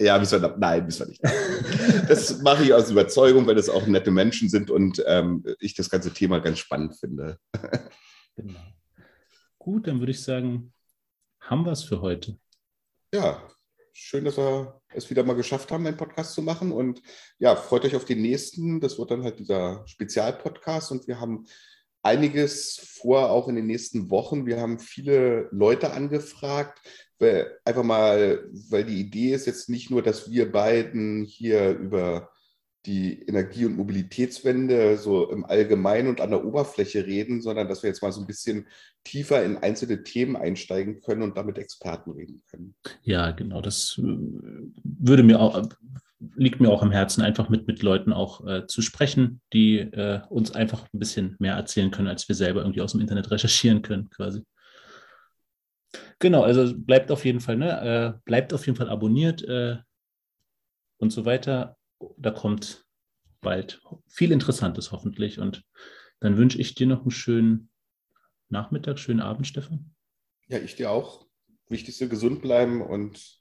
Ja, 0.01 0.19
müssen 0.19 0.43
wir, 0.43 0.57
nein, 0.59 0.85
müssen 0.85 1.07
wir 1.07 1.09
nicht. 1.09 1.23
Das 2.09 2.41
mache 2.43 2.65
ich 2.65 2.75
aus 2.75 2.91
Überzeugung, 2.91 3.47
weil 3.47 3.55
das 3.55 3.69
auch 3.69 3.87
nette 3.87 4.11
Menschen 4.11 4.49
sind 4.49 4.71
und 4.71 5.03
ähm, 5.07 5.45
ich 5.61 5.75
das 5.75 5.89
ganze 5.89 6.13
Thema 6.13 6.41
ganz 6.41 6.59
spannend 6.59 6.97
finde. 6.99 7.39
Genau. 8.35 8.59
Gut, 9.59 9.87
dann 9.87 10.01
würde 10.01 10.13
ich 10.13 10.23
sagen, 10.23 10.73
haben 11.41 11.65
wir 11.65 11.73
es 11.73 11.85
für 11.85 12.01
heute. 12.01 12.39
Ja, 13.13 13.47
schön, 13.93 14.25
dass 14.25 14.37
wir 14.37 14.81
es 14.95 15.11
wieder 15.11 15.23
mal 15.23 15.37
geschafft 15.37 15.71
haben, 15.71 15.87
einen 15.87 15.97
Podcast 15.97 16.35
zu 16.35 16.43
machen. 16.43 16.73
Und 16.73 17.03
ja, 17.39 17.55
freut 17.57 17.85
euch 17.85 17.95
auf 17.95 18.05
den 18.05 18.23
nächsten. 18.23 18.81
Das 18.81 18.99
wird 18.99 19.11
dann 19.11 19.23
halt 19.23 19.39
dieser 19.39 19.87
Spezialpodcast 19.87 20.93
und 20.93 21.07
wir 21.07 21.21
haben 21.21 21.47
einiges 22.03 22.81
vor, 22.83 23.31
auch 23.31 23.49
in 23.49 23.55
den 23.55 23.67
nächsten 23.67 24.11
Wochen. 24.11 24.47
Wir 24.47 24.61
haben 24.61 24.79
viele 24.79 25.49
Leute 25.53 25.93
angefragt, 25.93 26.81
einfach 27.65 27.85
mal, 27.85 28.49
weil 28.71 28.85
die 28.85 29.01
Idee 29.01 29.33
ist 29.33 29.47
jetzt 29.47 29.69
nicht 29.69 29.91
nur, 29.91 30.03
dass 30.03 30.31
wir 30.31 30.51
beiden 30.51 31.25
hier 31.25 31.71
über 31.71 32.31
die 32.87 33.23
Energie- 33.23 33.67
und 33.67 33.77
Mobilitätswende 33.77 34.97
so 34.99 35.31
im 35.31 35.45
Allgemeinen 35.45 36.09
und 36.09 36.21
an 36.21 36.31
der 36.31 36.45
Oberfläche 36.45 37.07
reden, 37.07 37.41
sondern 37.41 37.69
dass 37.69 37.83
wir 37.83 37.89
jetzt 37.89 38.03
mal 38.03 38.11
so 38.11 38.21
ein 38.21 38.27
bisschen 38.27 38.67
tiefer 39.05 39.45
in 39.45 39.59
einzelne 39.59 40.03
Themen 40.03 40.37
einsteigen 40.37 41.01
können 41.01 41.23
und 41.23 41.37
damit 41.37 41.59
Experten 41.59 42.11
reden 42.11 42.43
können. 42.51 42.75
Ja, 43.03 43.31
genau. 43.31 43.61
Das 43.61 43.99
äh, 43.99 44.03
würde 44.03 45.23
mir 45.23 45.41
auch, 45.41 45.63
liegt 46.35 46.61
mir 46.61 46.71
auch 46.71 46.83
am 46.83 46.91
Herzen, 46.91 47.23
einfach 47.23 47.49
mit, 47.49 47.69
mit 47.69 47.83
Leuten 47.83 48.13
auch 48.13 48.47
äh, 48.47 48.67
zu 48.67 48.83
sprechen, 48.83 49.41
die 49.53 49.79
äh, 49.79 50.21
uns 50.29 50.53
einfach 50.53 50.87
ein 50.93 50.99
bisschen 50.99 51.37
mehr 51.39 51.55
erzählen 51.55 51.93
können, 51.93 52.09
als 52.09 52.29
wir 52.29 52.35
selber 52.35 52.63
irgendwie 52.63 52.81
aus 52.81 52.93
dem 52.93 53.01
Internet 53.01 53.31
recherchieren 53.31 53.83
können, 53.83 54.11
quasi. 54.11 54.43
Genau, 56.23 56.45
also 56.45 56.73
bleibt 56.79 57.11
auf 57.11 57.25
jeden 57.25 57.41
Fall, 57.41 57.57
ne, 57.57 58.15
äh, 58.15 58.21
bleibt 58.25 58.55
auf 58.55 58.65
jeden 58.67 58.79
Fall 58.79 58.89
abonniert 58.89 59.43
äh, 59.43 59.79
und 60.99 61.11
so 61.11 61.25
weiter 61.25 61.77
da 62.17 62.31
kommt 62.31 62.87
bald 63.41 63.83
viel 64.07 64.31
Interessantes 64.31 64.93
hoffentlich. 64.93 65.41
Und 65.41 65.65
dann 66.21 66.37
wünsche 66.37 66.61
ich 66.61 66.77
dir 66.77 66.87
noch 66.87 67.03
einen 67.03 67.11
schönen 67.11 67.71
Nachmittag, 68.49 69.01
schönen 69.01 69.21
Abend, 69.21 69.49
Stefan. 69.49 69.95
Ja, 70.47 70.59
ich 70.59 70.77
dir 70.77 70.93
auch. 70.93 71.27
Wichtigste 71.69 72.09
gesund 72.09 72.41
bleiben 72.41 72.83
und 72.83 73.41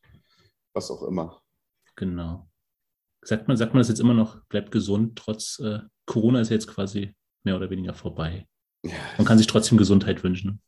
was 0.73 0.89
auch 0.89 1.03
immer. 1.03 1.43
Genau. 1.95 2.49
Sagt 3.23 3.47
man, 3.47 3.57
sagt 3.57 3.75
man 3.75 3.81
das 3.81 3.89
jetzt 3.89 3.99
immer 3.99 4.15
noch, 4.15 4.43
bleibt 4.45 4.71
gesund, 4.71 5.17
trotz 5.17 5.59
äh, 5.59 5.81
Corona 6.07 6.41
ist 6.41 6.49
jetzt 6.49 6.67
quasi 6.67 7.13
mehr 7.43 7.57
oder 7.57 7.69
weniger 7.69 7.93
vorbei. 7.93 8.47
Ja. 8.83 8.93
Man 9.17 9.27
kann 9.27 9.37
sich 9.37 9.45
trotzdem 9.45 9.77
Gesundheit 9.77 10.23
wünschen 10.23 10.61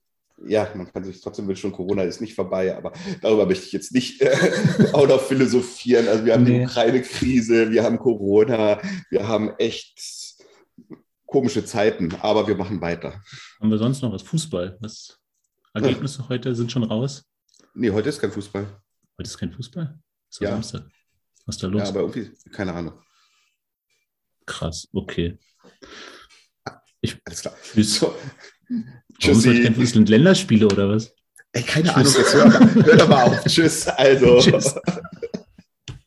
ja, 0.47 0.69
man 0.75 0.91
kann 0.91 1.03
sich 1.03 1.21
trotzdem 1.21 1.47
wünschen, 1.47 1.71
Corona 1.71 2.03
ist 2.03 2.21
nicht 2.21 2.35
vorbei, 2.35 2.75
aber 2.75 2.93
darüber 3.21 3.45
möchte 3.45 3.65
ich 3.65 3.71
jetzt 3.71 3.93
nicht 3.93 4.21
äh, 4.21 4.35
auch 4.93 5.07
noch 5.07 5.21
philosophieren. 5.21 6.07
Also 6.07 6.25
wir 6.25 6.33
haben 6.33 6.43
nee. 6.43 6.59
die 6.59 6.65
Ukraine-Krise, 6.65 7.71
wir 7.71 7.83
haben 7.83 7.99
Corona, 7.99 8.81
wir 9.09 9.27
haben 9.27 9.51
echt 9.57 10.35
komische 11.25 11.65
Zeiten, 11.65 12.13
aber 12.21 12.47
wir 12.47 12.55
machen 12.55 12.81
weiter. 12.81 13.21
Haben 13.59 13.71
wir 13.71 13.77
sonst 13.77 14.01
noch 14.01 14.11
was? 14.11 14.21
Fußball? 14.21 14.77
Was 14.81 15.19
Ergebnisse 15.73 16.21
ja. 16.21 16.29
heute 16.29 16.53
sind 16.55 16.71
schon 16.71 16.83
raus? 16.83 17.25
Nee, 17.73 17.89
heute 17.89 18.09
ist 18.09 18.19
kein 18.19 18.31
Fußball. 18.31 18.65
Heute 19.17 19.27
ist 19.27 19.37
kein 19.37 19.51
Fußball? 19.51 19.99
Ist 20.29 20.41
ja. 20.41 20.49
Samstag. 20.51 20.85
Was 21.45 21.55
ist 21.55 21.63
da 21.63 21.67
los? 21.67 21.81
Ja, 21.81 21.87
aber 21.89 22.01
irgendwie, 22.01 22.31
keine 22.51 22.73
Ahnung. 22.73 23.01
Krass, 24.45 24.87
okay. 24.93 25.39
Ich, 27.01 27.19
Alles 27.25 27.41
klar. 27.41 27.55
So. 27.75 28.15
Tschüssi. 29.23 29.63
Warum 29.63 29.83
ist 29.83 29.95
Länderspiele 30.09 30.65
oder 30.67 30.89
was? 30.89 31.13
Ey, 31.53 31.63
keine 31.63 31.89
Tschüss. 31.93 31.95
Ahnung, 31.95 32.13
jetzt 32.17 32.33
hör, 32.33 32.85
hör 32.85 32.97
doch 32.97 33.07
mal 33.07 33.23
auf. 33.23 33.43
Tschüss. 33.45 33.87
Also. 33.87 34.39
Tschüss. 34.39 34.75